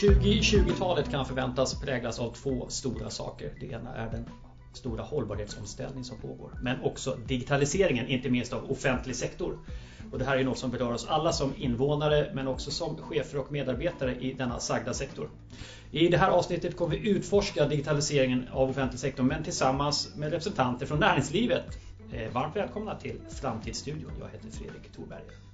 2020-talet 0.00 1.10
kan 1.10 1.26
förväntas 1.26 1.80
präglas 1.80 2.18
av 2.18 2.34
två 2.34 2.66
stora 2.68 3.10
saker. 3.10 3.52
Det 3.60 3.66
ena 3.66 3.94
är 3.94 4.10
den 4.10 4.24
stora 4.72 5.02
hållbarhetsomställning 5.02 6.04
som 6.04 6.18
pågår. 6.18 6.58
Men 6.62 6.82
också 6.82 7.16
digitaliseringen, 7.26 8.08
inte 8.08 8.30
minst 8.30 8.52
av 8.52 8.70
offentlig 8.70 9.16
sektor. 9.16 9.58
Och 10.12 10.18
det 10.18 10.24
här 10.24 10.36
är 10.36 10.44
något 10.44 10.58
som 10.58 10.70
berör 10.70 10.92
oss 10.92 11.06
alla 11.08 11.32
som 11.32 11.54
invånare 11.56 12.30
men 12.34 12.48
också 12.48 12.70
som 12.70 12.96
chefer 12.96 13.38
och 13.38 13.52
medarbetare 13.52 14.16
i 14.20 14.32
denna 14.32 14.60
sagda 14.60 14.94
sektor. 14.94 15.28
I 15.90 16.08
det 16.08 16.16
här 16.16 16.30
avsnittet 16.30 16.76
kommer 16.76 16.96
vi 16.96 17.08
utforska 17.08 17.66
digitaliseringen 17.66 18.48
av 18.52 18.70
offentlig 18.70 19.00
sektor 19.00 19.24
men 19.24 19.42
tillsammans 19.42 20.08
med 20.16 20.30
representanter 20.30 20.86
från 20.86 20.98
näringslivet. 20.98 21.78
Eh, 22.12 22.32
varmt 22.32 22.56
välkomna 22.56 22.94
till 22.94 23.20
Framtidsstudion. 23.40 24.12
Jag 24.20 24.28
heter 24.28 24.50
Fredrik 24.50 24.92
Thorberger. 24.96 25.49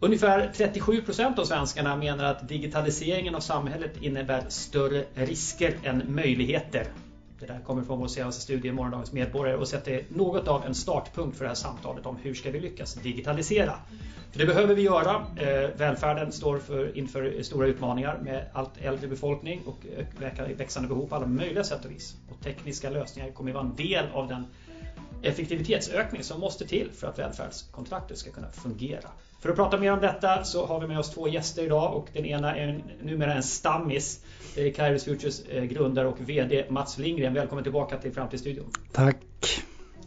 Ungefär 0.00 0.52
37 0.54 1.02
procent 1.02 1.38
av 1.38 1.44
svenskarna 1.44 1.96
menar 1.96 2.24
att 2.24 2.48
digitaliseringen 2.48 3.34
av 3.34 3.40
samhället 3.40 4.02
innebär 4.02 4.44
större 4.48 5.04
risker 5.14 5.74
än 5.84 6.14
möjligheter. 6.14 6.86
Det 7.40 7.46
där 7.46 7.60
kommer 7.66 7.82
från 7.82 7.98
vår 7.98 8.08
senaste 8.08 8.42
studie 8.42 8.72
Morgondagens 8.72 9.12
medborgare 9.12 9.56
och 9.56 9.68
sätter 9.68 10.04
något 10.08 10.48
av 10.48 10.64
en 10.66 10.74
startpunkt 10.74 11.36
för 11.36 11.44
det 11.44 11.48
här 11.48 11.54
samtalet 11.54 12.06
om 12.06 12.16
hur 12.16 12.34
ska 12.34 12.50
vi 12.50 12.60
lyckas 12.60 12.94
digitalisera. 12.94 13.74
För 14.32 14.38
det 14.38 14.46
behöver 14.46 14.74
vi 14.74 14.82
göra. 14.82 15.26
Eh, 15.36 15.70
välfärden 15.76 16.32
står 16.32 16.58
för, 16.58 16.98
inför 16.98 17.42
stora 17.42 17.66
utmaningar 17.66 18.18
med 18.18 18.44
allt 18.52 18.78
äldre 18.80 19.08
befolkning 19.08 19.62
och 19.66 19.86
eh, 19.96 20.56
växande 20.56 20.88
behov 20.88 21.06
på 21.06 21.14
alla 21.14 21.26
möjliga 21.26 21.64
sätt 21.64 21.84
och 21.84 21.90
vis. 21.90 22.16
Och 22.30 22.44
tekniska 22.44 22.90
lösningar 22.90 23.30
kommer 23.30 23.50
att 23.50 23.54
vara 23.54 23.66
en 23.66 23.76
del 23.76 24.06
av 24.12 24.28
den 24.28 24.46
effektivitetsökning 25.22 26.22
som 26.22 26.40
måste 26.40 26.66
till 26.66 26.90
för 26.92 27.06
att 27.06 27.18
välfärdskontraktet 27.18 28.18
ska 28.18 28.30
kunna 28.30 28.50
fungera. 28.52 29.08
För 29.40 29.48
att 29.48 29.56
prata 29.56 29.78
mer 29.78 29.92
om 29.92 30.00
detta 30.00 30.44
så 30.44 30.66
har 30.66 30.80
vi 30.80 30.86
med 30.86 30.98
oss 30.98 31.10
två 31.10 31.28
gäster 31.28 31.62
idag 31.62 31.96
och 31.96 32.08
den 32.12 32.24
ena 32.24 32.56
är 32.56 32.84
numera 33.02 33.34
en 33.34 33.42
stammis. 33.42 34.20
Det 34.54 34.68
är 34.68 34.72
Kairos 34.72 35.04
Futures 35.04 35.44
eh, 35.48 35.64
grundare 35.64 36.08
och 36.08 36.20
VD 36.20 36.66
Mats 36.68 36.98
Lindgren. 36.98 37.34
Välkommen 37.34 37.64
tillbaka 37.64 37.98
till 37.98 38.12
Framtidsstudion. 38.12 38.70
Tack. 38.92 39.16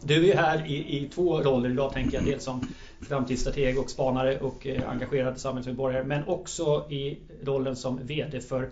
Du 0.02 0.30
är 0.30 0.36
här 0.36 0.66
i, 0.66 0.96
i 0.96 1.08
två 1.08 1.40
roller 1.40 1.70
idag 1.70 1.92
tänker 1.92 2.16
jag. 2.16 2.24
Dels 2.24 2.44
som 2.44 2.66
framtidsstrateg 3.08 3.78
och 3.78 3.90
spanare 3.90 4.38
och 4.38 4.66
eh, 4.66 4.90
engagerad 4.90 5.40
samhällsmedborgare 5.40 6.04
men 6.04 6.24
också 6.24 6.86
i 6.90 7.18
rollen 7.42 7.76
som 7.76 8.06
VD 8.06 8.40
för 8.40 8.70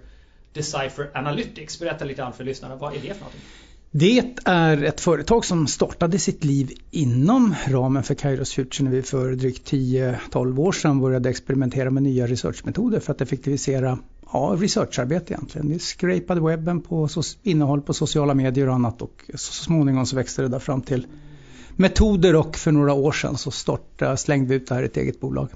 Decipher 0.52 1.10
Analytics. 1.14 1.80
Berätta 1.80 2.04
lite 2.04 2.22
grann 2.22 2.32
för 2.32 2.44
lyssnarna. 2.44 2.76
Vad 2.76 2.92
är 2.92 2.98
det 3.00 3.14
för 3.14 3.20
någonting? 3.20 3.40
Det 3.92 4.36
är 4.44 4.82
ett 4.82 5.00
företag 5.00 5.44
som 5.44 5.66
startade 5.66 6.18
sitt 6.18 6.44
liv 6.44 6.72
inom 6.90 7.54
ramen 7.68 8.02
för 8.02 8.14
Kairos 8.14 8.52
Future 8.52 8.84
när 8.84 8.96
vi 8.96 9.02
för 9.02 9.32
drygt 9.32 9.72
10-12 9.72 10.58
år 10.58 10.72
sedan 10.72 11.00
började 11.00 11.30
experimentera 11.30 11.90
med 11.90 12.02
nya 12.02 12.26
researchmetoder 12.26 13.00
för 13.00 13.12
att 13.12 13.20
effektivisera 13.20 13.98
ja, 14.32 14.56
researcharbete 14.58 15.34
egentligen. 15.34 15.68
Vi 15.68 15.78
scrapade 15.78 16.40
webben 16.40 16.80
på 16.80 17.08
innehåll 17.42 17.80
på 17.80 17.94
sociala 17.94 18.34
medier 18.34 18.68
och 18.68 18.74
annat 18.74 19.02
och 19.02 19.24
så 19.34 19.52
småningom 19.52 20.06
så 20.06 20.16
växte 20.16 20.42
det 20.42 20.48
där 20.48 20.58
fram 20.58 20.82
till 20.82 21.06
metoder 21.76 22.36
och 22.36 22.56
för 22.56 22.72
några 22.72 22.92
år 22.92 23.12
sedan 23.12 23.36
så 23.36 23.50
startade, 23.50 24.16
slängde 24.16 24.48
vi 24.48 24.54
ut 24.54 24.68
det 24.68 24.74
här 24.74 24.82
i 24.82 24.86
ett 24.86 24.96
eget 24.96 25.20
bolag 25.20 25.48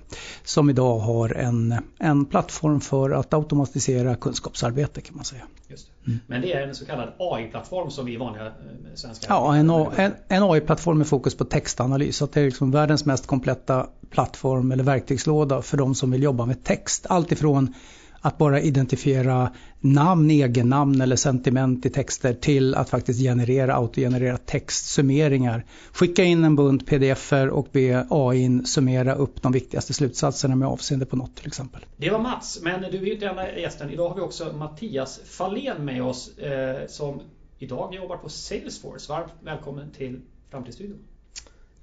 som 0.44 0.70
idag 0.70 0.98
har 0.98 1.34
en, 1.34 1.74
en 1.98 2.24
plattform 2.24 2.80
för 2.80 3.10
att 3.10 3.34
automatisera 3.34 4.14
kunskapsarbete 4.16 5.00
kan 5.00 5.16
man 5.16 5.24
säga. 5.24 5.42
Just 5.68 5.86
det. 5.86 6.10
Mm. 6.10 6.20
Men 6.26 6.40
det 6.40 6.52
är 6.52 6.68
en 6.68 6.74
så 6.74 6.86
kallad 6.86 7.12
AI-plattform 7.18 7.90
som 7.90 8.06
vi 8.06 8.16
vanliga 8.16 8.46
eh, 8.46 8.52
svenskar 8.94 9.28
Ja, 9.34 9.56
en, 9.56 9.70
en, 9.70 10.12
en 10.28 10.42
AI-plattform 10.42 10.98
med 10.98 11.06
fokus 11.06 11.36
på 11.36 11.44
textanalys. 11.44 12.16
Så 12.16 12.26
det 12.26 12.40
är 12.40 12.44
liksom 12.44 12.70
världens 12.70 13.04
mest 13.04 13.26
kompletta 13.26 13.86
plattform 14.10 14.72
eller 14.72 14.84
verktygslåda 14.84 15.62
för 15.62 15.76
de 15.76 15.94
som 15.94 16.10
vill 16.10 16.22
jobba 16.22 16.46
med 16.46 16.64
text. 16.64 17.06
Alltifrån 17.08 17.74
att 18.24 18.38
bara 18.38 18.60
identifiera 18.60 19.52
namn, 19.80 20.30
egennamn 20.30 21.00
eller 21.00 21.16
sentiment 21.16 21.86
i 21.86 21.90
texter 21.90 22.34
till 22.34 22.74
att 22.74 22.90
faktiskt 22.90 23.20
generera, 23.20 23.74
autogenerera 23.74 24.36
textsummeringar. 24.36 25.64
Skicka 25.92 26.24
in 26.24 26.44
en 26.44 26.56
bunt 26.56 26.86
pdf-er 26.86 27.48
och 27.48 27.68
be 27.72 28.06
AI 28.10 28.60
summera 28.64 29.14
upp 29.14 29.42
de 29.42 29.52
viktigaste 29.52 29.92
slutsatserna 29.92 30.56
med 30.56 30.68
avseende 30.68 31.06
på 31.06 31.16
något 31.16 31.36
till 31.36 31.46
exempel. 31.46 31.86
Det 31.96 32.10
var 32.10 32.18
Mats, 32.18 32.60
men 32.62 32.80
du 32.80 32.98
är 32.98 33.02
ju 33.02 33.12
inte 33.12 33.26
enda 33.26 33.58
gästen. 33.58 33.90
Idag 33.90 34.08
har 34.08 34.16
vi 34.16 34.22
också 34.22 34.52
Mattias 34.56 35.20
Fahlén 35.24 35.84
med 35.84 36.02
oss 36.02 36.38
eh, 36.38 36.86
som 36.88 37.20
idag 37.58 37.94
jobbar 37.94 38.16
på 38.16 38.28
Salesforce. 38.28 39.12
Varmt 39.12 39.32
välkommen 39.42 39.90
till 39.90 40.20
Framtidsstudion. 40.50 40.98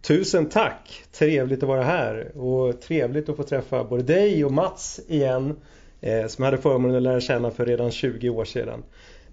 Tusen 0.01 0.50
tack! 0.50 1.03
Trevligt 1.12 1.63
att 1.63 1.69
vara 1.69 1.84
här 1.84 2.38
och 2.38 2.81
trevligt 2.81 3.30
att 3.30 3.38
få 3.38 3.44
träffa 3.44 3.84
både 3.84 4.03
dig 4.03 4.46
och 4.46 4.51
Mats 4.51 5.00
igen 5.07 5.56
som 6.01 6.44
jag 6.44 6.51
hade 6.51 6.57
förmånen 6.57 6.95
att 6.95 7.03
lära 7.03 7.22
känna 7.22 7.51
för 7.51 7.66
redan 7.66 7.91
20 7.91 8.29
år 8.29 8.45
sedan. 8.45 8.84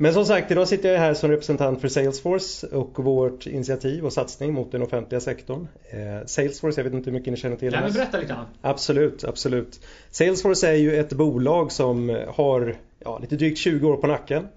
Men 0.00 0.14
som 0.14 0.24
sagt, 0.26 0.50
idag 0.50 0.68
sitter 0.68 0.92
jag 0.92 0.98
här 0.98 1.14
som 1.14 1.30
representant 1.30 1.80
för 1.80 1.88
Salesforce 1.88 2.66
och 2.66 3.04
vårt 3.04 3.46
initiativ 3.46 4.04
och 4.06 4.12
satsning 4.12 4.52
mot 4.52 4.72
den 4.72 4.82
offentliga 4.82 5.20
sektorn. 5.20 5.68
Eh, 5.90 6.26
Salesforce, 6.26 6.80
jag 6.80 6.84
vet 6.84 6.94
inte 6.94 7.10
hur 7.10 7.18
mycket 7.18 7.30
ni 7.30 7.36
känner 7.36 7.56
till. 7.56 7.70
Nej, 7.72 7.80
men 7.80 7.92
berätta 7.92 8.18
lite 8.18 8.32
grann. 8.32 8.46
Absolut, 8.60 9.24
absolut. 9.24 9.80
Salesforce 10.10 10.68
är 10.68 10.74
ju 10.74 10.96
ett 10.96 11.12
bolag 11.12 11.72
som 11.72 12.18
har 12.28 12.76
ja, 13.04 13.18
lite 13.18 13.36
drygt 13.36 13.58
20 13.58 13.88
år 13.88 13.96
på 13.96 14.06
nacken. 14.06 14.48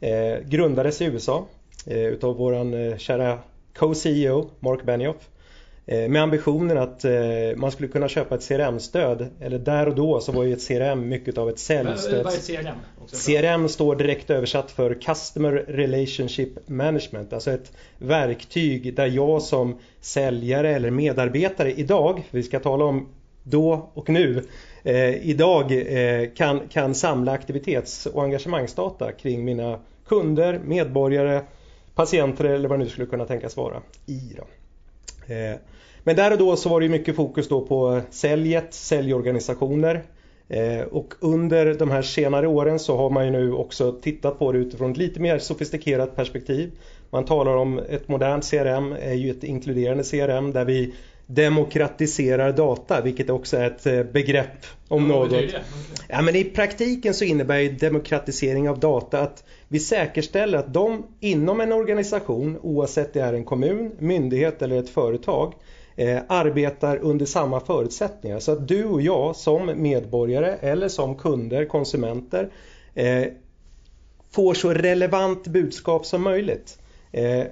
Eh, 0.00 0.48
grundades 0.48 1.00
i 1.00 1.04
USA 1.04 1.46
eh, 1.86 2.06
utav 2.06 2.36
våran 2.36 2.74
eh, 2.74 2.96
kära 2.96 3.38
co-CEO 3.74 4.50
Mark 4.60 4.84
Benioff. 4.84 5.28
Eh, 5.90 6.08
med 6.08 6.22
ambitionen 6.22 6.78
att 6.78 7.04
eh, 7.04 7.12
man 7.56 7.72
skulle 7.72 7.88
kunna 7.88 8.08
köpa 8.08 8.34
ett 8.34 8.48
CRM-stöd. 8.48 9.26
Eller 9.40 9.58
där 9.58 9.88
och 9.88 9.94
då 9.94 10.20
så 10.20 10.32
var 10.32 10.44
ju 10.44 10.52
ett 10.52 10.68
CRM 10.68 11.08
mycket 11.08 11.38
av 11.38 11.48
ett 11.48 11.58
säljstöd. 11.58 12.24
Vad 12.24 12.34
är 12.34 12.62
CRM? 12.62 12.74
CRM 13.26 13.68
står 13.68 13.96
direkt 13.96 14.30
översatt 14.30 14.70
för 14.70 14.94
Customer 14.94 15.52
Relationship 15.52 16.68
Management. 16.68 17.32
Alltså 17.32 17.50
ett 17.50 17.72
verktyg 17.98 18.94
där 18.94 19.06
jag 19.06 19.42
som 19.42 19.78
säljare 20.00 20.74
eller 20.74 20.90
medarbetare 20.90 21.72
idag, 21.72 22.22
vi 22.30 22.42
ska 22.42 22.60
tala 22.60 22.84
om 22.84 23.08
då 23.42 23.90
och 23.94 24.08
nu, 24.08 24.44
eh, 24.82 25.28
idag 25.28 25.72
eh, 25.72 26.28
kan, 26.36 26.60
kan 26.68 26.94
samla 26.94 27.32
aktivitets 27.32 28.06
och 28.06 28.22
engagemangsdata 28.22 29.12
kring 29.12 29.44
mina 29.44 29.80
kunder, 30.08 30.60
medborgare, 30.64 31.42
patienter 31.94 32.44
eller 32.44 32.68
vad 32.68 32.78
det 32.78 32.84
nu 32.84 32.90
skulle 32.90 33.06
kunna 33.06 33.24
tänkas 33.24 33.56
vara 33.56 33.82
i. 34.06 34.36
Då. 34.36 34.44
Eh, 35.34 35.56
men 36.08 36.16
där 36.16 36.30
och 36.30 36.38
då 36.38 36.56
så 36.56 36.68
var 36.68 36.80
det 36.80 36.88
mycket 36.88 37.16
fokus 37.16 37.48
då 37.48 37.60
på 37.60 38.00
säljet, 38.10 38.74
säljorganisationer. 38.74 40.02
Eh, 40.48 40.80
och 40.80 41.14
under 41.20 41.74
de 41.74 41.90
här 41.90 42.02
senare 42.02 42.46
åren 42.46 42.78
så 42.78 42.96
har 42.96 43.10
man 43.10 43.24
ju 43.24 43.30
nu 43.30 43.52
också 43.52 43.92
tittat 43.92 44.38
på 44.38 44.52
det 44.52 44.58
utifrån 44.58 44.90
ett 44.90 44.96
lite 44.96 45.20
mer 45.20 45.38
sofistikerat 45.38 46.16
perspektiv. 46.16 46.70
Man 47.10 47.24
talar 47.24 47.56
om 47.56 47.78
ett 47.78 48.08
modernt 48.08 48.50
CRM 48.50 48.92
är 48.92 49.14
ju 49.14 49.30
ett 49.30 49.44
inkluderande 49.44 50.04
CRM 50.04 50.52
där 50.52 50.64
vi 50.64 50.94
demokratiserar 51.26 52.52
data, 52.52 53.00
vilket 53.00 53.30
också 53.30 53.56
är 53.56 53.66
ett 53.66 53.86
eh, 53.86 54.02
begrepp 54.02 54.66
om 54.88 55.08
något. 55.08 55.32
Ja, 56.08 56.22
men 56.22 56.36
I 56.36 56.44
praktiken 56.44 57.14
så 57.14 57.24
innebär 57.24 57.58
ju 57.58 57.72
demokratisering 57.72 58.68
av 58.68 58.78
data 58.78 59.20
att 59.20 59.44
vi 59.68 59.80
säkerställer 59.80 60.58
att 60.58 60.74
de 60.74 61.06
inom 61.20 61.60
en 61.60 61.72
organisation, 61.72 62.58
oavsett 62.62 63.12
det 63.12 63.20
är 63.20 63.32
en 63.32 63.44
kommun, 63.44 63.92
myndighet 63.98 64.62
eller 64.62 64.78
ett 64.78 64.90
företag, 64.90 65.54
eh, 65.98 66.22
arbetar 66.28 66.96
under 66.96 67.26
samma 67.26 67.60
förutsättningar. 67.60 68.40
Så 68.40 68.52
att 68.52 68.68
du 68.68 68.84
och 68.84 69.02
jag 69.02 69.36
som 69.36 69.82
medborgare 69.82 70.56
eller 70.60 70.88
som 70.88 71.14
kunder, 71.14 71.64
konsumenter 71.64 72.50
eh, 72.94 73.24
får 74.30 74.54
så 74.54 74.70
relevant 74.70 75.46
budskap 75.46 76.06
som 76.06 76.22
möjligt. 76.22 76.78
Eh, 77.12 77.44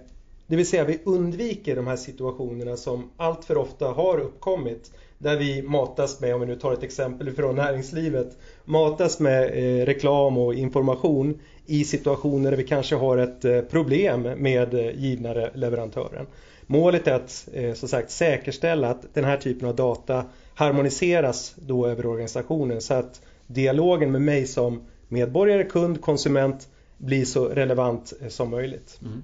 det 0.47 0.57
vill 0.57 0.67
säga 0.67 0.85
vi 0.85 0.99
undviker 1.05 1.77
de 1.77 1.87
här 1.87 1.97
situationerna 1.97 2.77
som 2.77 3.11
allt 3.17 3.45
för 3.45 3.57
ofta 3.57 3.87
har 3.87 4.19
uppkommit 4.19 4.91
där 5.19 5.37
vi 5.37 5.63
matas 5.63 6.21
med, 6.21 6.35
om 6.35 6.41
vi 6.41 6.47
nu 6.47 6.57
tar 6.57 6.73
ett 6.73 6.83
exempel 6.83 7.33
från 7.33 7.57
näringslivet, 7.57 8.39
matas 8.65 9.21
med 9.21 9.43
eh, 9.43 9.87
reklam 9.87 10.39
och 10.39 10.55
information 10.55 11.41
i 11.67 11.85
situationer 11.85 12.51
där 12.51 12.59
vi 12.59 12.65
kanske 12.65 12.95
har 12.95 13.19
ett 13.19 13.45
eh, 13.45 13.61
problem 13.61 14.23
med 14.23 14.75
eh, 14.75 14.91
givna 15.01 15.35
leverantören. 15.55 16.27
Målet 16.67 17.07
är 17.07 17.13
att 17.13 17.49
eh, 17.53 17.75
som 17.75 17.89
sagt 17.89 18.11
säkerställa 18.11 18.91
att 18.91 19.15
den 19.15 19.25
här 19.25 19.37
typen 19.37 19.69
av 19.69 19.77
data 19.77 20.25
harmoniseras 20.55 21.55
då 21.57 21.87
över 21.87 22.07
organisationen 22.07 22.81
så 22.81 22.95
att 22.95 23.21
dialogen 23.47 24.13
med 24.13 24.23
mig 24.23 24.47
som 24.47 24.83
medborgare, 25.09 25.65
kund, 25.65 26.01
konsument 26.01 26.69
blir 26.99 27.25
så 27.25 27.49
relevant 27.49 28.13
som 28.29 28.51
möjligt. 28.51 28.99
Mm. 29.03 29.23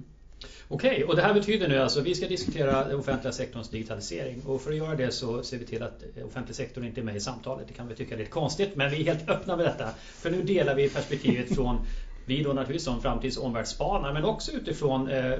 Okej, 0.67 0.91
okay, 0.91 1.03
och 1.03 1.15
det 1.15 1.21
här 1.21 1.33
betyder 1.33 1.67
nu 1.67 1.79
alltså 1.79 2.01
vi 2.01 2.15
ska 2.15 2.27
diskutera 2.27 2.87
den 2.87 2.99
offentliga 2.99 3.33
sektorns 3.33 3.69
digitalisering 3.69 4.41
och 4.45 4.61
för 4.61 4.71
att 4.71 4.77
göra 4.77 4.95
det 4.95 5.11
så 5.11 5.43
ser 5.43 5.57
vi 5.57 5.65
till 5.65 5.83
att 5.83 6.03
offentlig 6.25 6.55
sektor 6.55 6.85
inte 6.85 7.01
är 7.01 7.03
med 7.03 7.15
i 7.15 7.19
samtalet. 7.19 7.67
Det 7.67 7.73
kan 7.73 7.87
vi 7.87 7.95
tycka 7.95 8.15
är 8.15 8.19
lite 8.19 8.31
konstigt 8.31 8.75
men 8.75 8.91
vi 8.91 9.01
är 9.01 9.13
helt 9.13 9.29
öppna 9.29 9.57
med 9.57 9.65
detta. 9.65 9.89
För 9.97 10.31
nu 10.31 10.43
delar 10.43 10.75
vi 10.75 10.89
perspektivet 10.89 11.55
från 11.55 11.77
vi 12.25 12.43
då 12.43 12.53
naturligtvis 12.53 12.83
som 12.83 13.01
framtids 13.01 13.37
omvärldsspanare 13.37 14.13
men 14.13 14.25
också 14.25 14.51
utifrån 14.51 15.09
eh, 15.09 15.33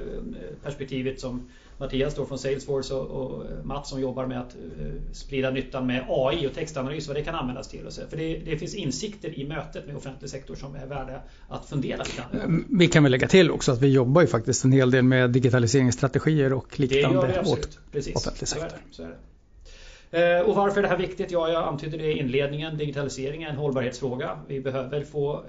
perspektivet 0.62 1.20
som 1.20 1.48
Mattias 1.78 2.12
står 2.12 2.26
från 2.26 2.38
Salesforce 2.38 2.94
och, 2.94 3.10
och 3.10 3.44
Mats 3.66 3.90
som 3.90 4.00
jobbar 4.00 4.26
med 4.26 4.40
att 4.40 4.56
uh, 4.56 4.92
sprida 5.12 5.50
nyttan 5.50 5.86
med 5.86 6.04
AI 6.08 6.46
och 6.46 6.54
textanalys, 6.54 7.08
vad 7.08 7.16
det 7.16 7.22
kan 7.22 7.34
användas 7.34 7.68
till. 7.68 7.86
Och 7.86 7.92
så. 7.92 8.02
För 8.10 8.16
det, 8.16 8.38
det, 8.38 8.56
finns 8.56 8.74
insikter 8.74 9.38
i 9.38 9.44
mötet 9.44 9.86
med 9.86 9.96
offentlig 9.96 10.30
sektor 10.30 10.54
som 10.54 10.74
är 10.74 10.86
värda 10.86 11.20
att 11.48 11.66
fundera 11.66 12.02
lite 12.02 12.62
Vi 12.68 12.88
kan 12.88 13.02
väl 13.02 13.12
lägga 13.12 13.28
till 13.28 13.50
också 13.50 13.72
att 13.72 13.82
vi 13.82 13.88
jobbar 13.88 14.20
ju 14.20 14.26
faktiskt 14.26 14.64
en 14.64 14.72
hel 14.72 14.90
del 14.90 15.04
med 15.04 15.30
digitaliseringsstrategier 15.30 16.52
och 16.52 16.80
liknande 16.80 17.42
åt 17.46 17.78
Precis. 17.92 18.16
offentlig 18.16 18.48
sektor. 18.48 18.68
Så 18.68 18.74
är 18.74 18.78
det, 18.78 18.94
så 18.94 19.02
är 19.02 19.08
det. 19.08 20.42
Och 20.42 20.54
varför 20.54 20.78
är 20.78 20.82
det 20.82 20.88
här 20.88 20.98
viktigt? 20.98 21.30
Ja, 21.30 21.48
jag 21.48 21.68
antydde 21.68 21.96
det 21.96 22.12
i 22.12 22.18
inledningen. 22.18 22.76
Digitalisering 22.76 23.42
är 23.42 23.48
en 23.48 23.56
hållbarhetsfråga. 23.56 24.38
Vi 24.48 24.60
behöver 24.60 25.04
få 25.04 25.44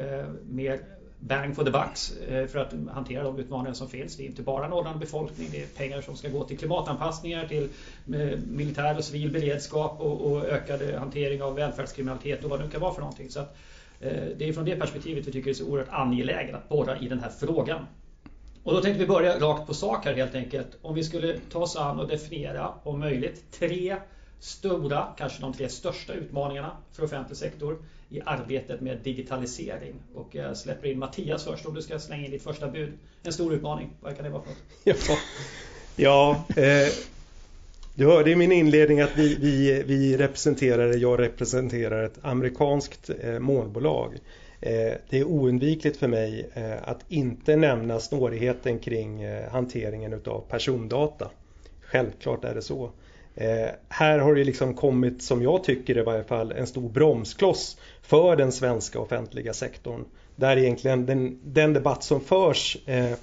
mer 0.49 0.79
bang 1.27 1.55
for 1.55 1.63
the 1.63 1.71
bucks 1.71 2.17
eh, 2.17 2.47
för 2.47 2.59
att 2.59 2.73
hantera 2.93 3.23
de 3.23 3.39
utmaningar 3.39 3.73
som 3.73 3.89
finns. 3.89 4.17
Det 4.17 4.23
är 4.23 4.25
inte 4.25 4.41
bara 4.41 4.65
en 4.65 4.73
åldrande 4.73 4.99
befolkning, 4.99 5.49
det 5.51 5.61
är 5.61 5.67
pengar 5.67 6.01
som 6.01 6.15
ska 6.15 6.29
gå 6.29 6.43
till 6.43 6.57
klimatanpassningar, 6.57 7.47
till 7.47 7.69
eh, 8.13 8.39
militär 8.47 8.97
och 8.97 9.03
civil 9.03 9.31
beredskap 9.31 9.99
och, 9.99 10.45
ökad 10.45 10.81
hantering 10.81 11.43
av 11.43 11.55
välfärdskriminalitet 11.55 12.43
och 12.43 12.49
vad 12.49 12.59
det 12.59 12.65
nu 12.65 12.71
kan 12.71 12.81
vara 12.81 12.93
för 12.93 13.01
någonting. 13.01 13.29
Så 13.29 13.39
att, 13.39 13.57
eh, 13.99 14.23
det 14.37 14.49
är 14.49 14.53
från 14.53 14.65
det 14.65 14.75
perspektivet 14.75 15.27
vi 15.27 15.31
tycker 15.31 15.45
det 15.45 15.51
är 15.51 15.53
så 15.53 15.65
oerhört 15.65 15.89
angeläget 15.91 16.55
att 16.55 16.69
borra 16.69 16.99
i 16.99 17.07
den 17.07 17.19
här 17.19 17.29
frågan. 17.29 17.85
Och 18.63 18.73
då 18.73 18.81
tänkte 18.81 18.99
vi 18.99 19.07
börja 19.07 19.39
rakt 19.39 19.67
på 19.67 19.73
sak 19.73 20.05
här 20.05 20.13
helt 20.13 20.35
enkelt. 20.35 20.77
Om 20.81 20.95
vi 20.95 21.03
skulle 21.03 21.39
ta 21.51 21.59
oss 21.59 21.75
an 21.75 21.99
och 21.99 22.07
definiera 22.07 22.73
om 22.83 22.99
möjligt 22.99 23.51
tre 23.51 23.95
stora, 24.39 25.07
kanske 25.17 25.41
de 25.41 25.53
tre 25.53 25.69
största 25.69 26.13
utmaningarna 26.13 26.71
för 26.91 27.03
offentlig 27.03 27.37
sektor 27.37 27.77
i 28.09 28.21
arbetet 28.25 28.81
med 28.81 28.97
digitalisering. 29.03 29.93
Och 30.13 30.35
jag 30.35 30.57
släpper 30.57 30.87
in 30.87 30.99
Mattias 30.99 31.43
först 31.43 31.65
om 31.65 31.73
du 31.73 31.81
ska 31.81 31.99
slänga 31.99 32.25
in 32.25 32.31
ditt 32.31 32.43
första 32.43 32.67
bud. 32.67 32.93
En 33.23 33.33
stor 33.33 33.53
utmaning, 33.53 33.89
vad 33.99 34.15
kan 34.15 34.25
det 34.25 34.31
vara 34.31 34.41
för 34.43 34.49
något? 34.49 34.97
Ja, 35.95 36.43
ja 36.55 36.61
eh, 36.61 36.87
du 37.95 38.05
hörde 38.05 38.31
i 38.31 38.35
min 38.35 38.51
inledning 38.51 39.01
att 39.01 39.17
vi, 39.17 39.35
vi, 39.35 39.83
vi 39.83 40.17
representerar, 40.17 40.93
jag 40.93 41.19
representerar 41.19 42.03
ett 42.03 42.19
amerikanskt 42.21 43.09
eh, 43.19 43.39
målbolag. 43.39 44.13
Eh, 44.61 44.93
det 45.09 45.19
är 45.19 45.23
oundvikligt 45.23 45.97
för 45.97 46.07
mig 46.07 46.49
eh, 46.53 46.89
att 46.89 47.05
inte 47.07 47.55
nämna 47.55 47.99
snårigheten 47.99 48.79
kring 48.79 49.21
eh, 49.21 49.51
hanteringen 49.51 50.13
utav 50.13 50.43
persondata. 50.49 51.29
Självklart 51.81 52.43
är 52.43 52.55
det 52.55 52.61
så. 52.61 52.91
Eh, 53.35 53.69
här 53.89 54.19
har 54.19 54.35
det 54.35 54.43
liksom 54.43 54.73
kommit, 54.73 55.21
som 55.21 55.43
jag 55.43 55.63
tycker 55.63 55.97
i 55.97 56.01
varje 56.01 56.23
fall, 56.23 56.51
en 56.51 56.67
stor 56.67 56.89
bromskloss 56.89 57.77
för 58.01 58.35
den 58.35 58.51
svenska 58.51 58.99
offentliga 58.99 59.53
sektorn. 59.53 60.05
Där 60.35 60.57
egentligen 60.57 61.05
den, 61.05 61.39
den 61.43 61.73
debatt 61.73 62.03
som 62.03 62.21
förs 62.21 62.77
eh, 62.85 63.13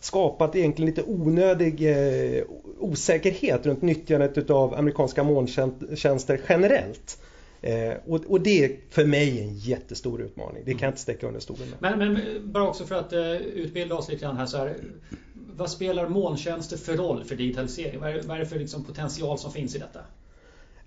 skapat 0.00 0.56
egentligen 0.56 0.90
lite 0.90 1.02
onödig 1.02 1.90
eh, 1.90 2.44
osäkerhet 2.78 3.66
runt 3.66 3.82
nyttjandet 3.82 4.50
av 4.50 4.74
amerikanska 4.74 5.22
molntjänster 5.22 6.40
generellt. 6.48 7.18
Eh, 7.62 7.94
och, 8.06 8.24
och, 8.28 8.40
det 8.40 8.64
är 8.64 8.76
för 8.90 9.04
mig 9.04 9.40
en 9.40 9.58
jättestor 9.58 10.22
utmaning. 10.22 10.62
Det 10.64 10.72
kan 10.72 10.80
jag 10.80 10.90
inte 10.90 11.00
sticka 11.00 11.26
under 11.26 11.40
stolen 11.40 11.68
med. 11.80 11.98
Men, 11.98 12.12
men 12.12 12.52
bara 12.52 12.68
också 12.68 12.84
för 12.84 12.94
att 12.94 13.12
uh, 13.12 13.36
utbilda 13.36 13.94
oss 13.94 14.08
lite 14.08 14.22
grann 14.22 14.36
här. 14.36 14.46
Så 14.46 14.56
här 14.56 14.76
vad 15.56 15.70
spelar 15.70 16.08
molntjänster 16.08 16.76
för 16.76 16.96
roll 16.96 17.24
för 17.24 17.36
digitalisering? 17.36 18.00
Vad 18.00 18.10
är, 18.10 18.22
vad 18.22 18.36
är 18.36 18.40
det 18.40 18.46
för 18.46 18.58
liksom 18.58 18.84
potential 18.84 19.38
som 19.38 19.52
finns 19.52 19.74
i 19.74 19.78
detta? 19.78 20.00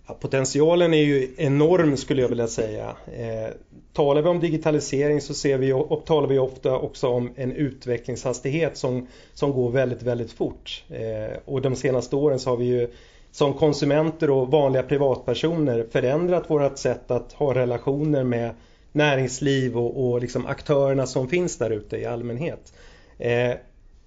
Ja, 0.07 0.13
potentialen 0.13 0.93
är 0.93 1.03
ju 1.03 1.33
enorm 1.37 1.97
skulle 1.97 2.21
jag 2.21 2.29
vilja 2.29 2.47
säga. 2.47 2.95
Eh, 3.17 3.53
talar 3.93 4.21
vi 4.21 4.29
om 4.29 4.39
digitalisering 4.39 5.21
så 5.21 5.33
ser 5.33 5.57
vi, 5.57 5.73
och 5.73 6.05
talar 6.05 6.27
vi 6.27 6.39
ofta 6.39 6.77
också 6.77 7.07
om 7.07 7.31
en 7.35 7.51
utvecklingshastighet 7.51 8.77
som, 8.77 9.07
som 9.33 9.51
går 9.51 9.71
väldigt, 9.71 10.03
väldigt 10.03 10.31
fort. 10.31 10.83
Eh, 10.89 11.37
och 11.45 11.61
de 11.61 11.75
senaste 11.75 12.15
åren 12.15 12.39
så 12.39 12.49
har 12.49 12.57
vi 12.57 12.65
ju 12.65 12.89
som 13.35 13.53
konsumenter 13.53 14.29
och 14.29 14.51
vanliga 14.51 14.83
privatpersoner 14.83 15.87
förändrat 15.91 16.49
vårt 16.49 16.77
sätt 16.77 17.11
att 17.11 17.33
ha 17.33 17.53
relationer 17.53 18.23
med 18.23 18.51
näringsliv 18.91 19.77
och, 19.77 20.09
och 20.09 20.21
liksom 20.21 20.45
aktörerna 20.45 21.05
som 21.05 21.27
finns 21.27 21.57
där 21.57 21.69
ute 21.69 21.97
i 21.97 22.05
allmänhet. 22.05 22.73
Eh, 23.17 23.51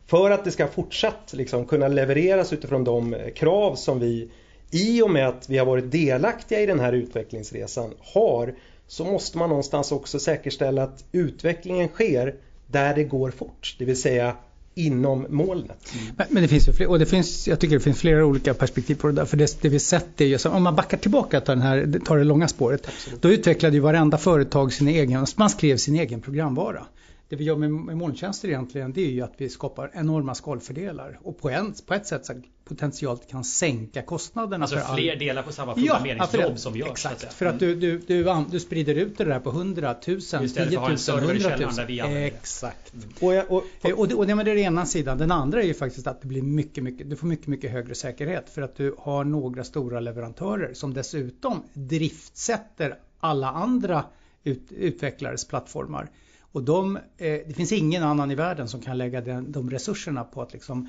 för 0.07 0.31
att 0.31 0.45
det 0.45 0.51
ska 0.51 0.67
fortsatt 0.67 1.33
liksom 1.33 1.67
kunna 1.67 1.89
levereras 1.89 2.53
utifrån 2.53 2.85
de 2.85 3.17
krav 3.35 3.75
som 3.75 4.01
vi 4.01 4.31
i 4.71 5.03
och 5.03 5.11
med 5.11 5.29
att 5.29 5.49
vi 5.49 5.59
har 5.59 5.67
varit 5.67 5.91
delaktiga 5.91 6.61
i 6.61 6.67
den 6.67 6.81
här 6.81 6.93
utvecklingsresan 6.93 7.95
har 8.01 8.55
så 8.87 9.05
måste 9.05 9.39
man 9.39 9.49
någonstans 9.49 9.93
också 9.93 10.19
säkerställa 10.19 10.83
att 10.83 11.05
utvecklingen 11.13 11.89
sker 11.89 12.35
där 12.67 12.95
det 12.95 13.05
går 13.05 13.31
fort, 13.31 13.77
det 13.79 13.85
vill 13.85 14.01
säga 14.01 14.37
inom 14.79 15.27
molnet. 15.29 15.93
Mm. 15.95 16.29
Men, 16.31 16.43
det 16.43 16.49
finns 16.49 16.69
ju 16.69 16.73
fler, 16.73 16.91
och 16.91 16.99
det 16.99 17.07
finns, 17.07 17.49
jag 17.49 17.61
tycker 17.61 17.75
det 17.75 17.81
finns 17.81 17.99
flera 17.99 18.25
olika 18.25 18.55
perspektiv 18.55 18.95
på 18.95 19.07
det 19.07 19.13
där. 19.13 19.25
För 19.25 19.37
det, 19.37 19.63
det 19.63 19.69
vi 19.69 19.79
sett 19.79 20.21
är 20.21 20.25
ju, 20.25 20.39
om 20.51 20.63
man 20.63 20.77
backar 20.77 20.99
tillbaka 20.99 21.41
till 21.41 21.51
den 21.51 21.63
här, 21.63 22.01
tar 22.05 22.19
det 22.19 22.25
långa 22.25 22.49
spåret. 22.49 22.89
Absolut. 22.89 23.23
Då 23.23 23.29
utvecklade 23.29 23.75
ju 23.75 23.81
varenda 23.81 24.19
företag 24.19 24.73
sin 24.73 24.89
egen, 24.89 25.27
man 25.37 25.51
skrev 25.51 25.77
sin 25.77 25.97
egen 25.97 26.21
programvara 26.21 26.87
det 27.29 27.37
vi 27.37 27.45
gör 27.45 27.57
med, 27.57 27.71
med 27.71 27.97
molntjänster 27.97 28.49
egentligen 28.49 28.93
det 28.93 29.01
är 29.01 29.11
ju 29.11 29.23
att 29.23 29.35
vi 29.37 29.49
skapar 29.49 29.91
enorma 29.95 30.35
skalfördelar 30.35 31.19
och 31.23 31.39
på, 31.39 31.51
en, 31.51 31.75
på 31.87 31.95
ett 31.95 32.07
sätt 32.07 32.27
så 32.27 32.43
potentiellt 32.65 33.29
kan 33.29 33.45
sänka 33.45 34.03
kostnaderna. 34.03 34.65
Alltså 34.65 34.77
för 34.77 34.95
fler 34.95 35.13
all... 35.13 35.19
delar 35.19 35.43
på 35.43 35.53
samma 35.53 35.75
programmeringsjobb 35.75 36.43
ja, 36.43 36.57
som 36.57 36.77
görs. 36.77 36.89
Exakt, 36.91 37.33
för 37.33 37.47
att 37.47 37.59
du, 37.59 37.75
du, 37.75 37.99
du, 37.99 38.45
du 38.51 38.61
sprider 38.61 38.95
ut 38.95 39.19
det 39.19 39.25
där 39.25 39.41
på 39.41 39.51
100 39.51 39.95
000, 40.07 40.21
10 40.21 40.81
000, 40.81 40.99
100 41.09 41.57
000. 41.89 42.17
Exakt. 42.17 42.95
Mm. 42.95 43.09
Och, 43.21 43.35
jag, 43.35 43.51
och, 43.51 43.65
och, 43.83 43.91
och, 43.99 44.09
det, 44.09 44.15
och 44.15 44.27
det 44.27 44.33
är 44.33 44.45
den 44.45 44.59
ena 44.59 44.87
sidan. 44.87 45.19
Den 45.19 45.33
andra 45.33 45.63
är 45.63 45.67
ju 45.67 45.75
faktiskt 45.75 46.07
att 46.07 46.23
det 46.23 46.29
blir 46.29 46.43
mycket, 46.43 46.85
mycket, 46.85 47.11
du 47.11 47.17
får 47.17 47.27
mycket, 47.27 47.47
mycket 47.47 47.71
högre 47.71 47.95
säkerhet 47.95 48.51
för 48.51 48.63
att 48.63 48.77
du 48.77 48.95
har 48.99 49.25
några 49.25 49.65
stora 49.65 50.01
leverantörer 50.01 50.75
som 50.75 50.95
dessutom 50.95 51.63
driftsätter 51.73 52.99
alla 53.21 53.51
andra 53.51 54.05
ut, 54.45 54.73
utvecklares 54.73 55.49
plattformar. 55.49 56.11
Och 56.53 56.63
de, 56.63 56.97
eh, 56.97 57.03
det 57.19 57.55
finns 57.57 57.73
ingen 57.73 58.03
annan 58.03 58.31
i 58.31 58.35
världen 58.35 58.69
som 58.69 58.81
kan 58.81 58.99
lägga 58.99 59.21
den, 59.21 59.53
de 59.53 59.71
resurserna 59.71 60.25
på 60.25 60.43
att 60.43 60.53
liksom 60.53 60.89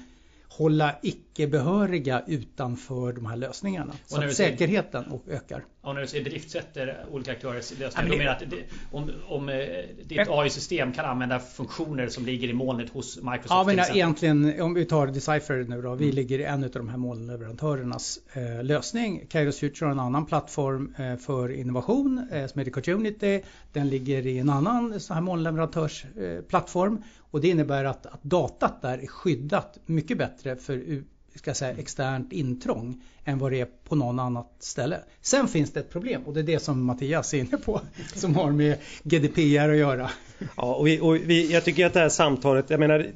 hålla 0.50 0.96
icke-behöriga 1.02 2.24
utanför 2.28 3.14
de 3.14 3.26
här 3.26 3.36
lösningarna. 3.36 3.94
Så 4.06 4.22
att 4.22 4.34
säkerheten 4.34 5.20
ökar. 5.28 5.66
Och 5.82 5.96
när 5.96 6.02
du 6.02 6.08
säger 6.08 6.24
driftsätter 6.24 7.06
olika 7.12 7.32
aktörers 7.32 7.80
lösningar, 7.80 8.10
då 8.10 8.18
menar 8.18 8.32
att 8.32 8.40
det, 8.40 8.64
om, 8.92 9.12
om 9.28 9.50
eh, 9.50 9.68
ditt 10.04 10.28
AI-system 10.30 10.94
kan 10.94 11.06
använda 11.06 11.40
funktioner 11.40 12.08
som 12.08 12.26
ligger 12.26 12.48
i 12.48 12.54
molnet 12.54 12.90
hos 12.90 13.18
Microsoft? 13.18 13.50
Ja, 13.50 13.64
men 13.64 13.80
egentligen 13.80 14.62
om 14.62 14.74
vi 14.74 14.86
tar 14.86 15.08
Decipher 15.08 15.66
nu 15.70 15.82
då. 15.82 15.96
Vi 15.96 16.04
mm. 16.04 16.16
ligger 16.16 16.40
i 16.40 16.44
en 16.44 16.64
av 16.64 16.70
de 16.70 16.90
här 16.90 16.98
molnleverantörernas 16.98 18.20
eh, 18.34 18.64
lösning. 18.64 19.28
Kairos 19.30 19.60
Future 19.60 19.86
har 19.86 19.92
en 19.92 20.00
annan 20.00 20.26
plattform 20.26 20.96
eh, 20.98 21.16
för 21.16 21.52
innovation 21.52 22.28
eh, 22.32 22.48
som 22.48 22.60
heter 22.60 22.72
Cotunity. 22.72 23.42
Den 23.74 23.90
ligger 23.90 24.28
i 24.28 24.40
en 24.40 24.50
annan 24.50 25.00
sån 25.00 25.14
här 25.14 25.22
molnleverantörs 25.22 26.06
eh, 26.06 26.42
plattform. 26.42 27.04
Och 27.32 27.42
det 27.42 27.48
innebär 27.48 27.86
att, 27.86 28.06
att 28.06 28.24
datat 28.24 28.82
där 28.82 28.98
är 28.98 29.08
skyddat 29.08 29.80
mycket 29.86 30.18
bättre 30.18 30.56
för 30.56 31.04
ska 31.36 31.54
säga, 31.54 31.78
externt 31.78 32.34
intrång 32.34 33.02
än 33.26 33.40
vad 33.40 33.52
det 33.52 33.62
är 33.62 33.68
på 33.84 33.96
någon 33.96 34.20
annat 34.20 34.56
ställe. 34.60 35.00
Sen 35.22 35.48
finns 35.48 35.74
det 35.74 35.80
ett 35.80 35.90
problem 35.90 36.22
och 36.26 36.34
det 36.34 36.40
är 36.40 36.44
det 36.44 36.60
som 36.60 36.84
Mattias 36.84 37.34
är 37.34 37.38
inne 37.38 37.58
på 37.58 37.82
som 38.16 38.36
har 38.36 38.52
med 38.52 38.78
GDPR 39.04 39.70
att 39.70 39.78
göra. 39.78 40.10
Ja, 40.58 40.76
och, 40.76 40.88
vi, 40.88 41.00
och 41.00 41.16
vi, 41.16 41.54
jag 41.54 41.66
tycker 41.66 41.86
att 41.86 41.94
det 41.94 42.00
här 42.00 42.10
samtalet, 42.10 42.70
jag 42.70 42.80
menar 42.80 43.12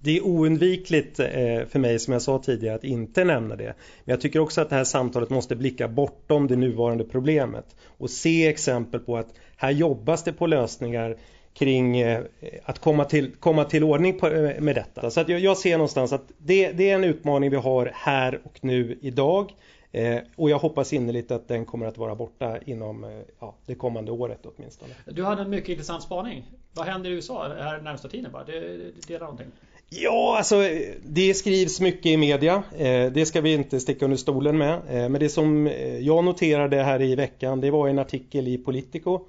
det 0.00 0.16
är 0.16 0.26
oundvikligt 0.26 1.20
eh, 1.20 1.26
för 1.68 1.78
mig 1.78 1.98
som 1.98 2.12
jag 2.12 2.22
sa 2.22 2.38
tidigare 2.38 2.74
att 2.74 2.84
inte 2.84 3.24
nämna 3.24 3.56
det. 3.56 3.74
Men 4.04 4.12
jag 4.12 4.20
tycker 4.20 4.38
också 4.38 4.60
att 4.60 4.70
det 4.70 4.76
här 4.76 4.84
samtalet 4.84 5.30
måste 5.30 5.56
blicka 5.56 5.88
bortom 5.88 6.46
det 6.46 6.56
nuvarande 6.56 7.04
problemet 7.04 7.76
och 7.86 8.10
se 8.10 8.46
exempel 8.46 9.00
på 9.00 9.16
att 9.16 9.28
här 9.56 9.70
jobbas 9.70 10.24
det 10.24 10.32
på 10.32 10.46
lösningar 10.46 11.16
kring 11.54 12.00
eh, 12.00 12.20
att 12.64 12.78
komma 12.78 13.04
till, 13.04 13.32
komma 13.40 13.64
till 13.64 13.84
ordning 13.84 14.18
på, 14.18 14.28
eh, 14.28 14.60
med 14.60 14.74
detta. 14.74 15.10
Så 15.10 15.20
att 15.20 15.28
jag, 15.28 15.40
jag, 15.40 15.58
ser 15.58 15.72
någonstans 15.72 16.12
att 16.12 16.24
det, 16.38 16.72
det, 16.72 16.90
är 16.90 16.94
en 16.94 17.04
utmaning 17.04 17.50
vi 17.50 17.56
har 17.56 17.90
här 17.94 18.40
och 18.44 18.58
nu 18.60 18.98
idag. 19.00 19.52
Eh, 19.92 20.18
och 20.36 20.50
jag 20.50 20.58
hoppas 20.58 20.92
innerligt 20.92 21.30
att 21.30 21.48
den 21.48 21.64
kommer 21.64 21.86
att 21.86 21.98
vara 21.98 22.14
borta 22.14 22.58
inom 22.66 23.04
eh, 23.04 23.10
ja, 23.40 23.54
det 23.66 23.74
kommande 23.74 24.12
året 24.12 24.46
åtminstone. 24.56 24.94
Du 25.06 25.24
hade 25.24 25.42
en 25.42 25.50
mycket 25.50 25.68
intressant 25.68 26.02
spaning. 26.02 26.44
Vad 26.72 26.86
händer 26.86 27.10
i 27.10 27.12
USA 27.12 27.48
här 27.48 27.80
närmsta 27.80 28.08
tiden? 28.08 28.32
Bara? 28.32 28.44
Det, 28.44 28.60
det, 28.60 28.92
det 29.08 29.14
är 29.14 29.20
någonting. 29.20 29.46
Ja, 29.88 30.34
alltså 30.38 30.56
det 31.02 31.34
skrivs 31.34 31.80
mycket 31.80 32.06
i 32.06 32.16
media. 32.16 32.62
Eh, 32.78 33.12
det 33.12 33.26
ska 33.26 33.40
vi 33.40 33.54
inte 33.54 33.80
sticka 33.80 34.04
under 34.04 34.16
stolen 34.16 34.58
med. 34.58 34.80
Men 35.10 35.12
det 35.12 35.28
som 35.28 35.70
jag 36.00 36.24
noterade 36.24 36.82
här 36.82 37.02
i 37.02 37.14
veckan 37.14 37.60
det 37.60 37.70
var 37.70 37.88
en 37.88 37.98
artikel 37.98 38.48
i 38.48 38.58
Politico 38.58 39.20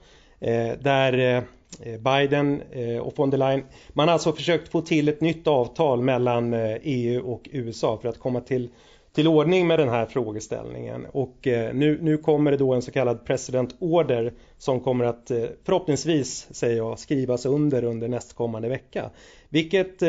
där 0.79 1.44
Eh, 1.79 2.00
Biden 2.00 2.62
eh, 2.72 2.98
och 2.98 3.20
von 3.20 3.29
der 3.29 3.38
Leyen. 3.38 3.63
Man 3.94 4.08
har 4.08 4.13
alltså 4.13 4.34
försökt 4.34 4.72
få 4.72 4.82
till 4.82 5.10
ett 5.10 5.22
nytt 5.22 5.48
avtal 5.48 6.01
mellan 6.01 6.53
eh, 6.53 6.77
EU 6.84 7.32
och 7.32 7.50
USA 7.51 7.98
för 8.01 8.10
att 8.10 8.20
komma 8.20 8.41
till, 8.41 8.70
till 9.13 9.27
ordning 9.27 9.67
med 9.67 9.79
den 9.79 9.89
här 9.89 10.05
frågeställningen 10.05 11.05
och 11.05 11.38
nu, 11.74 12.00
nu 12.01 12.17
kommer 12.17 12.51
det 12.51 12.58
då 12.58 12.74
en 12.74 12.82
så 12.82 12.91
kallad 12.91 13.25
president 13.25 13.75
order 13.79 14.34
som 14.58 14.79
kommer 14.79 15.05
att 15.05 15.32
förhoppningsvis, 15.63 16.48
säger 16.51 16.77
jag, 16.77 17.00
skrivas 17.00 17.46
under 17.46 17.84
under 17.84 18.08
nästkommande 18.08 18.70
vecka. 18.70 19.10
Vilket 19.50 20.03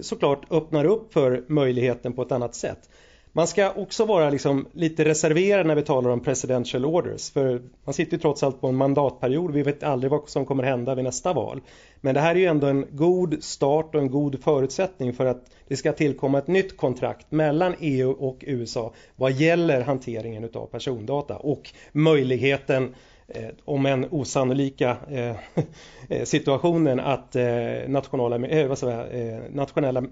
såklart 0.00 0.52
öppnar 0.52 0.84
upp 0.84 1.12
för 1.12 1.44
möjligheten 1.48 2.12
på 2.12 2.22
ett 2.22 2.32
annat 2.32 2.54
sätt. 2.54 2.90
Man 3.34 3.46
ska 3.46 3.72
också 3.72 4.04
vara 4.04 4.30
liksom 4.30 4.66
lite 4.72 5.04
reserverad 5.04 5.66
när 5.66 5.74
vi 5.74 5.82
talar 5.82 6.10
om 6.10 6.20
presidential 6.20 6.84
orders. 6.84 7.30
För 7.30 7.62
man 7.84 7.94
sitter 7.94 8.12
ju 8.12 8.18
trots 8.20 8.42
allt 8.42 8.60
på 8.60 8.66
en 8.66 8.76
mandatperiod. 8.76 9.52
Vi 9.52 9.62
vet 9.62 9.82
aldrig 9.82 10.10
vad 10.10 10.28
som 10.28 10.46
kommer 10.46 10.62
hända 10.62 10.94
vid 10.94 11.04
nästa 11.04 11.32
val. 11.32 11.60
Men 12.00 12.14
det 12.14 12.20
här 12.20 12.34
är 12.34 12.38
ju 12.38 12.46
ändå 12.46 12.66
en 12.66 12.86
god 12.90 13.44
start 13.44 13.94
och 13.94 14.00
en 14.00 14.10
god 14.10 14.42
förutsättning 14.42 15.12
för 15.12 15.26
att 15.26 15.44
det 15.68 15.76
ska 15.76 15.92
tillkomma 15.92 16.38
ett 16.38 16.46
nytt 16.46 16.76
kontrakt 16.76 17.30
mellan 17.30 17.74
EU 17.80 18.10
och 18.10 18.44
USA 18.46 18.92
vad 19.16 19.32
gäller 19.32 19.80
hanteringen 19.80 20.44
utav 20.44 20.66
persondata 20.66 21.36
och 21.36 21.70
möjligheten 21.92 22.94
eh, 23.28 23.48
om 23.64 23.86
en 23.86 24.06
osannolika 24.10 24.96
eh, 25.10 25.36
eh, 26.08 26.24
situationen 26.24 27.00
att 27.00 27.36
eh, 27.36 27.44
nationella, 27.88 28.46
eh, 28.46 28.68
vad 28.68 28.78
säger 28.78 28.98
jag, 28.98 29.34
eh, 29.34 29.42
nationella 29.50 30.02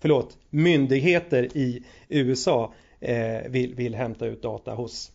förlåt, 0.00 0.38
myndigheter 0.50 1.56
i 1.56 1.84
USA 2.08 2.74
eh, 3.00 3.48
vill, 3.48 3.74
vill 3.74 3.94
hämta 3.94 4.26
ut 4.26 4.42
data 4.42 4.74
hos 4.74 5.12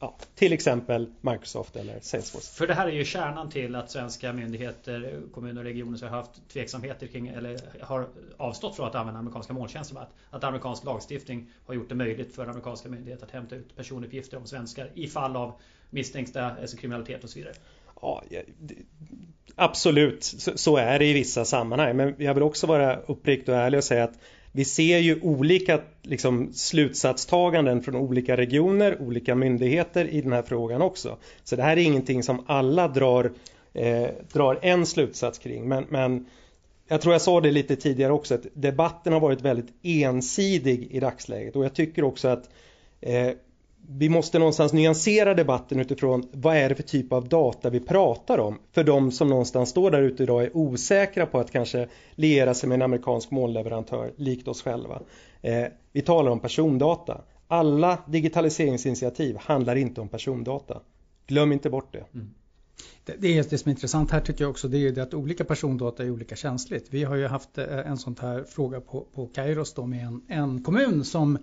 ja, 0.00 0.16
till 0.34 0.52
exempel 0.52 1.12
Microsoft 1.20 1.76
eller 1.76 2.00
Salesforce. 2.00 2.54
För 2.54 2.66
det 2.66 2.74
här 2.74 2.86
är 2.86 2.92
ju 2.92 3.04
kärnan 3.04 3.50
till 3.50 3.74
att 3.74 3.90
svenska 3.90 4.32
myndigheter, 4.32 5.20
kommuner 5.34 5.60
och 5.60 5.64
regioner 5.64 6.02
har 6.02 6.08
haft 6.08 6.48
tveksamheter 6.48 7.06
kring 7.06 7.28
eller 7.28 7.60
har 7.80 8.08
avstått 8.36 8.76
från 8.76 8.86
att 8.86 8.94
använda 8.94 9.18
amerikanska 9.18 9.52
molntjänster. 9.52 9.96
Att, 9.96 10.14
att 10.30 10.44
amerikansk 10.44 10.84
lagstiftning 10.84 11.50
har 11.66 11.74
gjort 11.74 11.88
det 11.88 11.94
möjligt 11.94 12.34
för 12.34 12.46
amerikanska 12.46 12.88
myndigheter 12.88 13.26
att 13.26 13.32
hämta 13.32 13.56
ut 13.56 13.76
personuppgifter 13.76 14.36
om 14.36 14.46
svenskar 14.46 14.90
i 14.94 15.06
fall 15.06 15.36
av 15.36 15.52
misstänkta 15.90 16.50
alltså 16.60 16.76
kriminalitet 16.76 17.24
och 17.24 17.30
så 17.30 17.38
vidare. 17.38 17.54
Ja, 18.02 18.22
absolut, 19.54 20.24
så, 20.24 20.58
så, 20.58 20.76
är 20.76 20.98
det 20.98 21.04
i 21.04 21.12
vissa 21.12 21.44
sammanhang. 21.44 21.96
Men 21.96 22.14
jag 22.18 22.34
vill 22.34 22.42
också 22.42 22.66
vara 22.66 22.96
uppriktig 22.96 23.54
och 23.54 23.60
ärlig 23.60 23.78
och 23.78 23.84
säga 23.84 24.04
att 24.04 24.18
vi 24.52 24.64
ser 24.64 24.98
ju 24.98 25.20
olika 25.20 25.80
liksom, 26.02 26.52
slutsatstaganden 26.52 27.82
från 27.82 27.96
olika 27.96 28.36
regioner, 28.36 29.02
olika 29.02 29.34
myndigheter 29.34 30.04
i 30.04 30.20
den 30.20 30.32
här 30.32 30.42
frågan 30.42 30.82
också. 30.82 31.16
Så 31.44 31.56
det 31.56 31.62
här 31.62 31.76
är 31.76 31.82
ingenting 31.82 32.22
som 32.22 32.44
alla 32.46 32.88
drar, 32.88 33.32
eh, 33.72 34.08
drar 34.32 34.58
en 34.62 34.86
slutsats 34.86 35.38
kring. 35.38 35.68
Men, 35.68 35.84
men 35.88 36.26
jag 36.88 37.00
tror 37.00 37.14
jag 37.14 37.22
sa 37.22 37.40
det 37.40 37.50
lite 37.50 37.76
tidigare 37.76 38.12
också 38.12 38.34
att 38.34 38.46
debatten 38.52 39.12
har 39.12 39.20
varit 39.20 39.40
väldigt 39.40 39.74
ensidig 39.82 40.88
i 40.90 41.00
dagsläget 41.00 41.56
och 41.56 41.64
jag 41.64 41.74
tycker 41.74 42.04
också 42.04 42.28
att 42.28 42.50
eh, 43.00 43.30
vi 43.88 44.08
måste 44.08 44.38
någonstans 44.38 44.72
nyansera 44.72 45.34
debatten 45.34 45.80
utifrån 45.80 46.28
vad 46.32 46.56
är 46.56 46.68
det 46.68 46.74
för 46.74 46.82
typ 46.82 47.12
av 47.12 47.28
data 47.28 47.70
vi 47.70 47.80
pratar 47.80 48.38
om. 48.38 48.58
För 48.72 48.84
de 48.84 49.12
som 49.12 49.28
någonstans 49.28 49.70
står 49.70 49.90
där 49.90 50.02
ute 50.02 50.22
idag 50.22 50.42
är 50.42 50.56
osäkra 50.56 51.26
på 51.26 51.38
att 51.38 51.50
kanske 51.50 51.88
liera 52.14 52.54
sig 52.54 52.68
med 52.68 52.76
en 52.76 52.82
amerikansk 52.82 53.30
molnleverantör 53.30 54.12
likt 54.16 54.48
oss 54.48 54.62
själva. 54.62 55.02
Eh, 55.42 55.64
vi 55.92 56.02
talar 56.02 56.30
om 56.30 56.40
persondata. 56.40 57.20
Alla 57.48 57.98
digitaliseringsinitiativ 58.06 59.36
handlar 59.40 59.76
inte 59.76 60.00
om 60.00 60.08
persondata. 60.08 60.80
Glöm 61.26 61.52
inte 61.52 61.70
bort 61.70 61.92
det. 61.92 62.04
Mm. 62.14 62.30
Det, 63.18 63.38
är 63.38 63.44
det 63.50 63.58
som 63.58 63.68
är 63.68 63.74
intressant 63.74 64.10
här 64.10 64.20
tycker 64.20 64.44
jag 64.44 64.50
också 64.50 64.68
det 64.68 64.78
är 64.78 64.92
det 64.92 65.02
att 65.02 65.14
olika 65.14 65.44
persondata 65.44 66.04
är 66.04 66.10
olika 66.10 66.36
känsligt. 66.36 66.86
Vi 66.90 67.04
har 67.04 67.16
ju 67.16 67.26
haft 67.26 67.58
eh, 67.58 67.78
en 67.78 67.98
sån 67.98 68.16
här 68.20 68.44
fråga 68.48 68.80
på, 68.80 69.06
på 69.14 69.26
Kairos 69.26 69.74
då 69.74 69.86
med 69.86 70.06
en, 70.06 70.22
en 70.28 70.62
kommun 70.62 71.04
som 71.04 71.38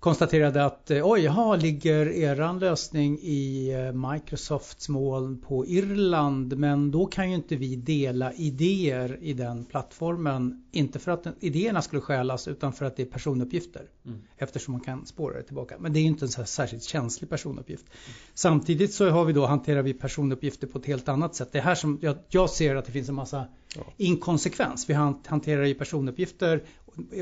konstaterade 0.00 0.64
att 0.64 0.90
eh, 0.90 1.10
oj, 1.10 1.20
jaha, 1.20 1.56
ligger 1.56 2.06
eran 2.06 2.58
lösning 2.58 3.18
i 3.22 3.70
eh, 3.72 4.10
Microsofts 4.10 4.88
moln 4.88 5.40
på 5.40 5.66
Irland 5.66 6.58
men 6.58 6.90
då 6.90 7.06
kan 7.06 7.30
ju 7.30 7.36
inte 7.36 7.56
vi 7.56 7.76
dela 7.76 8.32
idéer 8.32 9.18
i 9.20 9.32
den 9.32 9.64
plattformen. 9.64 10.64
Inte 10.72 10.98
för 10.98 11.12
att 11.12 11.26
idéerna 11.40 11.82
skulle 11.82 12.02
stjälas 12.02 12.48
utan 12.48 12.72
för 12.72 12.84
att 12.84 12.96
det 12.96 13.02
är 13.02 13.06
personuppgifter. 13.06 13.82
Mm. 14.06 14.18
Eftersom 14.38 14.72
man 14.72 14.80
kan 14.80 15.06
spåra 15.06 15.36
det 15.36 15.42
tillbaka. 15.42 15.76
Men 15.78 15.92
det 15.92 15.98
är 15.98 16.02
ju 16.02 16.08
inte 16.08 16.24
en 16.24 16.28
så 16.28 16.44
särskilt 16.44 16.82
känslig 16.82 17.30
personuppgift. 17.30 17.86
Mm. 17.86 18.16
Samtidigt 18.34 18.94
så 18.94 19.10
har 19.10 19.24
vi 19.24 19.32
då, 19.32 19.46
hanterar 19.46 19.82
vi 19.82 19.94
personuppgifter 19.94 20.66
på 20.66 20.78
ett 20.78 20.86
helt 20.86 21.08
annat 21.08 21.34
sätt. 21.34 21.52
Det 21.52 21.58
är 21.58 21.62
här 21.62 21.74
som 21.74 21.98
jag, 22.02 22.16
jag 22.28 22.50
ser 22.50 22.76
att 22.76 22.84
det 22.84 22.92
finns 22.92 23.08
en 23.08 23.14
massa 23.14 23.46
ja. 23.76 23.92
inkonsekvens. 23.96 24.90
Vi 24.90 24.94
hanterar 24.94 25.64
ju 25.64 25.74
personuppgifter 25.74 26.62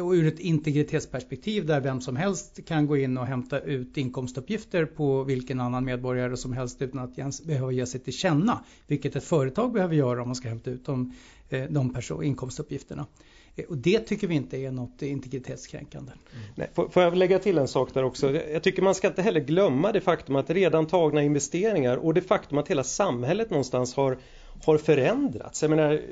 och 0.03 0.13
ur 0.13 0.27
ett 0.27 0.39
integritetsperspektiv 0.39 1.67
där 1.67 1.81
vem 1.81 2.01
som 2.01 2.17
helst 2.17 2.61
kan 2.67 2.87
gå 2.87 2.97
in 2.97 3.19
och 3.19 3.27
hämta 3.27 3.61
ut 3.61 3.97
inkomstuppgifter 3.97 4.85
på 4.85 5.23
vilken 5.25 5.61
annan 5.61 5.85
medborgare 5.85 6.37
som 6.37 6.53
helst 6.53 6.83
utan 6.83 7.01
att 7.01 7.45
behöva 7.45 7.73
ge 7.73 7.87
sig 7.87 8.01
till 8.01 8.13
känna. 8.13 8.65
Vilket 8.87 9.17
ett 9.17 9.25
företag 9.25 9.73
behöver 9.73 9.95
göra 9.95 10.23
om 10.23 10.29
man 10.29 10.35
ska 10.35 10.49
hämta 10.49 10.71
ut 10.71 10.87
de, 10.87 11.15
eh, 11.49 11.65
de 11.71 11.95
inkomstuppgifterna. 12.23 13.07
Eh, 13.57 13.65
och 13.65 13.79
det 13.79 13.99
tycker 13.99 14.27
vi 14.27 14.35
inte 14.35 14.57
är 14.57 14.71
något 14.71 15.03
integritetskränkande. 15.03 16.13
Mm. 16.13 16.45
Nej, 16.55 16.91
får 16.91 17.03
jag 17.03 17.17
lägga 17.17 17.39
till 17.39 17.59
en 17.59 17.69
sak 17.69 17.95
där 17.95 18.05
också? 18.05 18.31
Jag 18.31 18.63
tycker 18.63 18.83
man 18.83 18.95
ska 18.95 19.09
inte 19.09 19.23
heller 19.23 19.41
glömma 19.41 19.93
det 19.93 20.01
faktum 20.01 20.37
att 20.37 20.51
redan 20.51 20.87
tagna 20.87 21.23
investeringar 21.23 21.97
och 21.97 22.15
det 22.15 22.23
faktum 22.23 22.59
att 22.59 22.69
hela 22.69 22.85
samhället 22.85 23.51
någonstans 23.51 23.95
har, 23.95 24.19
har 24.65 24.79
förändrats. 24.79 25.63
Jag 25.63 25.71
menar, 25.71 26.03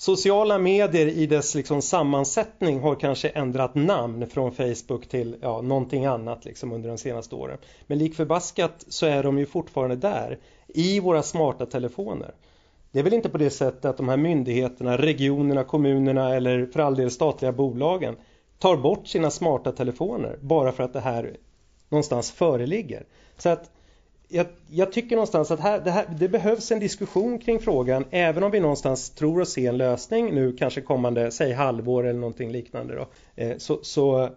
Sociala 0.00 0.58
medier 0.58 1.06
i 1.06 1.26
dess 1.26 1.54
liksom 1.54 1.82
sammansättning 1.82 2.80
har 2.80 2.94
kanske 2.94 3.28
ändrat 3.28 3.74
namn 3.74 4.26
från 4.26 4.52
Facebook 4.52 5.08
till 5.08 5.36
ja, 5.40 5.60
någonting 5.60 6.06
annat 6.06 6.44
liksom 6.44 6.72
under 6.72 6.88
de 6.88 6.98
senaste 6.98 7.34
åren. 7.34 7.58
Men 7.86 7.98
lik 7.98 8.14
förbaskat 8.14 8.84
så 8.88 9.06
är 9.06 9.22
de 9.22 9.38
ju 9.38 9.46
fortfarande 9.46 9.96
där 9.96 10.38
i 10.68 11.00
våra 11.00 11.22
smarta 11.22 11.66
telefoner. 11.66 12.34
Det 12.92 12.98
är 12.98 13.02
väl 13.02 13.14
inte 13.14 13.28
på 13.28 13.38
det 13.38 13.50
sättet 13.50 13.84
att 13.84 13.96
de 13.96 14.08
här 14.08 14.16
myndigheterna, 14.16 14.96
regionerna, 14.96 15.64
kommunerna 15.64 16.34
eller 16.34 16.66
för 16.66 16.80
all 16.80 16.96
del 16.96 17.10
statliga 17.10 17.52
bolagen 17.52 18.16
tar 18.58 18.76
bort 18.76 19.08
sina 19.08 19.30
smarta 19.30 19.72
telefoner 19.72 20.38
bara 20.40 20.72
för 20.72 20.82
att 20.82 20.92
det 20.92 21.00
här 21.00 21.36
någonstans 21.88 22.32
föreligger. 22.32 23.06
Så 23.36 23.48
att 23.48 23.70
jag, 24.28 24.46
jag, 24.70 24.92
tycker 24.92 25.16
någonstans 25.16 25.50
att 25.50 25.60
här, 25.60 25.80
det, 25.80 25.90
här, 25.90 26.06
det, 26.18 26.28
behövs 26.28 26.72
en 26.72 26.80
diskussion 26.80 27.38
kring 27.38 27.58
frågan 27.58 28.04
även 28.10 28.42
om 28.42 28.50
vi 28.50 28.60
någonstans 28.60 29.10
tror 29.10 29.42
att 29.42 29.48
se 29.48 29.66
en 29.66 29.76
lösning 29.76 30.34
nu 30.34 30.52
kanske 30.52 30.80
kommande, 30.80 31.30
säg 31.30 31.52
halvår 31.52 32.06
eller 32.06 32.20
någonting 32.20 32.52
liknande 32.52 32.94
då. 32.94 33.06
Eh, 33.36 33.56
så, 33.56 33.78
så, 33.82 34.30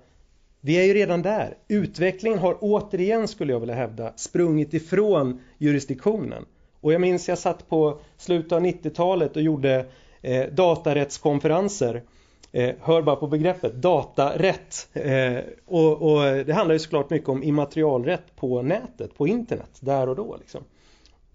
vi 0.62 0.79
är 0.79 0.83
ju 0.83 0.93
redan 0.93 1.21
där. 1.21 1.57
Utvecklingen 1.67 2.39
har 2.39 2.57
återigen 2.62 3.27
skulle 3.27 3.53
jag 3.53 3.60
vilja 3.60 3.75
hävda 3.75 4.13
sprungit 4.15 4.74
ifrån 4.74 5.41
jurisdiktionen. 5.57 6.45
Och 6.81 6.93
jag 6.93 7.01
minns 7.01 7.29
jag 7.29 7.38
satt 7.38 7.69
på 7.69 8.00
slutet 8.17 8.51
av 8.51 8.62
90-talet 8.62 9.36
och 9.36 9.41
gjorde 9.41 9.86
eh, 10.21 10.45
datarättskonferenser 10.45 12.03
eh, 12.51 12.75
hör 12.79 13.01
bara 13.01 13.15
på 13.15 13.27
begreppet 13.27 13.74
datarätt. 13.74 14.89
Eh, 14.93 15.38
och, 15.65 16.01
och, 16.01 16.46
det 16.46 16.53
handlar 16.53 16.74
ju 16.74 16.79
såklart 16.79 17.10
mycket 17.10 17.29
om 17.29 17.43
immaterialrätt 17.43 18.36
på 18.36 18.62
nätet, 18.62 19.17
på 19.17 19.27
internet, 19.27 19.77
där 19.79 20.10
och 20.10 20.15
då. 20.15 20.38
Liksom. 20.39 20.63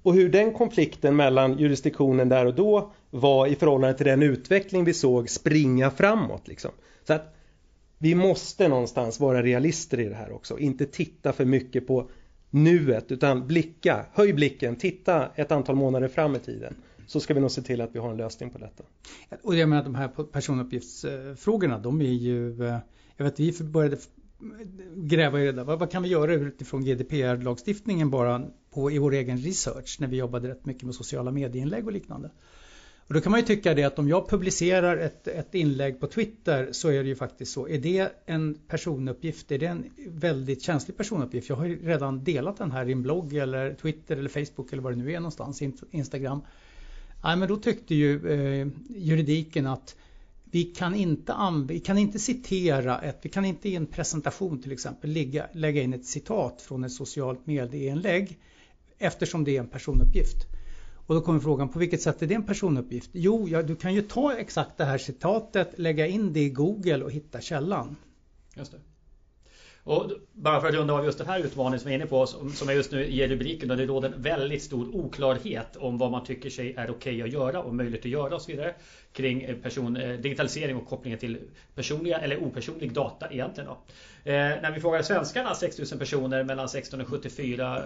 Och 0.02 0.14
hur 0.14 0.28
den 0.28 0.52
konflikten 0.52 1.16
mellan 1.16 1.58
jurisdiktionen 1.58 2.28
där 2.28 2.46
och 2.46 2.54
då 2.54 2.92
var 3.11 3.46
i 3.46 3.54
förhållande 3.54 3.96
till 3.96 4.06
den 4.06 4.23
utveckling 4.23 4.85
vi 4.85 4.94
såg 4.94 5.30
springa 5.30 5.90
framåt. 5.90 6.49
Liksom. 6.49 6.70
Så 7.06 7.12
att 7.12 7.35
vi 7.99 8.14
måste 8.14 8.68
någonstans 8.68 9.20
vara 9.20 9.42
realister 9.42 10.00
i 10.00 10.04
det 10.04 10.14
här 10.14 10.32
också. 10.32 10.58
Inte 10.58 10.87
titta 10.87 11.32
för 11.32 11.44
mycket 11.44 11.87
på 11.87 12.11
nuet 12.50 13.12
utan 13.12 13.46
blicka, 13.46 14.06
höj 14.12 14.32
blicken, 14.32 14.76
titta 14.76 15.28
ett 15.35 15.52
antal 15.52 15.76
månader 15.76 16.08
fram 16.08 16.37
i 16.37 16.38
tiden 16.38 16.75
så 17.06 17.20
ska 17.20 17.34
vi 17.34 17.40
nog 17.40 17.50
se 17.50 17.62
till 17.62 17.80
att 17.80 17.94
vi 17.94 17.98
har 17.98 18.10
en 18.10 18.16
lösning 18.16 18.50
på 18.50 18.58
detta. 18.58 18.84
Och 19.42 19.56
jag 19.56 19.68
menar 19.68 19.84
de 19.84 19.94
här 19.94 20.08
personuppgiftsfrågorna, 20.08 21.78
de 21.78 22.00
är 22.00 22.04
ju, 22.04 22.66
eh, 22.66 22.78
jag 23.16 23.25
vet 23.25 23.40
vi 23.40 23.64
började 23.64 23.96
gräva 24.96 25.40
i 25.40 25.46
det 25.46 25.52
där. 25.52 25.64
Vad, 25.64 25.78
vad 25.78 25.90
kan 25.90 26.02
vi 26.02 26.08
göra 26.08 26.34
utifrån 26.34 26.84
GDPR-lagstiftningen 26.84 28.10
bara 28.10 28.46
på, 28.70 28.90
i 28.90 28.98
vår 28.98 29.12
egen 29.12 29.38
research 29.38 29.96
när 30.00 30.08
vi 30.08 30.16
jobbade 30.16 30.48
rätt 30.48 30.66
mycket 30.66 30.82
med 30.82 30.94
sociala 30.94 31.30
medieinlägg 31.30 31.86
och 31.86 31.92
liknande. 31.92 32.30
Och 33.08 33.14
då 33.14 33.20
kan 33.20 33.30
man 33.30 33.40
ju 33.40 33.46
tycka 33.46 33.75
det 33.75 33.84
att 33.84 33.98
om 33.98 34.08
jag 34.08 34.28
publicerar 34.28 34.96
ett, 34.96 35.28
ett 35.28 35.54
inlägg 35.54 36.00
på 36.00 36.06
Twitter 36.06 36.68
så 36.72 36.88
är 36.88 37.02
det 37.02 37.08
ju 37.08 37.16
faktiskt 37.16 37.52
så. 37.52 37.68
Är 37.68 37.78
det 37.78 38.12
en 38.26 38.54
personuppgift? 38.68 39.52
Är 39.52 39.58
det 39.58 39.66
en 39.66 39.90
väldigt 40.08 40.62
känslig 40.62 40.96
personuppgift? 40.96 41.48
Jag 41.48 41.56
har 41.56 41.66
ju 41.66 41.86
redan 41.86 42.25
delat 42.25 42.56
den 42.56 42.70
här 42.70 42.88
i 42.88 42.92
en 42.92 43.02
blogg 43.02 43.34
eller 43.34 43.75
Twitter 43.75 44.16
eller 44.16 44.28
Facebook 44.28 44.72
eller 44.72 44.82
vad 44.82 44.92
det 44.92 44.96
nu 44.96 45.12
är 45.12 45.20
någonstans, 45.20 45.62
Instagram. 45.90 46.40
Nej, 47.26 47.37
men 47.37 47.49
då 47.49 47.56
tyckte 47.56 47.95
ju 47.95 48.28
eh, 48.28 48.68
juridiken 48.88 49.66
att 49.66 49.97
vi 50.45 50.64
kan, 50.64 50.95
inte 50.95 51.35
vi 51.68 51.80
kan 51.80 51.99
inte 51.99 52.18
citera 52.18 53.00
ett, 53.00 53.18
vi 53.23 53.28
kan 53.28 53.45
inte 53.45 53.68
i 53.68 53.76
en 53.76 53.87
presentation 53.87 54.62
till 54.62 54.73
exempel 54.73 55.11
lägga, 55.11 55.47
lägga 55.52 55.83
in 55.83 55.95
ett 55.95 56.06
citat 56.06 56.62
från 56.62 56.85
ett 56.85 56.92
socialt 56.92 57.47
medieinlägg 57.47 58.38
eftersom 58.99 59.45
det 59.45 59.56
är 59.56 59.61
en 59.61 59.68
personuppgift. 59.68 60.47
Och 61.06 61.14
då 61.14 61.21
kommer 61.21 61.40
frågan, 61.40 61.68
på 61.68 61.78
vilket 61.78 62.02
sätt 62.02 62.23
är 62.23 62.26
det 62.26 62.35
en 62.35 62.47
personuppgift? 62.47 63.11
Jo, 63.12 63.49
ja, 63.49 63.62
du 63.62 63.76
kan 63.76 63.95
ju 63.95 64.02
ta 64.02 64.35
exakt 64.35 64.76
det 64.76 64.85
här 64.85 64.99
citatet, 64.99 65.78
lägga 65.78 66.06
in 66.06 66.33
det 66.33 66.40
i 66.40 66.50
Google 66.50 67.04
och 67.04 67.11
hitta 67.11 67.40
källan. 67.40 67.97
Just 68.56 68.73
det. 68.73 68.78
Och 69.87 70.11
bara 70.33 70.61
för 70.61 70.69
att 70.69 70.75
runda 70.75 70.95
av 70.95 71.05
just 71.05 71.19
den 71.19 71.26
här 71.26 71.38
utmaningen 71.38 71.81
som 71.81 71.90
jag 71.90 71.95
är 71.95 71.99
inne 72.00 72.07
på 72.11 72.26
som 72.26 72.69
jag 72.69 72.75
just 72.75 72.90
nu 72.90 73.11
ger 73.12 73.28
rubriken 73.28 73.71
och 73.71 73.76
det 73.76 73.87
råder 73.87 74.09
en 74.09 74.23
väldigt 74.23 74.62
stor 74.62 74.95
oklarhet 74.95 75.76
om 75.76 75.99
vad 75.99 76.11
man 76.11 76.25
tycker 76.25 76.50
sig 76.50 76.75
är 76.76 76.90
okej 76.90 76.95
okay 76.95 77.23
att 77.23 77.33
göra 77.33 77.61
och 77.61 77.75
möjligt 77.75 78.00
att 78.00 78.11
göra 78.11 78.35
och 78.35 78.43
så 78.43 78.50
vidare 78.50 78.75
kring 79.16 79.42
eh, 79.42 79.56
person, 79.56 79.96
eh, 79.96 80.18
digitalisering 80.18 80.76
och 80.76 80.87
kopplingen 80.87 81.18
till 81.18 81.38
personliga 81.75 82.18
eller 82.18 82.42
opersonlig 82.42 82.92
data 82.92 83.30
egentligen. 83.30 83.70
Då. 83.70 83.78
Eh, 84.30 84.35
när 84.35 84.70
vi 84.70 84.80
frågar 84.80 85.02
svenskarna, 85.02 85.54
6000 85.54 85.99
personer 85.99 86.44
mellan 86.44 86.68
16 86.68 87.00
och 87.00 87.08
74 87.08 87.82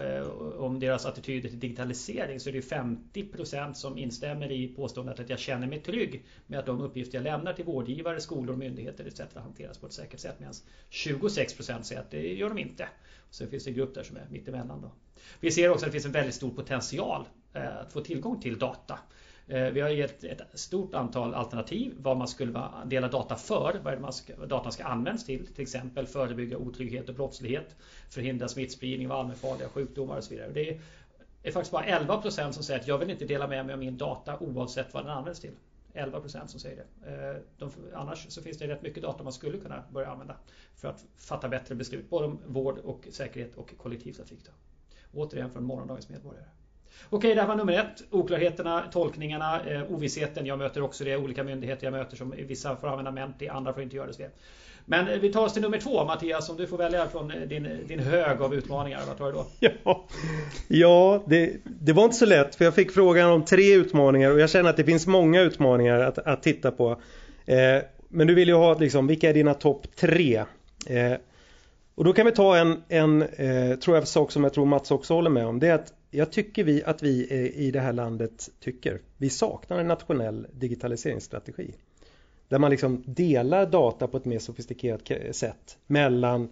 om 0.58 0.80
deras 0.80 1.06
attityder 1.06 1.48
till 1.48 1.60
digitalisering 1.60 2.40
så 2.40 2.48
är 2.48 2.52
det 2.52 2.60
50% 2.60 3.72
som 3.72 3.98
instämmer 3.98 4.52
i 4.52 4.68
påståendet 4.68 5.20
att 5.20 5.30
jag 5.30 5.38
känner 5.38 5.66
mig 5.66 5.80
trygg 5.80 6.24
med 6.46 6.58
att 6.58 6.66
de 6.66 6.80
uppgifter 6.80 7.18
jag 7.18 7.24
lämnar 7.24 7.52
till 7.52 7.64
vårdgivare, 7.64 8.20
skolor, 8.20 8.56
myndigheter 8.56 9.04
etc. 9.04 9.20
hanteras 9.34 9.78
på 9.78 9.86
ett 9.86 9.92
säkert 9.92 10.20
sätt 10.20 10.36
medan 10.38 10.54
26% 10.90 11.82
säger 11.82 12.00
att 12.00 12.10
det 12.10 12.34
gör 12.34 12.48
de 12.48 12.58
inte. 12.58 12.88
Så 13.30 13.46
finns 13.46 13.64
det 13.64 13.70
en 13.70 13.76
grupp 13.76 13.94
där 13.94 14.02
som 14.02 14.16
är 14.16 14.26
mittemellan. 14.30 14.80
Då. 14.82 14.92
Vi 15.40 15.50
ser 15.50 15.70
också 15.70 15.86
att 15.86 15.88
det 15.88 15.92
finns 15.92 16.06
en 16.06 16.12
väldigt 16.12 16.34
stor 16.34 16.50
potential 16.50 17.24
att 17.52 17.92
få 17.92 18.00
tillgång 18.00 18.40
till 18.40 18.58
data. 18.58 18.98
Eh, 19.50 19.70
vi 19.70 19.80
har 19.80 19.88
gett 19.88 20.24
ett 20.24 20.40
stort 20.54 20.94
antal 20.94 21.34
alternativ 21.34 21.94
vad 21.98 22.16
man 22.16 22.28
skulle 22.28 22.68
dela 22.84 23.08
data 23.08 23.36
för, 23.36 23.80
vad 23.84 24.00
man 24.00 24.12
ska, 24.12 24.36
datan 24.36 24.72
ska 24.72 24.84
användas 24.84 25.24
till. 25.24 25.46
Till 25.46 25.62
exempel 25.62 26.06
förebygga 26.06 26.58
otrygghet 26.58 27.08
och 27.08 27.14
brottslighet, 27.14 27.76
förhindra 28.10 28.48
smittspridning 28.48 29.10
av 29.10 29.18
allmänfarliga 29.18 29.68
sjukdomar 29.68 30.16
och 30.16 30.24
så 30.24 30.34
vidare. 30.34 30.52
Det 30.52 30.80
är 31.42 31.52
faktiskt 31.52 31.72
bara 31.72 31.84
11% 31.84 32.52
som 32.52 32.62
säger 32.62 32.80
att 32.80 32.88
jag 32.88 32.98
vill 32.98 33.10
inte 33.10 33.24
dela 33.24 33.46
med 33.46 33.66
mig 33.66 33.72
av 33.72 33.78
min 33.78 33.96
data 33.96 34.38
oavsett 34.38 34.94
vad 34.94 35.04
den 35.04 35.12
används 35.12 35.40
till. 35.40 35.54
11% 35.94 36.46
som 36.46 36.60
säger 36.60 36.76
det. 36.76 37.10
Eh, 37.10 37.36
de, 37.58 37.70
annars 37.94 38.26
så 38.28 38.42
finns 38.42 38.58
det 38.58 38.68
rätt 38.68 38.82
mycket 38.82 39.02
data 39.02 39.22
man 39.24 39.32
skulle 39.32 39.58
kunna 39.58 39.84
börja 39.92 40.08
använda 40.10 40.36
för 40.74 40.88
att 40.88 41.04
fatta 41.16 41.48
bättre 41.48 41.74
beslut 41.74 42.10
både 42.10 42.26
om 42.26 42.40
vård 42.46 42.78
och 42.78 43.08
säkerhet 43.10 43.54
och 43.54 43.74
kollektivtrafik. 43.78 44.40
Då. 44.44 44.52
Återigen 45.20 45.50
från 45.50 45.64
morgondagens 45.64 46.08
medborgare. 46.08 46.46
Okej, 47.10 47.34
det 47.34 47.40
här 47.40 47.48
var 47.48 47.56
nummer 47.56 47.72
ett. 47.72 48.02
Oklarheterna, 48.10 48.84
tolkningarna, 48.92 49.60
eh, 49.66 49.92
ovissheten. 49.92 50.46
Jag 50.46 50.58
möter 50.58 50.82
också 50.82 51.04
det. 51.04 51.16
Olika 51.16 51.44
myndigheter 51.44 51.86
jag 51.86 51.92
möter 51.92 52.16
som 52.16 52.34
vissa 52.48 52.76
får 52.76 52.88
använda 52.88 53.10
Menti, 53.10 53.48
andra 53.48 53.72
får 53.72 53.82
inte 53.82 53.96
göra 53.96 54.10
det. 54.18 54.30
Men 54.84 55.08
eh, 55.08 55.18
vi 55.18 55.32
tar 55.32 55.44
oss 55.44 55.52
till 55.52 55.62
nummer 55.62 55.78
två 55.78 56.04
Mattias, 56.04 56.50
om 56.50 56.56
du 56.56 56.66
får 56.66 56.78
välja 56.78 57.06
från 57.06 57.30
eh, 57.30 57.40
din, 57.40 57.68
din 57.86 57.98
hög 57.98 58.42
av 58.42 58.54
utmaningar. 58.54 59.00
Vad 59.06 59.18
tar 59.18 59.26
du 59.26 59.32
då? 59.32 59.46
Ja, 59.84 60.04
ja 60.68 61.24
det, 61.26 61.56
det 61.64 61.92
var 61.92 62.04
inte 62.04 62.16
så 62.16 62.26
lätt 62.26 62.54
för 62.54 62.64
jag 62.64 62.74
fick 62.74 62.92
frågan 62.92 63.30
om 63.30 63.44
tre 63.44 63.74
utmaningar 63.74 64.30
och 64.30 64.40
jag 64.40 64.50
känner 64.50 64.70
att 64.70 64.76
det 64.76 64.84
finns 64.84 65.06
många 65.06 65.40
utmaningar 65.40 66.00
att, 66.00 66.18
att 66.18 66.42
titta 66.42 66.70
på. 66.70 66.90
Eh, 67.46 67.82
men 68.08 68.26
du 68.26 68.34
vill 68.34 68.48
ju 68.48 68.54
ha 68.54 68.78
liksom, 68.78 69.06
vilka 69.06 69.30
är 69.30 69.34
dina 69.34 69.54
topp 69.54 69.96
tre? 69.96 70.44
Eh, 70.86 71.12
och 71.94 72.04
då 72.04 72.12
kan 72.12 72.26
vi 72.26 72.32
ta 72.32 72.56
en, 72.56 72.82
en 72.88 73.22
eh, 73.22 73.76
tror 73.76 73.96
jag, 73.96 74.08
sak 74.08 74.32
som 74.32 74.44
jag 74.44 74.52
tror 74.52 74.66
Mats 74.66 74.90
också 74.90 75.14
håller 75.14 75.30
med 75.30 75.46
om. 75.46 75.60
Det 75.60 75.68
är 75.68 75.74
att 75.74 75.92
jag 76.10 76.32
tycker 76.32 76.64
vi 76.64 76.84
att 76.84 77.02
vi 77.02 77.26
eh, 77.30 77.60
i 77.60 77.70
det 77.70 77.80
här 77.80 77.92
landet 77.92 78.50
tycker 78.60 79.00
vi 79.16 79.30
saknar 79.30 79.78
en 79.78 79.88
nationell 79.88 80.46
digitaliseringsstrategi. 80.52 81.74
Där 82.48 82.58
man 82.58 82.70
liksom 82.70 83.02
delar 83.06 83.66
data 83.66 84.06
på 84.06 84.16
ett 84.16 84.24
mer 84.24 84.38
sofistikerat 84.38 85.10
sätt 85.36 85.78
mellan 85.86 86.48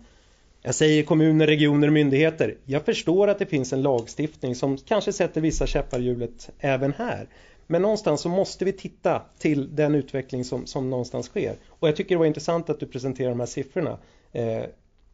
jag 0.62 0.74
säger 0.74 1.02
kommuner, 1.02 1.46
regioner 1.46 1.86
och 1.86 1.92
myndigheter. 1.92 2.56
Jag 2.64 2.84
förstår 2.84 3.28
att 3.28 3.38
det 3.38 3.46
finns 3.46 3.72
en 3.72 3.82
lagstiftning 3.82 4.54
som 4.54 4.76
kanske 4.76 5.12
sätter 5.12 5.40
vissa 5.40 5.66
käppar 5.66 5.98
i 6.00 6.02
hjulet 6.02 6.50
även 6.58 6.92
här. 6.92 7.28
Men 7.66 7.82
någonstans 7.82 8.20
så 8.20 8.28
måste 8.28 8.64
vi 8.64 8.72
titta 8.72 9.22
till 9.38 9.76
den 9.76 9.94
utveckling 9.94 10.44
som, 10.44 10.66
som 10.66 10.90
någonstans 10.90 11.26
sker. 11.26 11.56
Och 11.68 11.88
jag 11.88 11.96
tycker 11.96 12.14
det 12.14 12.18
var 12.18 12.26
intressant 12.26 12.70
att 12.70 12.80
du 12.80 12.86
presenterar 12.86 13.30
de 13.30 13.40
här 13.40 13.46
siffrorna. 13.46 13.98
Eh, 14.32 14.62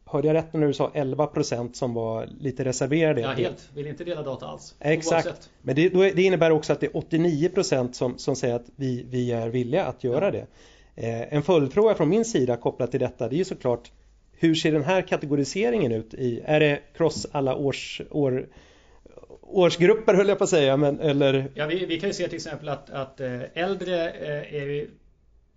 Hörde 0.05 0.27
jag 0.27 0.33
rätt 0.33 0.53
när 0.53 0.67
du 0.67 0.73
sa 0.73 0.91
11% 0.93 1.73
som 1.73 1.93
var 1.93 2.29
lite 2.39 2.65
reserverade? 2.65 3.21
Ja, 3.21 3.29
helt. 3.29 3.69
Vill 3.73 3.87
inte 3.87 4.03
dela 4.03 4.23
data 4.23 4.45
alls. 4.45 4.75
Exakt. 4.79 5.27
Oavsett. 5.27 5.49
Men 5.61 5.75
det, 5.75 5.89
det, 5.89 6.21
innebär 6.21 6.51
också 6.51 6.73
att 6.73 6.79
det 6.79 6.85
är 6.85 6.91
89% 6.91 7.91
som, 7.91 8.17
som 8.17 8.35
säger 8.35 8.55
att 8.55 8.65
vi, 8.75 9.05
vi 9.09 9.31
är 9.31 9.49
villiga 9.49 9.85
att 9.85 10.03
göra 10.03 10.25
ja. 10.25 10.31
det. 10.31 10.47
Eh, 10.95 11.33
en 11.33 11.43
följdfråga 11.43 11.95
från 11.95 12.09
min 12.09 12.25
sida 12.25 12.57
kopplat 12.57 12.91
till 12.91 12.99
detta 12.99 13.27
det 13.27 13.35
är 13.35 13.37
ju 13.37 13.45
såklart 13.45 13.91
hur 14.37 14.55
ser 14.55 14.71
den 14.71 14.83
här 14.83 15.01
kategoriseringen 15.01 15.91
ut? 15.91 16.13
I, 16.13 16.41
är 16.45 16.59
det 16.59 16.79
cross 16.97 17.27
alla 17.31 17.55
års, 17.55 18.01
år, 18.11 18.47
årsgrupper 19.41 20.13
höll 20.13 20.27
jag 20.27 20.37
på 20.37 20.43
att 20.43 20.49
säga 20.49 20.77
men, 20.77 20.99
eller? 20.99 21.51
Ja, 21.53 21.65
vi, 21.65 21.85
vi 21.85 21.99
kan 21.99 22.09
ju 22.09 22.13
se 22.13 22.27
till 22.27 22.35
exempel 22.35 22.69
att, 22.69 22.89
att 22.89 23.19
eh, 23.19 23.41
äldre 23.53 24.09
eh, 24.09 24.55
är 24.55 24.87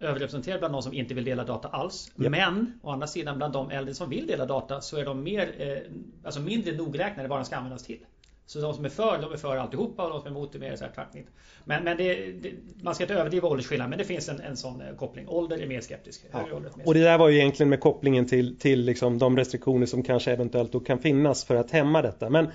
överrepresenterade 0.00 0.58
bland 0.58 0.74
de 0.74 0.82
som 0.82 0.92
inte 0.92 1.14
vill 1.14 1.24
dela 1.24 1.44
data 1.44 1.68
alls. 1.68 2.12
Ja. 2.16 2.30
Men 2.30 2.78
å 2.82 2.90
andra 2.90 3.06
sidan 3.06 3.36
bland 3.36 3.52
de 3.52 3.70
äldre 3.70 3.94
som 3.94 4.10
vill 4.10 4.26
dela 4.26 4.46
data 4.46 4.80
så 4.80 4.96
är 4.96 5.04
de 5.04 5.22
mer, 5.22 5.54
eh, 5.58 5.78
alltså 6.24 6.40
mindre 6.40 6.76
nogräknade 6.76 7.28
vad 7.28 7.38
den 7.38 7.44
ska 7.44 7.56
användas 7.56 7.84
till. 7.84 7.98
Så 8.46 8.60
de 8.60 8.74
som 8.74 8.84
är 8.84 8.88
för, 8.88 9.18
de 9.22 9.32
är 9.32 9.36
för 9.36 9.56
alltihopa 9.56 10.04
och 10.04 10.10
de 10.10 10.20
som 10.20 10.26
är 10.26 10.30
emot 10.30 10.54
är 10.54 10.58
mer 10.58 10.76
så 10.76 10.84
här 10.84 10.92
tvärtom. 10.94 11.22
Men, 11.64 11.84
men 11.84 11.96
det, 11.96 12.14
det, 12.32 12.52
man 12.82 12.94
ska 12.94 13.04
inte 13.04 13.14
överdriva 13.14 13.48
åldersskillnaden 13.48 13.90
men 13.90 13.98
det 13.98 14.04
finns 14.04 14.28
en, 14.28 14.40
en 14.40 14.56
sån 14.56 14.80
eh, 14.80 14.94
koppling. 14.96 15.28
Ålder 15.28 15.58
är 15.58 15.66
mer 15.66 15.80
skeptisk. 15.80 16.24
Ja. 16.32 16.44
Ålder 16.52 16.70
mer 16.76 16.86
Och 16.86 16.94
det 16.94 17.00
där 17.00 17.18
var 17.18 17.28
ju 17.28 17.38
egentligen 17.38 17.70
med 17.70 17.80
kopplingen 17.80 18.26
till, 18.26 18.58
till 18.58 18.84
liksom 18.84 19.18
de 19.18 19.36
restriktioner 19.36 19.86
som 19.86 20.02
kanske 20.02 20.32
eventuellt 20.32 20.72
då 20.72 20.80
kan 20.80 20.98
finnas 20.98 21.44
för 21.44 21.56
att 21.56 21.70
hämma 21.70 22.02
detta. 22.02 22.30
Men 22.30 22.48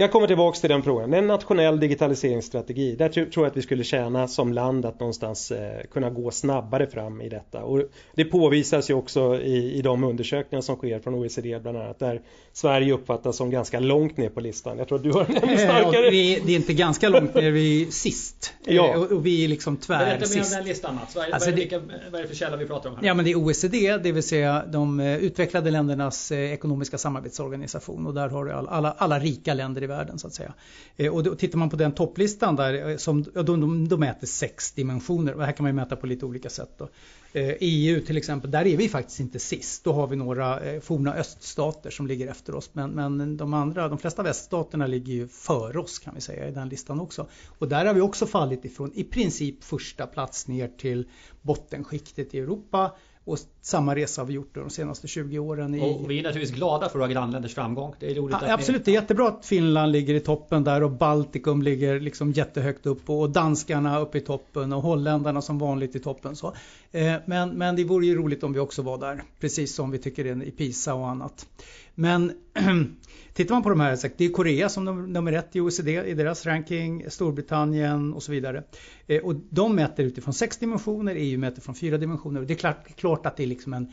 jag 0.00 0.12
kommer 0.12 0.26
tillbaks 0.26 0.60
till 0.60 0.70
den 0.70 0.82
frågan. 0.82 1.14
En 1.14 1.26
nationell 1.26 1.80
digitaliseringsstrategi. 1.80 2.96
Där 2.96 3.08
tror 3.08 3.28
jag 3.34 3.46
att 3.46 3.56
vi 3.56 3.62
skulle 3.62 3.84
tjäna 3.84 4.28
som 4.28 4.52
land 4.52 4.84
att 4.84 5.00
någonstans 5.00 5.50
eh, 5.50 5.84
kunna 5.90 6.10
gå 6.10 6.30
snabbare 6.30 6.86
fram 6.86 7.20
i 7.20 7.28
detta. 7.28 7.62
Och 7.62 7.82
det 8.14 8.24
påvisas 8.24 8.90
ju 8.90 8.94
också 8.94 9.40
i, 9.40 9.72
i 9.74 9.82
de 9.82 10.04
undersökningar 10.04 10.62
som 10.62 10.76
sker 10.76 11.00
från 11.00 11.14
OECD 11.14 11.58
bland 11.58 11.78
annat. 11.78 11.98
Där 11.98 12.20
Sverige 12.52 12.92
uppfattas 12.92 13.36
som 13.36 13.50
ganska 13.50 13.80
långt 13.80 14.16
ner 14.16 14.28
på 14.28 14.40
listan. 14.40 14.78
Jag 14.78 14.88
tror 14.88 14.98
att 14.98 15.04
du 15.04 15.12
har 15.12 15.24
en 15.24 15.36
ännu 15.36 15.58
starkare. 15.58 16.04
Ja, 16.04 16.10
vi, 16.10 16.42
det 16.46 16.52
är 16.52 16.56
inte 16.56 16.74
ganska 16.74 17.08
långt 17.08 17.34
ner, 17.34 17.50
vi 17.50 17.82
är 17.82 17.90
sist. 17.90 18.54
Ja. 18.64 18.96
Och, 18.96 19.12
och 19.12 19.26
vi 19.26 19.44
är 19.44 19.48
liksom 19.48 19.76
tvär 19.76 19.98
Berätta 19.98 20.34
mer 20.34 20.44
om 20.44 20.50
den 20.50 20.64
listan 20.64 20.94
Mats. 20.94 21.16
Vad 21.16 21.24
är, 21.24 21.30
alltså, 21.30 21.50
vad, 21.50 21.58
är 21.58 21.70
det, 21.70 21.78
vad 22.10 22.18
är 22.18 22.22
det 22.22 22.28
för 22.28 22.34
källa 22.34 22.56
vi 22.56 22.66
pratar 22.66 22.90
om 22.90 22.96
här? 22.96 23.06
Ja 23.06 23.14
men 23.14 23.24
det 23.24 23.30
är 23.30 23.38
OECD, 23.38 23.98
det 24.02 24.12
vill 24.12 24.22
säga 24.22 24.64
de 24.66 25.00
eh, 25.00 25.16
utvecklade 25.16 25.70
ländernas 25.70 26.32
eh, 26.32 26.52
ekonomiska 26.52 26.98
samarbetsorganisation. 26.98 28.06
Och 28.06 28.14
där 28.14 28.28
har 28.28 28.44
du 28.44 28.52
alla, 28.52 28.70
alla, 28.70 28.94
alla 28.98 29.18
rika 29.18 29.54
länder 29.54 29.82
i 29.82 29.86
världen 29.90 30.18
så 30.18 30.26
att 30.26 30.34
säga. 30.34 30.54
Eh, 30.96 31.14
och 31.14 31.22
då 31.22 31.34
tittar 31.34 31.58
man 31.58 31.70
på 31.70 31.76
den 31.76 31.92
topplistan 31.92 32.56
där, 32.56 32.88
eh, 32.88 32.96
som, 32.96 33.22
de, 33.22 33.42
de, 33.42 33.88
de 33.88 34.00
mäter 34.00 34.26
sex 34.26 34.72
dimensioner. 34.72 35.34
Och 35.34 35.44
här 35.44 35.52
kan 35.52 35.64
man 35.64 35.74
mäta 35.74 35.96
på 35.96 36.06
lite 36.06 36.26
olika 36.26 36.50
sätt. 36.50 36.70
Då. 36.78 36.88
Eh, 37.32 37.54
EU 37.60 38.00
till 38.00 38.16
exempel, 38.16 38.50
där 38.50 38.66
är 38.66 38.76
vi 38.76 38.88
faktiskt 38.88 39.20
inte 39.20 39.38
sist. 39.38 39.84
Då 39.84 39.92
har 39.92 40.06
vi 40.06 40.16
några 40.16 40.80
forna 40.80 41.14
öststater 41.14 41.90
som 41.90 42.06
ligger 42.06 42.28
efter 42.28 42.54
oss. 42.54 42.70
Men, 42.72 42.90
men 42.90 43.36
de 43.36 43.54
andra, 43.54 43.88
de 43.88 43.98
flesta 43.98 44.22
väststaterna 44.22 44.86
ligger 44.86 45.12
ju 45.12 45.28
före 45.28 45.78
oss 45.78 45.98
kan 45.98 46.14
vi 46.14 46.20
säga 46.20 46.48
i 46.48 46.52
den 46.52 46.68
listan 46.68 47.00
också. 47.00 47.26
Och 47.58 47.68
där 47.68 47.86
har 47.86 47.94
vi 47.94 48.00
också 48.00 48.26
fallit 48.26 48.64
ifrån 48.64 48.92
i 48.94 49.04
princip 49.04 49.64
första 49.64 50.06
plats 50.06 50.48
ner 50.48 50.68
till 50.68 51.08
bottenskiktet 51.42 52.34
i 52.34 52.38
Europa 52.38 52.96
och 53.24 53.38
samma 53.62 53.94
resa 53.94 54.20
har 54.20 54.26
vi 54.26 54.32
gjort 54.32 54.54
de 54.54 54.70
senaste 54.70 55.08
20 55.08 55.38
åren. 55.38 55.74
I... 55.74 55.80
Och 55.80 56.10
vi 56.10 56.18
är 56.18 56.22
naturligtvis 56.22 56.56
glada 56.56 56.88
för 56.88 56.98
våra 56.98 57.08
grannländers 57.08 57.54
framgång. 57.54 57.94
Det 58.00 58.10
är 58.10 58.14
roligt 58.14 58.36
ja, 58.42 58.52
absolut, 58.52 58.84
det 58.84 58.90
är 58.90 58.92
jättebra 58.92 59.28
att 59.28 59.46
Finland 59.46 59.92
ligger 59.92 60.14
i 60.14 60.20
toppen 60.20 60.64
där 60.64 60.82
och 60.82 60.90
Baltikum 60.90 61.62
ligger 61.62 62.00
liksom 62.00 62.32
jättehögt 62.32 62.86
upp 62.86 63.10
och 63.10 63.30
danskarna 63.30 64.00
uppe 64.00 64.18
i 64.18 64.20
toppen 64.20 64.72
och 64.72 64.82
holländarna 64.82 65.42
som 65.42 65.58
vanligt 65.58 65.96
i 65.96 65.98
toppen. 65.98 66.36
Så. 66.36 66.54
Eh, 66.90 67.14
men, 67.26 67.50
men 67.50 67.76
det 67.76 67.84
vore 67.84 68.06
ju 68.06 68.14
roligt 68.14 68.42
om 68.42 68.52
vi 68.52 68.58
också 68.58 68.82
var 68.82 68.98
där, 68.98 69.22
precis 69.40 69.74
som 69.74 69.90
vi 69.90 69.98
tycker 69.98 70.42
i 70.42 70.50
PISA 70.50 70.94
och 70.94 71.08
annat. 71.08 71.46
Men 71.94 72.32
tittar 73.34 73.54
man 73.54 73.62
på 73.62 73.68
de 73.68 73.80
här, 73.80 73.98
det 74.16 74.24
är 74.24 74.30
Korea 74.30 74.68
som 74.68 75.12
nummer 75.12 75.32
ett 75.32 75.56
i 75.56 75.60
OECD 75.60 76.02
i 76.06 76.14
deras 76.14 76.46
ranking, 76.46 77.04
Storbritannien 77.08 78.12
och 78.12 78.22
så 78.22 78.32
vidare. 78.32 78.64
Eh, 79.06 79.22
och 79.22 79.34
de 79.50 79.76
mäter 79.76 80.04
utifrån 80.04 80.34
sex 80.34 80.58
dimensioner, 80.58 81.14
EU 81.18 81.38
mäter 81.38 81.62
från 81.62 81.74
fyra 81.74 81.98
dimensioner. 81.98 82.40
Och 82.40 82.46
det 82.46 82.54
är 82.54 82.58
klart, 82.58 82.96
klart 82.96 83.26
att 83.26 83.36
det 83.36 83.42
är 83.42 83.46
liksom 83.50 83.74
en 83.74 83.90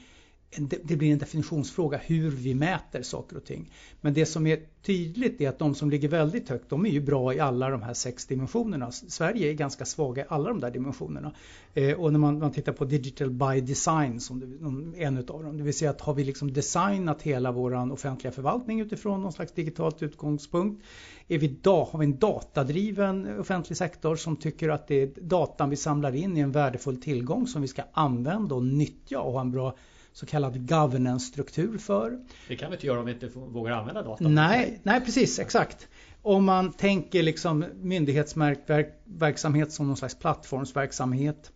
det 0.83 0.95
blir 0.95 1.11
en 1.11 1.17
definitionsfråga 1.17 1.97
hur 1.97 2.31
vi 2.31 2.55
mäter 2.55 3.01
saker 3.01 3.37
och 3.37 3.45
ting. 3.45 3.71
Men 4.01 4.13
det 4.13 4.25
som 4.25 4.47
är 4.47 4.59
tydligt 4.81 5.41
är 5.41 5.49
att 5.49 5.59
de 5.59 5.75
som 5.75 5.89
ligger 5.89 6.07
väldigt 6.07 6.49
högt, 6.49 6.69
de 6.69 6.85
är 6.85 6.89
ju 6.89 7.01
bra 7.01 7.33
i 7.33 7.39
alla 7.39 7.69
de 7.69 7.81
här 7.81 7.93
sex 7.93 8.25
dimensionerna. 8.25 8.91
Sverige 8.91 9.49
är 9.49 9.53
ganska 9.53 9.85
svaga 9.85 10.23
i 10.23 10.25
alla 10.29 10.49
de 10.49 10.59
där 10.59 10.71
dimensionerna. 10.71 11.33
Eh, 11.73 11.99
och 11.99 12.11
när 12.11 12.19
man, 12.19 12.39
man, 12.39 12.51
tittar 12.51 12.71
på 12.71 12.85
digital 12.85 13.29
by 13.29 13.61
design 13.61 14.19
som 14.19 14.39
det, 14.39 15.03
en 15.03 15.17
utav 15.17 15.43
dem, 15.43 15.57
det 15.57 15.63
vill 15.63 15.73
säga 15.73 15.91
att 15.91 16.01
har 16.01 16.13
vi 16.13 16.23
liksom 16.23 16.53
designat 16.53 17.21
hela 17.21 17.51
våran 17.51 17.91
offentliga 17.91 18.31
förvaltning 18.31 18.79
utifrån 18.79 19.21
någon 19.21 19.33
slags 19.33 19.51
digitalt 19.51 20.03
utgångspunkt. 20.03 20.83
Är 21.27 21.37
vi 21.37 21.47
da, 21.47 21.87
har 21.91 21.99
vi 21.99 22.05
en 22.05 22.19
datadriven 22.19 23.39
offentlig 23.39 23.77
sektor 23.77 24.15
som 24.15 24.35
tycker 24.35 24.69
att 24.69 24.87
det 24.87 24.95
är 24.95 25.09
datan 25.21 25.69
vi 25.69 25.75
samlar 25.75 26.15
in 26.15 26.37
är 26.37 26.43
en 26.43 26.51
värdefull 26.51 27.01
tillgång 27.01 27.47
som 27.47 27.61
vi 27.61 27.67
ska 27.67 27.83
använda 27.91 28.55
och 28.55 28.65
nyttja 28.65 29.19
och 29.19 29.33
ha 29.33 29.41
en 29.41 29.51
bra 29.51 29.75
så 30.17 30.25
kallad 30.25 30.67
governance-struktur 30.69 31.77
för. 31.77 32.19
Det 32.47 32.55
kan 32.55 32.69
vi 32.69 32.75
inte 32.75 32.87
göra 32.87 32.99
om 32.99 33.05
vi 33.05 33.11
inte 33.11 33.27
vågar 33.27 33.71
använda 33.71 34.03
data. 34.03 34.27
Nej, 34.27 34.79
nej 34.83 35.01
precis, 35.01 35.39
exakt. 35.39 35.87
Om 36.21 36.45
man 36.45 36.73
tänker 36.73 37.23
liksom 37.23 37.65
myndighetsverksamhet 37.75 39.71
som 39.71 39.87
någon 39.87 39.97
slags 39.97 40.15
plattformsverksamhet 40.19 41.51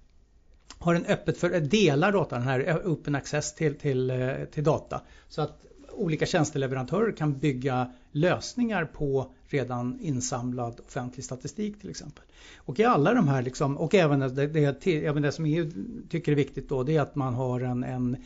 har 0.78 0.94
den 0.94 1.06
öppet 1.06 1.38
för 1.38 1.60
delar 1.60 2.12
data, 2.12 2.36
den 2.36 2.48
här 2.48 2.82
open 2.86 3.16
access 3.16 3.56
till, 3.56 3.76
till, 3.76 4.12
till 4.52 4.64
data. 4.64 5.02
Så 5.28 5.42
att 5.42 5.62
olika 5.94 6.26
tjänsteleverantörer 6.26 7.12
kan 7.12 7.40
bygga 7.40 7.92
lösningar 8.12 8.86
på 8.86 9.32
redan 9.48 10.00
insamlad 10.02 10.80
offentlig 10.88 11.26
statistik 11.26 11.82
till 11.82 11.90
exempel. 11.90 12.24
Och 12.58 12.80
i 12.80 12.84
alla 12.84 13.14
de 13.14 13.28
här 13.28 13.42
liksom, 13.42 13.78
och 13.78 13.96
även 13.96 14.20
det, 14.20 14.48
det, 14.48 15.06
även 15.06 15.22
det 15.22 15.32
som 15.32 15.46
EU 15.46 15.72
tycker 16.10 16.32
är 16.32 16.36
viktigt 16.36 16.70
då 16.70 16.84
det 16.84 16.96
är 16.96 17.02
att 17.02 17.16
man 17.16 17.34
har 17.34 17.60
en, 17.60 17.84
en 17.84 18.18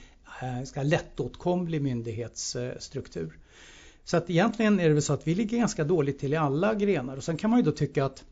Eh, 0.41 0.63
ska 0.63 0.84
lättåtkomlig 0.84 1.82
myndighetsstruktur. 1.82 3.39
Så 4.04 4.17
att 4.17 4.30
egentligen 4.30 4.80
är 4.80 4.88
det 4.88 4.93
väl 4.93 5.04
så 5.04 5.13
att 5.13 5.28
vi 5.28 5.36
ligger 5.36 5.58
ganska 5.58 5.84
dåligt 5.84 6.19
till 6.19 6.34
i 6.34 6.38
alla 6.38 6.74
grenar 6.74 7.17
och 7.17 7.24
sen 7.24 7.38
kan 7.38 7.50
man 7.50 7.60
ju 7.60 7.65
då 7.65 7.71
tycka 7.71 8.06
att 8.06 8.24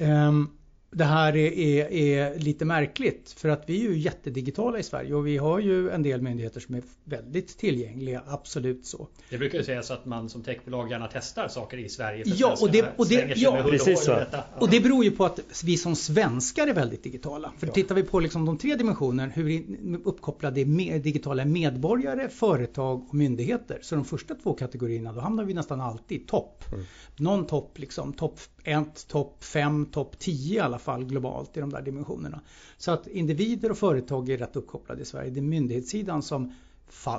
um, 0.00 0.50
det 0.94 1.04
här 1.04 1.36
är, 1.36 1.52
är, 1.52 1.92
är, 1.92 2.38
lite 2.38 2.64
märkligt 2.64 3.34
för 3.36 3.48
att 3.48 3.64
vi 3.66 3.86
är 3.86 3.90
ju 3.90 3.98
jättedigitala 3.98 4.78
i 4.78 4.82
Sverige 4.82 5.14
och 5.14 5.26
vi 5.26 5.36
har 5.36 5.58
ju 5.58 5.90
en 5.90 6.02
del 6.02 6.22
myndigheter 6.22 6.60
som 6.60 6.74
är 6.74 6.82
väldigt 7.04 7.58
tillgängliga, 7.58 8.22
absolut 8.26 8.86
så. 8.86 9.08
Det 9.30 9.38
brukar 9.38 9.58
ju 9.58 9.64
sägas 9.64 9.90
att 9.90 10.06
man 10.06 10.28
som 10.28 10.42
techbolag 10.42 10.90
gärna 10.90 11.08
testar 11.12 11.48
saker 11.48 11.76
i 11.76 11.88
Sverige. 11.88 12.24
För 12.24 12.34
ja, 12.36 12.56
och 12.60 12.70
det, 12.70 12.92
och 12.96 13.08
det, 13.08 13.32
ja, 13.36 13.66
precis 13.70 14.04
så. 14.04 14.10
Ja. 14.10 14.44
Och 14.58 14.70
det 14.70 14.80
beror 14.80 15.04
ju 15.04 15.10
på 15.10 15.24
att 15.24 15.40
vi 15.64 15.76
som 15.76 15.96
svenskar 15.96 16.66
är 16.66 16.74
väldigt 16.74 17.02
digitala. 17.02 17.52
För 17.58 17.66
ja. 17.66 17.72
tittar 17.72 17.94
vi 17.94 18.02
på 18.02 18.20
liksom 18.20 18.44
de 18.44 18.58
tre 18.58 18.76
dimensionerna, 18.76 19.32
hur 19.32 19.64
uppkopplade 20.04 20.60
är 20.60 20.98
digitala 20.98 21.44
medborgare, 21.44 22.28
företag 22.28 23.06
och 23.08 23.14
myndigheter. 23.14 23.78
Så 23.82 23.94
de 23.94 24.04
första 24.04 24.34
två 24.34 24.54
kategorierna, 24.54 25.12
då 25.12 25.20
hamnar 25.20 25.44
vi 25.44 25.54
nästan 25.54 25.80
alltid 25.80 26.28
topp. 26.28 26.64
Mm. 26.72 26.84
Någon 27.16 27.46
topp, 27.46 27.78
liksom 27.78 28.12
topp 28.12 28.40
ett 28.64 29.08
topp 29.08 29.44
5, 29.44 29.86
topp 29.86 30.18
10 30.18 30.56
i 30.56 30.60
alla 30.60 30.78
fall 30.78 31.04
globalt 31.04 31.56
i 31.56 31.60
de 31.60 31.70
där 31.70 31.82
dimensionerna. 31.82 32.40
Så 32.76 32.90
att 32.90 33.06
individer 33.06 33.70
och 33.70 33.78
företag 33.78 34.28
är 34.28 34.38
rätt 34.38 34.56
uppkopplade 34.56 35.02
i 35.02 35.04
Sverige. 35.04 35.30
Det 35.30 35.40
är 35.40 35.42
myndighetssidan 35.42 36.22
som 36.22 36.54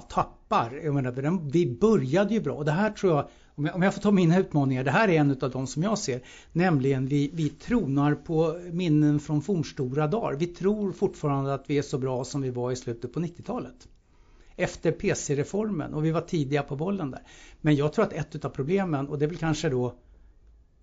tappar. 0.09 0.81
Jag 0.83 0.93
menar, 0.93 1.51
vi 1.51 1.77
började 1.81 2.33
ju 2.33 2.41
bra 2.41 2.55
och 2.55 2.65
det 2.65 2.71
här 2.71 2.91
tror 2.91 3.15
jag 3.15 3.27
om 3.55 3.81
jag, 3.83 3.93
får 3.93 4.01
ta 4.01 4.11
mina 4.11 4.39
utmaningar, 4.39 4.83
det 4.83 4.91
här 4.91 5.07
är 5.07 5.19
en 5.19 5.37
av 5.41 5.51
de 5.51 5.67
som 5.67 5.83
jag 5.83 5.97
ser. 5.97 6.21
Nämligen 6.51 7.07
vi, 7.07 7.29
vi 7.33 7.49
tronar 7.49 8.15
på 8.15 8.59
minnen 8.71 9.19
från 9.19 9.41
fornstora 9.41 10.07
dagar. 10.07 10.37
Vi 10.37 10.47
tror 10.47 10.91
fortfarande 10.91 11.53
att 11.53 11.69
vi 11.69 11.77
är 11.77 11.81
så 11.81 11.97
bra 11.97 12.23
som 12.23 12.41
vi 12.41 12.49
var 12.49 12.71
i 12.71 12.75
slutet 12.75 13.13
på 13.13 13.19
90-talet. 13.19 13.87
Efter 14.55 14.91
PC-reformen 14.91 15.93
och 15.93 16.05
vi 16.05 16.11
var 16.11 16.21
tidiga 16.21 16.63
på 16.63 16.75
bollen 16.75 17.11
där. 17.11 17.21
Men 17.61 17.75
jag 17.75 17.93
tror 17.93 18.05
att 18.05 18.13
ett 18.13 18.45
av 18.45 18.49
problemen, 18.49 19.07
och 19.07 19.19
det 19.19 19.25
är 19.25 19.29
väl 19.29 19.37
kanske 19.37 19.69
då 19.69 19.95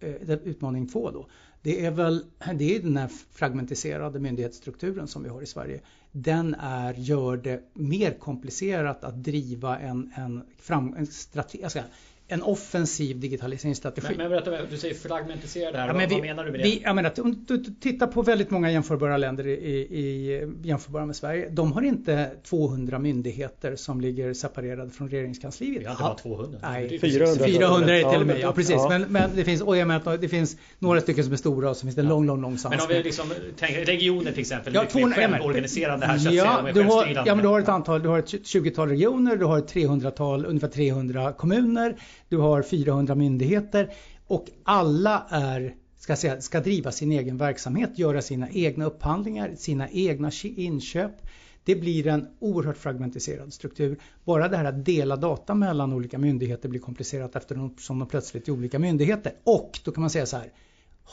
Eh, 0.00 0.30
utmaning 0.44 0.86
två 0.88 1.10
då, 1.10 1.28
det 1.62 1.84
är 1.86 1.90
väl 1.90 2.24
det 2.54 2.76
är 2.76 2.80
den 2.82 2.96
här 2.96 3.10
fragmentiserade 3.32 4.18
myndighetsstrukturen 4.18 5.08
som 5.08 5.22
vi 5.22 5.28
har 5.28 5.42
i 5.42 5.46
Sverige. 5.46 5.80
Den 6.12 6.54
är, 6.54 6.94
gör 6.94 7.36
det 7.36 7.62
mer 7.74 8.18
komplicerat 8.18 9.04
att 9.04 9.24
driva 9.24 9.78
en, 9.78 10.12
en, 10.16 10.42
fram, 10.58 10.94
en 10.94 11.06
strategi, 11.06 11.80
en 12.32 12.42
offensiv 12.42 13.20
digitaliseringsstrategi. 13.20 14.06
Men, 14.08 14.16
men 14.16 14.30
berätta, 14.30 14.66
du 14.70 14.76
säger 14.76 14.94
fragmentiserad 14.94 15.74
här, 15.74 15.86
ja, 15.86 15.92
vad, 15.92 16.08
vi, 16.08 16.14
vad, 16.14 16.22
menar 16.22 16.44
du 16.44 16.50
med 16.50 16.60
det? 16.60 16.64
Vi, 16.64 16.82
jag 16.84 16.94
menar, 16.94 17.20
om 17.20 17.44
du 17.46 17.64
tittar 17.64 18.06
på 18.06 18.22
väldigt 18.22 18.50
många 18.50 18.70
jämförbara 18.70 19.16
länder 19.16 19.46
i, 19.46 19.52
i, 19.52 20.52
jämförbara 20.62 21.06
med 21.06 21.16
Sverige. 21.16 21.48
De 21.50 21.72
har 21.72 21.82
inte 21.82 22.30
200 22.44 22.98
myndigheter 22.98 23.76
som 23.76 24.00
ligger 24.00 24.34
separerade 24.34 24.90
från 24.90 25.08
regeringskansliet. 25.08 25.82
Vi 25.82 25.84
har 25.84 25.92
inte 25.92 26.02
bara 26.02 26.14
200. 26.14 26.58
Nej, 26.62 26.98
400, 26.98 27.44
400 27.46 27.98
är 27.98 28.10
till 28.10 28.20
och 28.20 28.26
med. 28.26 28.40
Ja, 28.40 28.52
precis. 28.52 28.74
Ja. 28.74 28.88
Men, 28.88 29.02
men, 29.02 29.30
det 29.34 29.44
finns, 29.44 29.62
och 29.62 29.76
jag 29.76 29.88
menar, 29.88 30.16
det 30.16 30.28
finns 30.28 30.56
några 30.78 31.00
stycken 31.00 31.24
som 31.24 31.32
är 31.32 31.36
stora 31.36 31.70
och 31.70 31.76
så 31.76 31.82
finns 31.82 31.94
det 31.94 32.02
en 32.02 32.08
lång, 32.08 32.26
lång, 32.26 32.40
lång 32.40 32.58
Men 32.70 32.80
om 32.80 32.86
vi 32.88 33.02
liksom 33.02 33.32
tänker 33.58 33.84
regioner 33.84 34.32
till 34.32 34.40
exempel, 34.40 34.74
ja, 34.74 34.84
200, 34.92 35.16
självorganiserande 35.16 36.06
här 36.06 36.18
så 36.18 36.28
att 36.28 36.34
ja, 36.34 36.66
du 36.74 36.82
har, 36.82 37.22
ja, 37.26 37.34
men 37.34 37.42
du 37.42 37.48
har 37.48 37.60
ett 37.60 37.68
antal, 37.68 38.02
du 38.02 38.08
har 38.08 38.18
ett 38.18 38.26
20-tal 38.26 38.88
regioner, 38.88 39.36
du 39.36 39.44
har 39.44 39.58
ett 39.58 39.74
300-tal, 39.74 40.46
ungefär 40.46 40.68
300 40.68 41.32
kommuner 41.32 41.96
du 42.28 42.36
har 42.36 42.62
400 42.62 43.14
myndigheter 43.14 43.92
och 44.26 44.46
alla 44.64 45.26
är 45.30 45.74
ska, 46.00 46.16
säga, 46.16 46.40
ska 46.40 46.60
driva 46.60 46.92
sin 46.92 47.12
egen 47.12 47.36
verksamhet, 47.36 47.98
göra 47.98 48.22
sina 48.22 48.50
egna 48.50 48.84
upphandlingar, 48.84 49.54
sina 49.56 49.88
egna 49.90 50.30
inköp. 50.42 51.12
Det 51.64 51.74
blir 51.74 52.06
en 52.06 52.28
oerhört 52.38 52.76
fragmentiserad 52.76 53.52
struktur. 53.52 54.00
Bara 54.24 54.48
det 54.48 54.56
här 54.56 54.64
att 54.64 54.84
dela 54.84 55.16
data 55.16 55.54
mellan 55.54 55.92
olika 55.92 56.18
myndigheter 56.18 56.68
blir 56.68 56.80
komplicerat 56.80 57.36
eftersom 57.36 57.98
de 57.98 58.08
plötsligt 58.08 58.48
är 58.48 58.52
olika 58.52 58.78
myndigheter. 58.78 59.32
Och 59.44 59.80
då 59.84 59.92
kan 59.92 60.00
man 60.00 60.10
säga 60.10 60.26
så 60.26 60.36
här, 60.36 60.52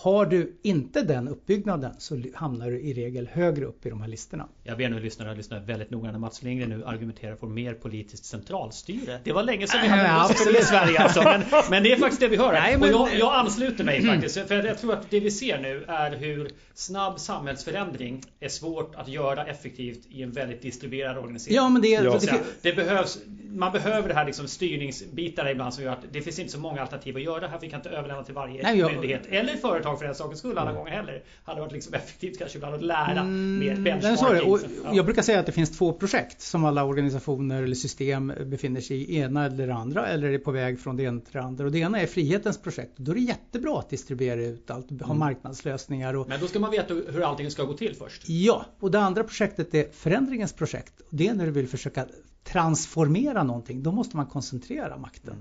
har 0.03 0.25
du 0.25 0.59
inte 0.61 1.01
den 1.01 1.27
uppbyggnaden 1.27 1.91
så 1.97 2.21
hamnar 2.33 2.71
du 2.71 2.79
i 2.79 2.93
regel 2.93 3.27
högre 3.27 3.65
upp 3.65 3.85
i 3.85 3.89
de 3.89 4.01
här 4.01 4.07
listorna. 4.07 4.47
Jag 4.63 4.77
ber 4.77 4.89
nu 4.89 4.99
lyssnarna 4.99 5.31
att 5.31 5.37
lyssna 5.37 5.59
väldigt 5.59 5.89
noga 5.89 6.11
när 6.11 6.19
Mats 6.19 6.43
Lindgren 6.43 6.69
nu 6.69 6.85
argumenterar 6.85 7.35
för 7.35 7.47
mer 7.47 7.73
politiskt 7.73 8.25
centralstyre. 8.25 9.19
Det 9.23 9.31
var 9.31 9.43
länge 9.43 9.67
sedan 9.67 9.81
vi 9.81 9.87
hade 9.87 10.03
äh, 10.03 10.21
absolut 10.21 10.59
i 10.59 10.63
Sverige 10.63 10.99
alltså, 10.99 11.23
men, 11.23 11.41
men, 11.69 11.83
det 11.83 11.91
är 11.91 11.97
faktiskt 11.97 12.21
det 12.21 12.27
vi 12.27 12.37
hör. 12.37 12.53
Nej, 12.53 12.77
men... 12.77 12.89
jag, 12.89 13.15
jag, 13.19 13.33
ansluter 13.33 13.83
mig 13.83 13.97
mm. 13.97 14.15
faktiskt. 14.15 14.47
För 14.47 14.63
jag 14.63 14.77
tror 14.77 14.93
att 14.93 15.09
det 15.09 15.19
vi 15.19 15.31
ser 15.31 15.59
nu 15.59 15.85
är 15.87 16.11
hur 16.11 16.51
snabb 16.73 17.19
samhällsförändring 17.19 18.23
är 18.39 18.49
svårt 18.49 18.95
att 18.95 19.07
göra 19.07 19.45
effektivt 19.45 20.05
i 20.09 20.23
en 20.23 20.31
väldigt 20.31 20.61
distribuerad 20.61 21.17
organisering. 21.17 21.55
Ja, 21.55 21.69
men 21.69 21.81
det, 21.81 21.87
ja. 21.87 22.19
det, 22.21 22.39
det 22.61 22.73
behövs, 22.73 23.19
man 23.49 23.71
behöver 23.71 24.07
det 24.07 24.15
här 24.15 24.25
liksom 24.25 24.47
styrningsbitarna 24.47 25.51
ibland 25.51 25.73
som 25.73 25.83
gör 25.83 25.91
att 25.91 26.05
det 26.11 26.21
finns 26.21 26.39
inte 26.39 26.51
så 26.51 26.59
många 26.59 26.81
alternativ 26.81 27.15
att 27.15 27.21
göra 27.21 27.39
det 27.39 27.47
här. 27.47 27.59
Vi 27.59 27.69
kan 27.69 27.79
inte 27.79 27.89
överlämna 27.89 28.23
till 28.23 28.33
varje 28.33 28.63
Nej, 28.63 28.79
jag... 28.79 28.91
myndighet 28.91 29.21
eller 29.29 29.55
företag 29.55 29.86
företag 29.87 29.99
för 29.99 30.05
den 30.05 30.15
sakens 30.15 30.39
skull 30.39 30.57
alla 30.57 30.71
mm. 30.71 30.75
gånger 30.75 30.91
heller. 30.91 31.23
Hade 31.43 31.61
varit 31.61 31.71
liksom 31.71 31.93
effektivt 31.93 32.37
kanske 32.37 32.57
ibland 32.57 32.75
att 32.75 32.81
lära 32.81 33.19
mm, 33.19 33.59
mer 33.59 33.75
benchmarking. 33.75 34.51
Och 34.51 34.59
ja. 34.83 34.95
Jag 34.95 35.05
brukar 35.05 35.21
säga 35.21 35.39
att 35.39 35.45
det 35.45 35.51
finns 35.51 35.77
två 35.77 35.93
projekt 35.93 36.41
som 36.41 36.65
alla 36.65 36.83
organisationer 36.83 37.63
eller 37.63 37.75
system 37.75 38.33
befinner 38.45 38.81
sig 38.81 38.97
i. 38.97 39.17
Ena 39.17 39.45
eller 39.45 39.67
det 39.67 39.73
andra 39.73 40.07
eller 40.07 40.29
är 40.29 40.37
på 40.37 40.51
väg 40.51 40.79
från 40.79 40.97
det 40.97 41.03
ena 41.03 41.21
till 41.21 41.33
det 41.33 41.41
andra. 41.41 41.65
Och 41.65 41.71
det 41.71 41.79
ena 41.79 42.01
är 42.01 42.07
frihetens 42.07 42.57
projekt. 42.57 42.91
Då 42.97 43.11
är 43.11 43.15
det 43.15 43.21
jättebra 43.21 43.79
att 43.79 43.89
distribuera 43.89 44.41
ut 44.41 44.71
allt, 44.71 44.89
ha 44.89 45.05
mm. 45.05 45.19
marknadslösningar. 45.19 46.13
Och... 46.13 46.29
Men 46.29 46.39
då 46.39 46.47
ska 46.47 46.59
man 46.59 46.71
veta 46.71 46.93
hur 46.93 47.21
allting 47.21 47.51
ska 47.51 47.63
gå 47.63 47.73
till 47.73 47.95
först. 47.95 48.29
Ja, 48.29 48.65
och 48.79 48.91
det 48.91 48.99
andra 48.99 49.23
projektet 49.23 49.73
är 49.73 49.87
förändringens 49.91 50.53
projekt. 50.53 50.93
Det 51.09 51.27
är 51.27 51.33
när 51.33 51.45
du 51.45 51.51
vill 51.51 51.67
försöka 51.67 52.05
transformera 52.43 53.43
någonting. 53.43 53.83
Då 53.83 53.91
måste 53.91 54.17
man 54.17 54.25
koncentrera 54.25 54.97
makten. 54.97 55.35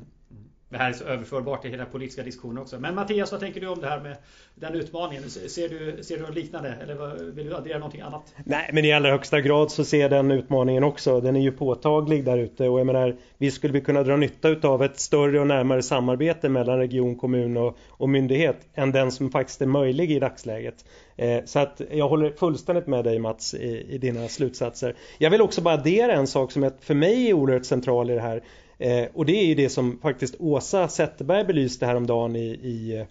Det 0.69 0.77
här 0.77 0.89
är 0.89 0.93
så 0.93 1.05
överförbart 1.05 1.63
till 1.63 1.71
hela 1.71 1.85
politiska 1.85 2.23
diskussionen 2.23 2.59
också. 2.59 2.79
Men 2.79 2.95
Mattias, 2.95 3.33
vad 3.33 3.41
tänker 3.41 3.61
du 3.61 3.67
om 3.67 3.81
det 3.81 3.89
här 3.89 4.01
med 4.01 4.17
den 4.55 4.75
utmaningen? 4.75 5.31
Ser 5.31 5.69
du, 5.69 6.03
ser 6.03 6.17
du 6.17 6.23
något 6.23 6.35
liknande 6.35 6.75
eller 6.83 7.25
vill 7.33 7.47
du 7.47 7.55
addera 7.55 7.79
någonting 7.79 8.01
annat? 8.01 8.35
Nej, 8.45 8.71
men 8.73 8.85
i 8.85 8.93
allra 8.93 9.11
högsta 9.11 9.41
grad 9.41 9.71
så 9.71 9.85
ser 9.85 10.01
jag 10.01 10.11
den 10.11 10.31
utmaningen 10.31 10.85
också. 10.85 11.21
Den 11.21 11.37
är 11.37 11.41
ju 11.41 11.53
påtaglig 11.53 12.25
där 12.25 12.39
ute 12.39 12.69
och 12.69 12.81
jag 12.81 12.87
menar, 12.87 13.17
vi 13.39 13.51
skulle 13.51 13.73
vi 13.73 13.81
kunna 13.81 14.03
dra 14.03 14.17
nytta 14.17 14.69
av 14.69 14.83
ett 14.83 14.99
större 14.99 15.41
och 15.41 15.47
närmare 15.47 15.83
samarbete 15.83 16.49
mellan 16.49 16.79
region, 16.79 17.17
kommun 17.17 17.57
och, 17.57 17.77
och 17.89 18.09
myndighet 18.09 18.57
än 18.75 18.93
den 18.93 19.11
som 19.11 19.31
faktiskt 19.31 19.63
är 19.63 19.67
möjlig 19.67 20.13
i 20.13 20.19
dagsläget. 20.19 20.85
Eh, 21.17 21.45
så 21.45 21.59
att 21.59 21.81
jag 21.91 22.09
håller 22.09 22.31
fullständigt 22.31 22.87
med 22.87 23.05
dig 23.05 23.19
Mats 23.19 23.55
i, 23.55 23.87
i 23.89 23.99
dina 23.99 24.29
slutsatser. 24.29 24.97
Jag 25.19 25.31
vill 25.31 25.43
också 25.43 25.61
bara 25.61 25.75
addera 25.75 26.13
en 26.13 26.27
sak 26.27 26.53
som 26.53 26.71
för 26.81 26.95
mig 26.95 27.29
är 27.29 27.33
oerhört 27.33 27.65
central 27.65 28.11
i 28.11 28.15
det 28.15 28.21
här. 28.21 28.43
Eh, 28.79 29.05
och 29.15 29.27
det 29.27 29.33
är 29.33 29.47
ju 29.47 29.55
det 29.55 29.69
som 29.69 29.99
faktiskt 30.03 30.35
Åsa 30.39 30.89
Zetterberg 30.89 31.45
belyste 31.45 31.87
häromdagen 31.87 32.37
i, 32.37 32.47
i 32.63 32.97
eh, 32.97 33.07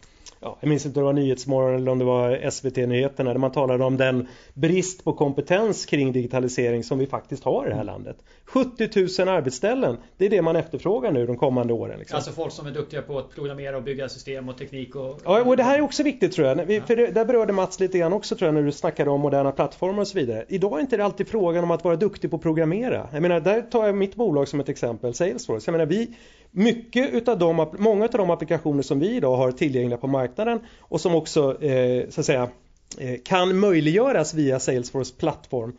ja, 0.45 0.57
jag 0.59 0.69
minns 0.69 0.85
inte 0.85 0.99
om 0.99 1.03
det 1.03 1.05
var 1.05 1.13
Nyhetsmorgon 1.13 1.75
eller 1.75 1.91
om 1.91 1.99
det 1.99 2.05
var 2.05 2.49
SVT-nyheterna 2.49 3.33
där 3.33 3.39
man 3.39 3.51
talade 3.51 3.83
om 3.83 3.97
den 3.97 4.27
brist 4.53 5.03
på 5.03 5.13
kompetens 5.13 5.85
kring 5.85 6.11
digitalisering 6.11 6.83
som 6.83 6.99
vi 6.99 7.07
faktiskt 7.07 7.43
har 7.43 7.65
i 7.65 7.69
det 7.69 7.75
här 7.75 7.83
landet. 7.83 8.17
70 8.45 8.89
000 9.19 9.29
arbetsställen, 9.29 9.97
det 10.17 10.25
är 10.25 10.29
det 10.29 10.41
man 10.41 10.55
efterfrågar 10.55 11.11
nu 11.11 11.25
de 11.25 11.37
kommande 11.37 11.73
åren. 11.73 11.99
Liksom. 11.99 12.15
Alltså 12.15 12.31
folk 12.31 12.53
som 12.53 12.67
är 12.67 12.71
duktiga 12.71 13.01
på 13.01 13.17
att 13.17 13.35
programmera 13.35 13.77
och 13.77 13.83
bygga 13.83 14.09
system 14.09 14.49
och 14.49 14.57
teknik 14.57 14.95
och... 14.95 15.19
Ja, 15.23 15.43
och 15.43 15.57
det 15.57 15.63
här 15.63 15.77
är 15.77 15.81
också 15.81 16.03
viktigt 16.03 16.31
tror 16.31 16.47
jag. 16.47 16.57
För 16.87 16.95
det, 16.95 17.07
där 17.07 17.25
berörde 17.25 17.53
Mats 17.53 17.79
lite 17.79 17.97
grann 17.97 18.13
också 18.13 18.35
tror 18.35 18.47
jag 18.47 18.55
när 18.55 18.63
du 18.63 18.71
snackade 18.71 19.09
om 19.09 19.21
moderna 19.21 19.51
plattformar 19.51 20.01
och 20.01 20.07
så 20.07 20.17
vidare. 20.17 20.45
Idag 20.47 20.77
är 20.77 20.81
inte 20.81 20.97
det 20.97 21.05
alltid 21.05 21.27
frågan 21.27 21.63
om 21.63 21.71
att 21.71 21.83
vara 21.83 21.95
duktig 21.95 22.29
på 22.29 22.35
att 22.35 22.41
programmera. 22.41 23.09
Jag 23.13 23.21
menar, 23.21 23.39
där 23.39 23.61
tar 23.61 23.85
jag 23.85 23.95
mitt 23.95 24.15
bolag 24.15 24.47
som 24.47 24.59
ett 24.59 24.69
exempel, 24.69 25.13
Salesforce. 25.13 25.63
Jag 25.67 25.71
menar, 25.71 25.85
vi, 25.85 26.15
mycket 26.55 27.13
utav 27.13 27.39
de, 27.39 27.67
många 27.77 28.05
av 28.05 28.11
de 28.11 28.29
applikationer 28.29 28.81
som 28.81 28.99
vi 28.99 29.15
idag 29.15 29.37
har 29.37 29.51
tillgängliga 29.51 29.97
på 29.97 30.07
marknaden 30.07 30.59
och 30.79 31.01
som 31.01 31.15
också 31.15 31.63
eh, 31.63 32.09
så 32.09 32.19
att 32.19 32.25
säga 32.25 32.49
eh, 32.97 33.15
kan 33.23 33.59
möjliggöras 33.59 34.33
via 34.33 34.59
Salesforce 34.59 35.15
plattform 35.17 35.73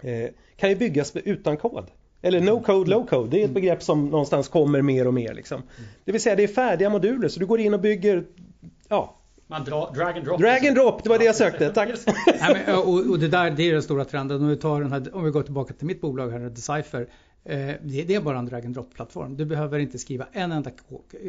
eh, 0.00 0.30
kan 0.56 0.70
ju 0.70 0.76
byggas 0.76 1.16
utan 1.16 1.56
kod. 1.56 1.86
Eller 2.22 2.40
no 2.40 2.62
code, 2.62 2.90
low 2.90 3.06
code. 3.06 3.30
Det 3.30 3.36
är 3.36 3.44
ett 3.44 3.50
mm. 3.50 3.54
begrepp 3.54 3.82
som 3.82 4.08
någonstans 4.08 4.48
kommer 4.48 4.82
mer 4.82 5.06
och 5.06 5.14
mer. 5.14 5.34
Liksom. 5.34 5.62
Det 6.04 6.12
vill 6.12 6.20
säga 6.20 6.36
det 6.36 6.42
är 6.42 6.48
färdiga 6.48 6.90
moduler 6.90 7.28
så 7.28 7.40
du 7.40 7.46
går 7.46 7.60
in 7.60 7.74
och 7.74 7.80
bygger 7.80 8.24
ja, 8.88 9.16
man 9.46 9.64
dra, 9.64 9.90
drag 9.94 10.16
and 10.16 10.24
drop. 10.24 10.40
Drag 10.40 10.66
and 10.66 10.76
drop, 10.76 11.02
det 11.02 11.08
var 11.08 11.18
det 11.18 11.24
jag 11.24 11.36
sökte. 11.36 11.68
Tack. 11.72 11.88
Nej, 12.40 12.62
men, 12.66 12.74
och, 12.74 13.10
och, 13.10 13.18
det 13.18 13.28
där 13.28 13.50
det 13.50 13.68
är 13.68 13.72
den 13.72 13.82
stora 13.82 14.04
trenden. 14.04 14.42
Om 14.42 14.48
vi, 14.48 14.56
tar 14.56 14.80
den 14.80 14.92
här, 14.92 15.14
om 15.16 15.24
vi 15.24 15.30
går 15.30 15.42
tillbaka 15.42 15.74
till 15.74 15.86
mitt 15.86 16.00
bolag 16.00 16.30
här, 16.30 16.40
Decipher. 16.40 17.06
Eh, 17.44 17.74
det 17.82 18.14
är 18.14 18.20
bara 18.20 18.38
en 18.38 18.46
drag 18.46 18.66
and 18.66 18.74
drop-plattform. 18.74 19.36
Du 19.36 19.44
behöver 19.44 19.78
inte 19.78 19.98
skriva 19.98 20.26
en 20.32 20.52
enda 20.52 20.70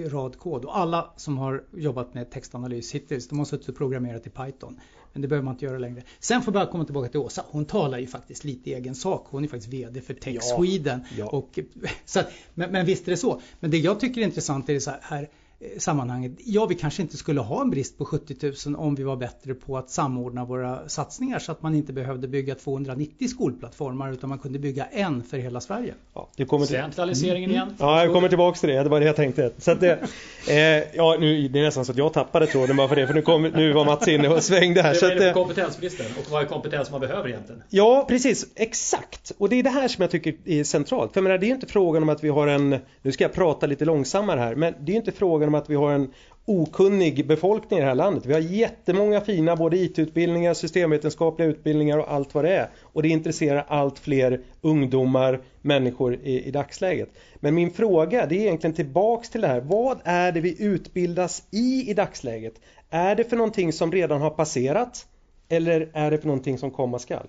rad 0.08 0.38
kod. 0.38 0.66
Och 0.66 0.78
alla 0.78 1.14
som 1.16 1.38
har 1.38 1.64
jobbat 1.76 2.14
med 2.14 2.32
textanalys 2.32 2.92
hittills, 2.96 3.28
de 3.28 3.38
har 3.38 3.46
suttit 3.46 3.70
och 3.70 3.76
programmerat 3.76 4.28
i 4.28 4.30
Python. 4.30 4.80
Men 5.14 5.22
det 5.22 5.28
behöver 5.28 5.46
man 5.46 5.54
inte 5.54 5.66
göra 5.66 5.78
längre. 5.78 6.04
Sen 6.20 6.42
får 6.42 6.56
jag 6.56 6.72
komma 6.72 6.86
tillbaka 6.86 7.10
till 7.10 7.20
Åsa. 7.20 7.46
Hon 7.48 7.66
talar 7.66 7.98
ju 7.98 8.08
faktiskt 8.08 8.44
lite 8.44 8.70
i 8.70 8.74
egen 8.74 8.96
sak. 8.96 9.28
Hon 9.30 9.44
är 9.44 9.48
faktiskt 9.48 9.74
VD 9.74 10.02
för 10.02 10.14
Tech 10.14 10.36
Ja, 10.36 10.42
Sweden. 10.58 11.02
ja. 11.18 11.28
Och, 11.28 11.60
så 12.06 12.20
men, 12.54 12.72
men 12.72 12.86
visst 12.86 13.08
är 13.08 13.12
det 13.12 13.18
så. 13.18 13.42
Men 13.60 13.72
det 13.72 13.78
jag 13.78 14.00
tycker 14.00 14.22
är 14.22 14.26
intressant 14.26 14.70
är 14.70 14.74
det 14.74 14.82
så 14.82 14.92
här 15.02 15.30
sammanhanget. 15.78 16.32
Ja, 16.46 16.66
vi 16.66 16.76
kanske 16.76 17.02
inte 17.02 17.18
skulle 17.18 17.42
ha 17.42 17.62
en 17.62 17.70
brist 17.70 17.98
på 17.98 18.06
70 18.06 18.70
000 18.70 18.76
om 18.76 18.96
vi 18.96 19.04
var 19.04 19.16
bättre 19.16 19.54
på 19.54 19.78
att 19.78 19.90
samordna 19.90 20.46
våra 20.46 20.90
satsningar 20.90 21.40
så 21.40 21.52
att 21.52 21.62
man 21.62 21.76
inte 21.76 21.94
behövde 21.94 22.28
bygga 22.28 22.56
290 22.56 23.28
skolplattformar 23.28 24.12
utan 24.12 24.30
man 24.30 24.40
kunde 24.40 24.60
bygga 24.60 24.86
en 24.86 25.24
för 25.24 25.38
hela 25.38 25.62
Sverige. 25.62 25.94
Ja, 26.14 26.30
du 26.36 26.46
kommer 26.46 26.66
till... 26.66 26.76
Centraliseringen 26.76 27.52
igen. 27.52 27.76
Ja, 27.80 28.04
jag 28.04 28.14
kommer 28.14 28.30
tillbaks 28.30 28.60
till 28.60 28.70
det. 28.70 28.84
Det 28.84 28.90
var 28.90 29.00
det 29.00 29.06
jag 29.06 29.16
tänkte. 29.16 29.52
Så 29.58 29.72
att 29.72 29.80
det, 29.80 29.92
eh, 30.48 30.96
ja, 30.96 31.18
nu, 31.20 31.48
det 31.48 31.60
är 31.60 31.64
nästan 31.64 31.86
så 31.86 31.92
att 31.92 31.98
jag 31.98 32.14
tappade 32.14 32.48
tråden 32.48 32.76
bara 32.76 32.88
för 32.88 32.96
det. 32.96 33.08
För 33.08 33.14
nu, 33.14 33.22
kom, 33.22 33.44
nu 33.44 33.74
var 33.74 33.86
Mats 33.86 34.08
inne 34.08 34.30
och 34.30 34.44
svängde 34.44 34.82
här. 34.82 34.94
Det 34.94 35.00
Så 35.00 35.06
var 35.06 35.12
att, 35.12 35.20
det 35.20 35.28
eh, 35.28 35.34
för 35.34 35.40
kompetensbristen 35.40 36.06
och 36.20 36.32
vad 36.32 36.42
är 36.42 36.46
kompetens 36.46 36.92
man 36.92 37.02
behöver 37.02 37.30
egentligen? 37.30 37.64
Ja, 37.70 38.06
precis. 38.10 38.48
Exakt. 38.56 39.32
Och 39.38 39.50
det 39.50 39.60
är 39.60 39.64
det 39.64 39.70
här 39.70 39.88
som 39.88 40.02
jag 40.02 40.12
tycker 40.12 40.36
är 40.46 40.64
centralt. 40.64 41.14
För 41.14 41.20
jag 41.20 41.24
menar, 41.24 41.38
det 41.38 41.46
är 41.46 41.52
inte 41.52 41.68
frågan 41.68 42.04
om 42.04 42.10
att 42.10 42.24
vi 42.24 42.30
har 42.30 42.48
en, 42.48 42.78
nu 43.02 43.12
ska 43.12 43.24
jag 43.24 43.34
prata 43.34 43.66
lite 43.66 43.86
långsammare 43.86 44.40
här, 44.40 44.56
men 44.56 44.74
det 44.80 44.92
är 44.92 44.96
inte 44.96 45.12
frågan 45.12 45.50
faktum 45.54 45.56
att 45.56 45.70
vi 45.70 45.76
har 45.76 45.92
en 45.94 46.14
okunnig 46.46 47.28
befolkning 47.28 47.80
i 47.80 47.82
det 47.82 47.88
här 47.88 47.96
landet. 47.96 48.26
Vi 48.26 48.34
har 48.34 48.42
jättemånga 48.42 49.22
fina 49.22 49.56
både 49.56 49.78
IT-utbildningar, 49.78 50.54
systemvetenskapliga 50.54 51.48
utbildningar 51.48 51.98
och 52.00 52.12
allt 52.12 52.34
vad 52.36 52.44
det 52.44 52.56
är. 52.56 52.70
Och 52.94 53.04
det 53.04 53.10
intresserar 53.10 53.66
allt 53.68 54.00
fler 54.00 54.42
ungdomar, 54.62 55.42
människor 55.62 56.16
i, 56.16 56.48
i 56.48 56.52
dagsläget. 56.52 57.10
Men 57.42 57.56
min 57.56 57.72
fråga 57.72 58.26
det 58.26 58.36
är 58.36 58.40
egentligen 58.40 58.76
tillbaks 58.76 59.30
till 59.30 59.42
det 59.42 59.48
här. 59.48 59.62
Vad 59.62 60.00
är 60.04 60.32
det 60.32 60.42
vi 60.42 60.64
utbildas 60.64 61.44
i 61.52 61.90
i 61.90 61.94
dagsläget? 61.94 62.54
Är 62.90 63.16
det 63.16 63.24
för 63.24 63.38
någonting 63.38 63.74
som 63.74 63.92
redan 63.92 64.22
har 64.22 64.30
passerat? 64.30 65.08
Eller 65.50 65.90
är 65.94 66.12
det 66.12 66.18
för 66.18 66.28
någonting 66.28 66.58
som 66.58 66.72
komma 66.72 67.00
skall? 67.00 67.28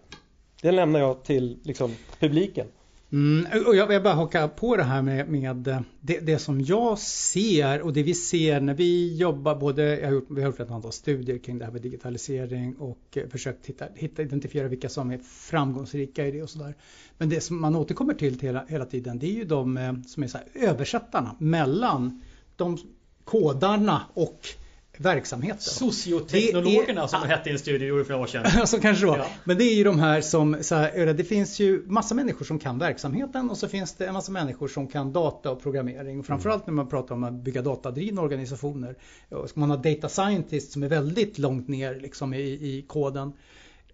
Det 0.63 0.73
lämnar 0.73 1.01
jag 1.01 1.25
till 1.25 1.59
liksom, 1.63 1.95
publiken. 2.21 2.67
Mm, 3.13 3.47
och 3.67 3.77
jag 3.77 3.87
vill 3.87 4.03
bara 4.03 4.15
haka 4.15 4.49
på 4.49 4.77
det 4.77 4.83
här 4.83 5.03
med, 5.03 5.29
med 5.29 5.69
eh, 5.69 5.81
det, 6.01 6.21
det, 6.21 6.39
som 6.39 6.61
jag 6.61 6.99
ser 6.99 7.81
och 7.81 7.93
det 7.93 8.03
vi 8.03 8.15
ser 8.15 8.61
när 8.61 8.75
vi 8.75 9.17
jobbar 9.17 9.55
både, 9.55 10.01
jag 10.01 10.07
har 10.07 10.13
gjort, 10.13 10.27
vi 10.31 10.41
har 10.43 10.49
gjort 10.49 10.61
ett 10.61 10.71
antal 10.71 10.93
studier 10.93 11.39
kring 11.39 11.59
det 11.59 11.65
här 11.65 11.73
med 11.73 11.83
digitalisering 11.83 12.77
och 12.77 13.17
eh, 13.17 13.29
försökt 13.29 13.67
hitta, 13.67 13.85
hitta, 13.95 14.23
identifiera 14.23 14.69
vilka 14.69 14.89
som 14.89 15.11
är 15.11 15.19
framgångsrika 15.19 16.27
i 16.27 16.31
det 16.31 16.43
och 16.43 16.51
sådär. 16.51 16.75
Men 17.19 17.29
det 17.29 17.41
som 17.41 17.61
man 17.61 17.77
återkommer 17.77 18.15
till, 18.15 18.41
hela, 18.41 18.65
hela 18.69 18.85
tiden 18.85 19.19
det 19.19 19.27
är 19.27 19.35
ju 19.35 19.45
de 19.45 19.77
eh, 19.77 19.93
som 20.07 20.23
är 20.23 20.27
så 20.27 20.39
här, 20.39 20.69
översättarna 20.69 21.37
mellan 21.39 22.23
de 22.57 22.79
kodarna 23.25 24.03
och 24.15 24.41
verksamheten. 25.01 25.61
Socioteknologerna 25.61 27.03
är- 27.03 27.07
som 27.07 27.21
det 27.21 27.29
hette 27.29 27.49
i 27.49 27.53
en 27.53 27.59
studie 27.59 27.87
gjorde 27.87 28.05
för 28.05 28.13
några 28.13 28.23
år 28.25 28.27
sedan. 28.27 28.67
så 28.67 28.81
kanske 28.81 29.05
det 29.05 29.11
var. 29.11 29.19
Ja. 29.19 29.27
Men 29.45 29.59
det 29.59 29.65
är 29.65 29.75
ju 29.75 29.85
de 29.85 29.99
här 29.99 30.21
som, 30.21 30.57
så 30.61 30.75
här, 30.75 31.15
det 31.15 31.25
finns 31.25 31.61
ju 31.61 31.83
massa 31.87 32.15
människor 32.15 32.45
som 32.45 32.59
kan 32.59 32.79
verksamheten 32.79 33.51
och 33.51 33.59
så 33.59 33.69
finns 33.69 33.95
det 33.95 34.07
en 34.07 34.13
massa 34.13 34.33
människor 34.33 34.69
som 34.69 34.89
kan 34.89 35.13
data 35.13 35.51
och 35.51 35.63
programmering. 35.63 36.23
Framförallt 36.23 36.67
när 36.67 36.75
man 36.75 36.89
pratar 36.89 37.15
om 37.15 37.25
att 37.25 37.33
bygga 37.33 37.63
datadrivna 37.63 38.23
organisationer. 38.23 38.97
Ska 39.47 39.61
man 39.61 39.71
ha 39.71 39.77
data 39.77 40.09
scientists 40.09 40.73
som 40.73 40.83
är 40.83 40.89
väldigt 40.89 41.39
långt 41.39 41.69
ner 41.69 42.01
liksom 42.01 42.35
i, 42.35 42.43
i 42.43 42.85
koden 42.89 43.33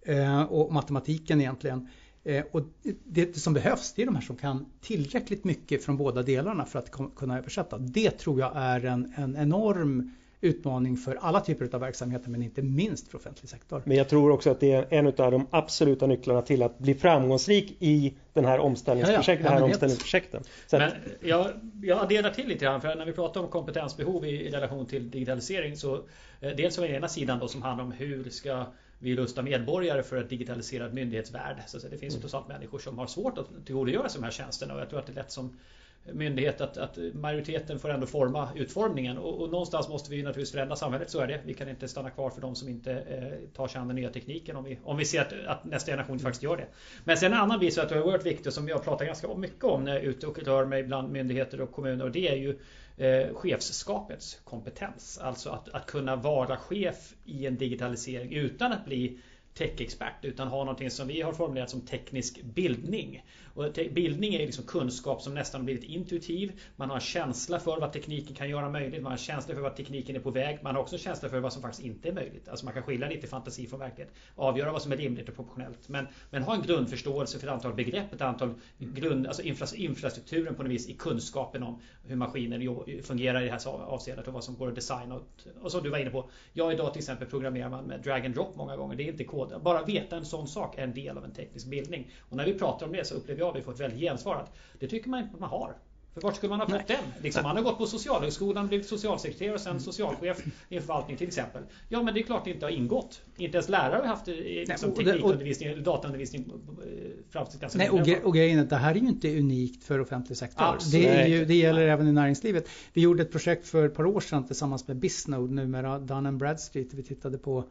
eh, 0.01 0.43
och 0.43 0.73
matematiken 0.73 1.41
egentligen. 1.41 1.87
Eh, 2.23 2.43
och 2.51 2.61
det 3.03 3.37
som 3.37 3.53
behövs 3.53 3.93
det 3.93 4.01
är 4.01 4.05
de 4.05 4.15
här 4.15 4.21
som 4.21 4.35
kan 4.35 4.65
tillräckligt 4.81 5.43
mycket 5.43 5.83
från 5.83 5.97
båda 5.97 6.23
delarna 6.23 6.65
för 6.65 6.79
att 6.79 6.91
kunna 7.15 7.37
översätta. 7.37 7.77
Det 7.77 8.11
tror 8.11 8.39
jag 8.39 8.51
är 8.55 8.85
en, 8.85 9.13
en 9.17 9.35
enorm 9.35 10.11
utmaning 10.41 10.97
för 10.97 11.15
alla 11.15 11.39
typer 11.39 11.69
av 11.75 11.81
verksamheter 11.81 12.29
men 12.29 12.43
inte 12.43 12.61
minst 12.61 13.07
för 13.07 13.17
offentlig 13.17 13.49
sektor. 13.49 13.81
Men 13.85 13.97
jag 13.97 14.09
tror 14.09 14.31
också 14.31 14.49
att 14.51 14.59
det 14.59 14.71
är 14.71 14.85
en 14.89 15.07
av 15.07 15.31
de 15.31 15.47
absoluta 15.51 16.07
nycklarna 16.07 16.41
till 16.41 16.63
att 16.63 16.79
bli 16.79 16.93
framgångsrik 16.93 17.75
i 17.79 18.13
den 18.33 18.45
här 18.45 18.59
omställningsprojekt, 18.59 19.27
Ja, 19.43 19.49
ja. 19.49 19.49
här 19.49 19.55
Ja, 19.55 19.59
men 19.59 19.69
helt. 19.69 19.73
omställningsprojekten. 19.73 20.43
Att, 20.71 20.71
Men 20.71 20.91
jag, 21.29 21.47
jag 21.81 21.99
adderar 21.99 22.29
till 22.29 22.47
lite 22.47 22.65
grann 22.65 22.81
för 22.81 22.95
när 22.95 23.05
vi 23.05 23.13
pratar 23.13 23.41
om 23.41 23.47
kompetensbehov 23.47 24.25
i, 24.25 24.29
i 24.29 24.49
relation 24.49 24.85
till 24.85 25.11
digitalisering 25.11 25.77
så 25.77 25.95
eh, 26.39 26.51
dels 26.57 26.77
har 26.77 26.81
vi 26.81 26.87
den 26.87 26.97
ena 26.97 27.07
sidan 27.07 27.39
då 27.39 27.47
som 27.47 27.61
handlar 27.61 27.85
om 27.85 27.91
hur 27.91 28.29
ska 28.29 28.65
vi 28.99 29.15
rusta 29.15 29.41
medborgare 29.41 30.03
för 30.03 30.17
ett 30.17 30.29
digitaliserad 30.29 30.93
myndighetsvärld. 30.93 31.57
Så 31.67 31.87
det 31.87 31.97
finns 31.97 32.15
ju 32.15 32.19
trots 32.19 32.33
allt 32.33 32.47
människor 32.47 32.79
som 32.79 32.97
har 32.97 33.07
svårt 33.07 33.37
att 33.37 33.47
tillgodogöra 33.65 34.09
sig 34.09 34.21
de 34.21 34.25
här 34.25 34.31
tjänsterna 34.31 34.73
och 34.73 34.81
jag 34.81 34.89
tror 34.89 34.99
att 34.99 35.05
det 35.05 35.13
är 35.13 35.15
lätt 35.15 35.31
som 35.31 35.57
myndighet 36.05 36.61
att, 36.61 36.77
att 36.77 36.97
majoriteten 37.13 37.79
får 37.79 37.89
ändå 37.89 38.07
forma 38.07 38.49
utformningen 38.55 39.17
och, 39.17 39.41
och 39.41 39.49
någonstans 39.49 39.89
måste 39.89 40.11
vi 40.11 40.23
naturligtvis 40.23 40.51
förändra 40.51 40.75
samhället, 40.75 41.09
så 41.09 41.19
är 41.19 41.27
det. 41.27 41.41
Vi 41.45 41.53
kan 41.53 41.69
inte 41.69 41.87
stanna 41.87 42.09
kvar 42.09 42.29
för 42.29 42.41
de 42.41 42.55
som 42.55 42.69
inte 42.69 42.91
eh, 42.91 43.55
tar 43.55 43.67
sig 43.67 43.81
an 43.81 43.87
den 43.87 43.95
nya 43.95 44.09
tekniken 44.09 44.55
om 44.55 44.63
vi, 44.63 44.79
om 44.83 44.97
vi 44.97 45.05
ser 45.05 45.21
att, 45.21 45.33
att 45.47 45.65
nästa 45.65 45.91
generation 45.91 46.19
faktiskt 46.19 46.43
gör 46.43 46.57
det. 46.57 46.67
Men 47.03 47.17
sen 47.17 47.33
en 47.33 47.39
annan 47.39 47.59
bit 47.59 47.73
som 47.73 47.81
jag 47.81 47.89
tror 47.89 48.01
är 48.01 48.05
oerhört 48.05 48.25
viktig 48.25 48.47
och 48.47 48.53
som 48.53 48.67
jag 48.67 48.83
pratar 48.83 49.05
ganska 49.05 49.35
mycket 49.35 49.63
om 49.63 49.83
när 49.83 49.93
jag 49.93 50.03
är 50.03 50.07
ute 50.07 50.27
och 50.27 50.39
rör 50.39 50.65
mig 50.65 50.83
bland 50.83 51.11
myndigheter 51.11 51.61
och 51.61 51.71
kommuner 51.71 52.05
och 52.05 52.11
det 52.11 52.27
är 52.27 52.35
ju 52.35 52.59
eh, 52.97 53.33
chefskapets 53.35 54.39
kompetens. 54.43 55.19
Alltså 55.21 55.49
att, 55.49 55.69
att 55.69 55.85
kunna 55.85 56.15
vara 56.15 56.57
chef 56.57 57.13
i 57.25 57.45
en 57.45 57.57
digitalisering 57.57 58.33
utan 58.33 58.71
att 58.71 58.85
bli 58.85 59.19
tech-expert 59.53 60.25
utan 60.25 60.47
ha 60.47 60.57
någonting 60.57 60.91
som 60.91 61.07
vi 61.07 61.21
har 61.21 61.33
formulerat 61.33 61.69
som 61.69 61.81
teknisk 61.81 62.41
bildning. 62.43 63.25
Och 63.53 63.73
te- 63.73 63.89
bildning 63.89 64.33
är 64.33 64.39
liksom 64.39 64.63
kunskap 64.63 65.21
som 65.21 65.33
nästan 65.33 65.65
blivit 65.65 65.83
intuitiv. 65.83 66.59
Man 66.75 66.89
har 66.89 66.95
en 66.95 67.01
känsla 67.01 67.59
för 67.59 67.79
vad 67.79 67.93
tekniken 67.93 68.35
kan 68.35 68.49
göra 68.49 68.69
möjligt. 68.69 69.01
Man 69.01 69.11
har 69.11 69.17
en 69.17 69.23
känsla 69.23 69.55
för 69.55 69.61
vad 69.61 69.75
tekniken 69.75 70.15
är 70.15 70.19
på 70.19 70.31
väg. 70.31 70.59
Man 70.63 70.75
har 70.75 70.81
också 70.81 70.95
en 70.95 70.99
känsla 70.99 71.29
för 71.29 71.39
vad 71.39 71.53
som 71.53 71.61
faktiskt 71.61 71.83
inte 71.83 72.09
är 72.09 72.13
möjligt. 72.13 72.47
Alltså 72.47 72.65
man 72.65 72.73
kan 72.73 72.83
skilja 72.83 73.07
lite 73.07 73.27
fantasi 73.27 73.67
från 73.67 73.79
verklighet. 73.79 74.13
Avgöra 74.35 74.71
vad 74.71 74.81
som 74.81 74.91
är 74.91 74.97
rimligt 74.97 75.29
och 75.29 75.35
proportionellt. 75.35 75.89
Men, 75.89 76.07
men 76.29 76.43
ha 76.43 76.55
en 76.55 76.61
grundförståelse 76.61 77.39
för 77.39 77.47
ett 77.47 77.53
antal 77.53 77.73
begrepp, 77.73 78.13
ett 78.13 78.21
antal 78.21 78.53
grund, 78.77 79.27
alltså 79.27 79.43
infrastrukturen 79.75 80.55
på 80.55 80.63
något 80.63 80.71
vis 80.71 80.89
i 80.89 80.93
kunskapen 80.93 81.63
om 81.63 81.79
hur 82.07 82.15
maskiner 82.15 83.01
fungerar 83.01 83.41
i 83.41 83.45
det 83.45 83.51
här 83.51 83.67
avseendet 83.67 84.27
och 84.27 84.33
vad 84.33 84.43
som 84.43 84.55
går 84.55 84.67
att 84.67 84.75
designa. 84.75 85.15
Och, 85.15 85.23
och 85.61 85.71
som 85.71 85.83
du 85.83 85.89
var 85.89 85.97
inne 85.97 86.09
på. 86.09 86.29
Jag 86.53 86.73
idag 86.73 86.93
till 86.93 86.99
exempel 86.99 87.27
programmerar 87.27 87.69
man 87.69 87.85
med 87.85 88.01
drag 88.01 88.25
and 88.25 88.35
drop 88.35 88.55
många 88.55 88.75
gånger. 88.75 88.95
Det 88.95 89.03
är 89.03 89.11
inte 89.11 89.23
kod. 89.49 89.61
Bara 89.63 89.85
veta 89.85 90.15
en 90.17 90.25
sån 90.25 90.47
sak 90.47 90.77
är 90.77 90.83
en 90.83 90.93
del 90.93 91.17
av 91.17 91.25
en 91.25 91.31
teknisk 91.33 91.67
bildning. 91.67 92.11
Och 92.29 92.37
när 92.37 92.45
vi 92.45 92.53
pratar 92.53 92.85
om 92.85 92.91
det 92.93 93.05
så 93.07 93.15
upplever 93.15 93.39
jag 93.41 93.49
att 93.49 93.55
vi 93.55 93.61
får 93.61 93.73
ett 93.73 93.79
väldigt 93.79 93.99
gensvar 93.99 94.35
att 94.35 94.53
det 94.79 94.87
tycker 94.87 95.09
man 95.09 95.19
inte 95.19 95.33
att 95.33 95.39
man 95.39 95.49
har. 95.49 95.75
För 96.13 96.21
vart 96.21 96.35
skulle 96.35 96.49
man 96.49 96.59
ha 96.59 96.67
fått 96.69 96.87
den? 96.87 96.97
Liksom, 97.21 97.43
man 97.43 97.55
har 97.55 97.63
gått 97.63 97.77
på 97.77 97.85
Socialhögskolan, 97.85 98.67
blivit 98.67 98.87
socialsekreterare 98.87 99.53
och 99.55 99.61
sen 99.61 99.79
socialchef 99.79 100.45
i 100.69 100.75
en 100.75 100.81
förvaltning 100.81 101.17
till 101.17 101.27
exempel. 101.27 101.63
Ja 101.89 102.03
men 102.03 102.13
det 102.13 102.19
är 102.19 102.23
klart 102.23 102.45
det 102.45 102.51
inte 102.51 102.65
har 102.65 102.71
ingått. 102.71 103.21
Inte 103.37 103.57
ens 103.57 103.69
lärare 103.69 103.99
har 103.99 104.05
haft 104.07 104.27
eh, 104.27 104.33
liksom, 104.35 104.89
och- 104.89 104.95
teknikundervisning 104.95 105.69
eller 105.69 105.81
dataundervisning 105.81 106.41
eh, 106.51 107.31
fram 107.31 107.45
till 107.45 107.59
ganska 107.59 107.77
Nej, 107.77 107.89
och, 107.89 107.99
gre- 107.99 108.21
och 108.23 108.33
grejen 108.35 108.59
är 108.59 108.63
att 108.63 108.69
det 108.69 108.75
här 108.75 108.91
är 108.95 108.99
ju 108.99 109.07
inte 109.07 109.37
unikt 109.39 109.83
för 109.83 109.99
offentlig 109.99 110.37
sektor. 110.37 110.63
Absolut. 110.65 111.05
Det, 111.07 111.27
ju, 111.27 111.45
det 111.45 111.55
gäller 111.55 111.81
även 111.81 112.07
i 112.07 112.11
näringslivet. 112.11 112.69
Vi 112.93 113.01
gjorde 113.01 113.21
ett 113.23 113.31
projekt 113.31 113.67
för 113.67 113.85
ett 113.85 113.95
par 113.95 114.05
år 114.05 114.19
sedan 114.19 114.47
tillsammans 114.47 114.87
med 114.87 114.97
Bisnode, 114.97 115.53
numera 115.53 115.99
Dun 115.99 116.37
Bradstreet. 116.37 116.93
Vi 116.93 117.03
tittade 117.03 117.37
på 117.37 117.63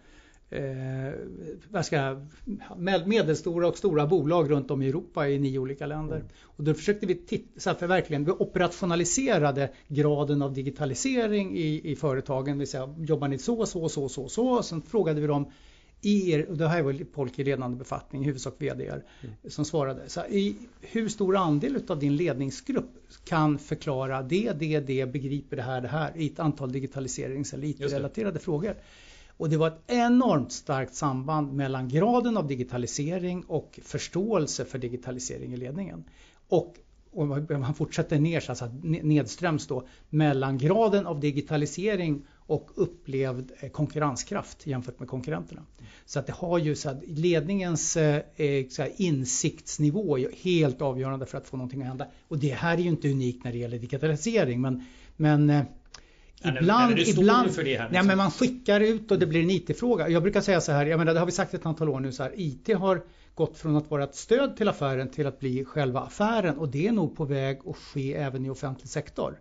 eh, 0.50 1.12
vad 1.70 1.86
ska 1.86 1.96
jag, 1.96 2.26
med, 2.76 3.08
medelstora 3.08 3.68
och 3.68 3.78
stora 3.78 4.06
bolag 4.06 4.50
runt 4.50 4.70
om 4.70 4.82
i 4.82 4.88
Europa 4.88 5.28
i 5.28 5.38
nio 5.38 5.58
olika 5.58 5.86
länder. 5.86 6.24
Och 6.42 6.64
då 6.64 6.74
försökte 6.74 7.06
vi 7.06 7.14
titta, 7.14 7.60
så 7.60 7.70
att 7.70 7.82
vi 7.82 7.86
verkligen 7.86 8.24
vi 8.24 8.30
operationaliserade 8.30 9.70
graden 9.88 10.42
av 10.42 10.52
digitalisering 10.52 11.56
i, 11.56 11.90
i 11.90 11.96
företagen. 11.96 12.52
Det 12.52 12.58
vill 12.58 12.68
säga, 12.68 12.94
jobbar 12.98 13.28
ni 13.28 13.38
så, 13.38 13.66
så, 13.66 13.88
så, 13.88 14.08
så, 14.08 14.28
så? 14.28 14.62
Sen 14.62 14.82
frågade 14.82 15.20
vi 15.20 15.26
dem 15.26 15.50
er, 16.02 16.50
och 16.50 16.56
det 16.56 16.68
här 16.68 16.82
var 16.82 17.14
folk 17.14 17.38
i 17.38 17.44
ledande 17.44 17.76
befattning, 17.76 18.22
i 18.22 18.24
huvudsak 18.24 18.54
VD 18.58 18.92
som 19.48 19.64
svarade. 19.64 20.08
Så 20.08 20.20
i, 20.20 20.56
hur 20.80 21.08
stor 21.08 21.36
andel 21.36 21.82
av 21.88 21.98
din 21.98 22.16
ledningsgrupp 22.16 22.90
kan 23.24 23.58
förklara 23.58 24.22
det, 24.22 24.52
det, 24.52 24.80
det, 24.80 25.06
begriper 25.06 25.56
det 25.56 25.62
här, 25.62 25.80
det 25.80 25.88
här 25.88 26.12
i 26.16 26.26
ett 26.26 26.40
antal 26.40 26.72
digitaliserings 26.72 27.54
eller 27.54 27.68
IT-relaterade 27.68 28.38
frågor. 28.38 28.74
Och 29.40 29.50
det 29.50 29.56
var 29.56 29.68
ett 29.68 29.82
enormt 29.86 30.52
starkt 30.52 30.94
samband 30.94 31.52
mellan 31.52 31.88
graden 31.88 32.36
av 32.36 32.46
digitalisering 32.46 33.44
och 33.44 33.80
förståelse 33.82 34.64
för 34.64 34.78
digitalisering 34.78 35.52
i 35.52 35.56
ledningen. 35.56 36.04
Och 36.48 36.74
om 37.12 37.46
man 37.48 37.74
fortsätter 37.74 38.18
ner 38.18 38.50
alltså 38.50 38.70
nedströms 38.82 39.66
då 39.66 39.86
mellan 40.08 40.58
graden 40.58 41.06
av 41.06 41.20
digitalisering 41.20 42.26
och 42.36 42.70
upplevd 42.74 43.52
eh, 43.60 43.70
konkurrenskraft 43.70 44.66
jämfört 44.66 44.98
med 44.98 45.08
konkurrenterna. 45.08 45.62
Så 46.06 46.18
att 46.18 46.26
det 46.26 46.32
har 46.32 46.58
ju 46.58 46.76
så 46.76 46.90
att 46.90 47.02
ledningens 47.06 47.96
eh, 47.96 48.22
eh, 48.36 48.68
så 48.68 48.82
här, 48.82 48.92
insiktsnivå 48.96 50.18
är 50.18 50.30
helt 50.42 50.82
avgörande 50.82 51.26
för 51.26 51.38
att 51.38 51.46
få 51.46 51.56
någonting 51.56 51.82
att 51.82 51.88
hända. 51.88 52.06
Och 52.28 52.38
det 52.38 52.52
här 52.52 52.78
är 52.78 52.82
ju 52.82 52.88
inte 52.88 53.10
unikt 53.10 53.44
när 53.44 53.52
det 53.52 53.58
gäller 53.58 53.78
digitalisering 53.78 54.60
men, 54.60 54.84
men 55.16 55.64
eh, 56.44 56.54
Ja, 56.54 56.60
ibland, 56.60 56.98
ibland, 56.98 57.50
för 57.50 57.64
det 57.64 57.76
här, 57.76 57.84
nej, 57.84 57.92
liksom. 57.92 58.06
men 58.06 58.18
man 58.18 58.30
skickar 58.30 58.80
ut 58.80 59.10
och 59.10 59.18
det 59.18 59.26
blir 59.26 59.42
en 59.42 59.50
IT-fråga. 59.50 60.08
Jag 60.08 60.22
brukar 60.22 60.40
säga 60.40 60.60
så 60.60 60.72
här, 60.72 60.86
jag 60.86 60.98
menar, 60.98 61.14
det 61.14 61.18
har 61.18 61.26
vi 61.26 61.32
sagt 61.32 61.54
ett 61.54 61.66
antal 61.66 61.88
år 61.88 62.00
nu 62.00 62.12
så 62.12 62.22
här, 62.22 62.32
IT 62.36 62.74
har 62.74 63.02
gått 63.34 63.58
från 63.58 63.76
att 63.76 63.90
vara 63.90 64.04
ett 64.04 64.14
stöd 64.14 64.56
till 64.56 64.68
affären 64.68 65.08
till 65.08 65.26
att 65.26 65.40
bli 65.40 65.64
själva 65.64 66.00
affären 66.00 66.58
och 66.58 66.68
det 66.68 66.86
är 66.86 66.92
nog 66.92 67.16
på 67.16 67.24
väg 67.24 67.58
att 67.66 67.76
ske 67.76 68.14
även 68.14 68.46
i 68.46 68.50
offentlig 68.50 68.88
sektor. 68.88 69.40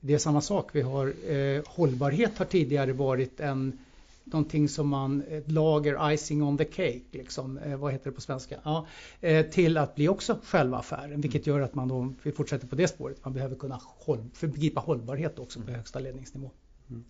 Det 0.00 0.14
är 0.14 0.18
samma 0.18 0.40
sak, 0.40 0.70
vi 0.72 0.80
har 0.82 1.06
eh, 1.30 1.62
hållbarhet 1.66 2.38
har 2.38 2.44
tidigare 2.44 2.92
varit 2.92 3.40
en 3.40 3.78
någonting 4.26 4.68
som 4.68 4.88
man, 4.88 5.22
ett 5.30 5.50
lager 5.50 6.12
icing 6.12 6.42
on 6.42 6.58
the 6.58 6.64
cake, 6.64 7.00
liksom, 7.10 7.58
eh, 7.58 7.76
vad 7.76 7.92
heter 7.92 8.10
det 8.10 8.14
på 8.14 8.20
svenska? 8.20 8.56
Ja, 8.62 8.86
eh, 9.20 9.46
till 9.46 9.76
att 9.76 9.94
bli 9.94 10.08
också 10.08 10.38
själva 10.44 10.78
affären, 10.78 11.20
vilket 11.20 11.46
gör 11.46 11.60
att 11.60 11.74
man 11.74 11.88
då, 11.88 12.14
vi 12.22 12.32
fortsätter 12.32 12.66
på 12.66 12.76
det 12.76 12.88
spåret, 12.88 13.24
man 13.24 13.32
behöver 13.32 13.56
kunna 13.56 13.80
håll, 13.82 14.24
begripa 14.40 14.80
hållbarhet 14.80 15.38
också 15.38 15.60
på 15.60 15.70
högsta 15.70 15.98
ledningsnivå. 15.98 16.50
Mm. 16.90 17.04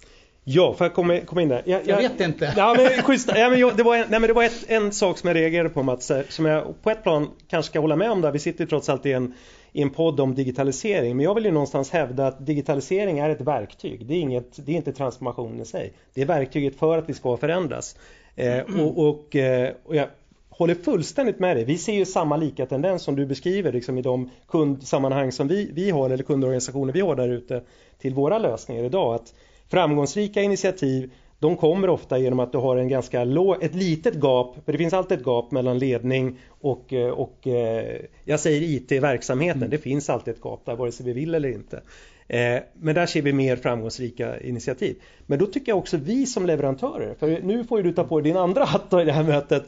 Ja, 0.44 0.74
får 0.74 0.85
jag 0.85 0.94
komma, 0.94 1.20
komma 1.20 1.42
in 1.42 1.48
där? 1.48 1.62
Jag, 1.64 1.87
jag, 1.87 2.02
jag 2.02 2.09
vet 2.09 2.20
inte. 2.20 2.55
Ja, 2.57 2.74
men, 2.79 3.02
schysst, 3.02 3.31
ja, 3.35 3.50
men 3.50 3.59
jag, 3.59 3.76
det 3.76 3.83
var, 3.83 3.96
en, 3.96 4.07
nej, 4.11 4.20
men 4.20 4.29
det 4.29 4.33
var 4.33 4.44
ett, 4.44 4.64
en 4.68 4.92
sak 4.92 5.18
som 5.18 5.29
jag 5.29 5.37
reagerade 5.37 5.68
på 5.68 5.83
Mats, 5.83 6.12
som 6.29 6.44
jag 6.44 6.83
på 6.83 6.90
ett 6.90 7.02
plan 7.02 7.31
kanske 7.48 7.70
ska 7.70 7.81
hålla 7.81 7.96
med 7.96 8.11
om 8.11 8.20
där. 8.20 8.33
Vi 8.33 8.38
sitter 8.38 8.66
trots 8.66 8.88
allt 8.88 9.07
i 9.07 9.12
en, 9.12 9.35
i 9.77 9.83
en 9.83 9.91
podd 9.91 10.21
om 10.21 10.35
digitalisering. 10.35 11.17
Men 11.17 11.25
jag 11.25 11.35
vill 11.35 11.45
ju 11.45 11.51
någonstans 11.51 11.91
hävda 11.91 12.27
att 12.27 12.47
digitalisering 12.47 13.19
är 13.19 13.31
ett 13.31 13.41
verktyg. 13.41 14.07
Det 14.07 14.15
är, 14.15 14.19
inget, 14.19 14.67
det 14.67 14.73
är 14.73 14.77
inte 14.77 14.93
transformation 14.93 15.61
i 15.61 15.65
sig. 15.65 15.93
Det 16.15 16.23
är 16.23 16.27
verktyget 16.27 16.77
för 16.77 16.99
att 16.99 17.09
vi 17.09 17.15
ska 17.15 17.37
förändras. 17.37 17.97
Eh, 18.35 18.61
och, 18.81 19.09
och, 19.09 19.37
eh, 19.37 19.73
och 19.85 19.97
jag 19.97 20.09
håller 20.49 20.75
fullständigt 20.75 21.39
med 21.39 21.57
dig. 21.57 21.65
Vi 21.65 21.79
ser 21.79 21.93
ju 21.93 22.05
samma 22.05 22.37
lika 22.37 22.67
tendens 22.67 23.03
som 23.03 23.17
du 23.17 23.27
beskriver 23.27 23.73
liksom 23.73 23.99
i 23.99 24.03
de 24.03 24.31
kundsammanhang 24.49 25.33
som 25.33 25.49
vi, 25.49 25.71
vi 25.73 25.91
har 25.91 26.11
eller 26.11 26.25
kundorganisationer 26.25 26.93
vi 26.93 27.01
har 27.01 27.17
där 27.17 27.29
ute 27.29 27.62
till 27.99 28.15
våra 28.15 28.39
lösningar 28.39 28.85
idag. 28.85 29.15
Att 29.15 29.35
Framgångsrika 29.69 30.43
initiativ 30.43 31.11
de 31.38 31.57
kommer 31.57 31.88
ofta 31.88 32.18
genom 32.18 32.40
att 32.40 32.53
du 32.53 32.59
har 32.59 32.77
en 32.77 32.88
ganska 32.88 33.25
låg, 33.25 33.62
ett 33.62 33.75
litet 33.75 34.14
gap, 34.14 34.57
för 34.64 34.72
det 34.72 34.79
finns 34.79 34.94
alltid 34.94 35.18
ett 35.18 35.27
gap 35.27 35.51
mellan 35.51 35.79
ledning 35.79 36.38
och, 36.49 36.92
eh, 36.92 37.11
och 37.11 37.46
eh, 37.46 38.01
jag 38.25 38.40
säger 38.40 38.62
IT-verksamheten. 38.62 39.62
Mm. 39.62 39.70
Det 39.70 39.79
finns 39.79 40.11
alltid 40.11 40.35
ett 40.35 40.40
gap 40.40 40.61
där 40.64 40.77
vare 40.77 40.92
sig 40.92 41.07
vi 41.07 41.12
vill 41.12 41.35
eller 41.35 41.49
inte. 41.49 41.83
Eh, 42.29 42.62
men 42.72 42.94
där 42.94 43.07
ser 43.07 43.22
vi 43.22 43.33
mer 43.33 43.57
framgångsrika 43.57 44.40
initiativ. 44.40 44.96
Men 45.27 45.38
då 45.38 45.46
tycker 45.46 45.72
jag 45.72 45.79
också 45.79 45.96
vi 45.96 46.27
som 46.27 46.46
leverantörer, 46.46 47.14
för 47.18 47.40
nu 47.42 47.64
får 47.64 47.83
du 47.83 47.92
ta 47.92 48.05
på 48.05 48.20
dig 48.20 48.33
din 48.33 48.40
andra 48.40 48.64
hatt 48.64 48.92
i 48.92 49.05
det 49.05 49.12
här 49.12 49.25
mötet. 49.25 49.64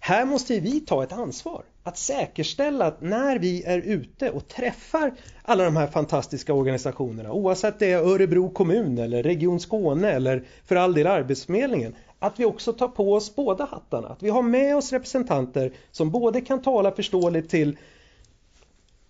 Här 0.00 0.24
måste 0.24 0.60
vi 0.60 0.80
ta 0.80 1.02
ett 1.02 1.12
ansvar 1.12 1.64
att 1.82 1.98
säkerställa 1.98 2.86
att 2.86 3.00
när 3.00 3.38
vi 3.38 3.62
är 3.62 3.78
ute 3.78 4.30
och 4.30 4.48
träffar 4.48 5.12
alla 5.42 5.64
de 5.64 5.76
här 5.76 5.86
fantastiska 5.86 6.54
organisationerna 6.54 7.32
oavsett 7.32 7.78
det 7.78 7.92
är 7.92 7.98
Örebro 7.98 8.50
kommun 8.50 8.98
eller 8.98 9.22
Region 9.22 9.60
Skåne 9.60 10.10
eller 10.10 10.44
för 10.64 10.76
all 10.76 10.94
del 10.94 11.06
Arbetsförmedlingen 11.06 11.94
att 12.18 12.40
vi 12.40 12.44
också 12.44 12.72
tar 12.72 12.88
på 12.88 13.14
oss 13.14 13.36
båda 13.36 13.64
hattarna. 13.64 14.08
Att 14.08 14.22
vi 14.22 14.30
har 14.30 14.42
med 14.42 14.76
oss 14.76 14.92
representanter 14.92 15.72
som 15.90 16.10
både 16.10 16.40
kan 16.40 16.62
tala 16.62 16.92
förståeligt 16.92 17.50
till 17.50 17.76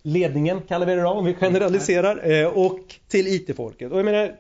ledningen 0.03 0.63
kallar 0.63 0.87
vi 0.87 0.95
det 0.95 1.03
då 1.03 1.09
om 1.09 1.25
vi 1.25 1.35
generaliserar 1.35 2.31
eh, 2.31 2.47
och 2.47 2.95
till 3.09 3.27
IT-folket. 3.27 3.93
Och 3.93 3.99
jag 3.99 4.05
menar, 4.05 4.37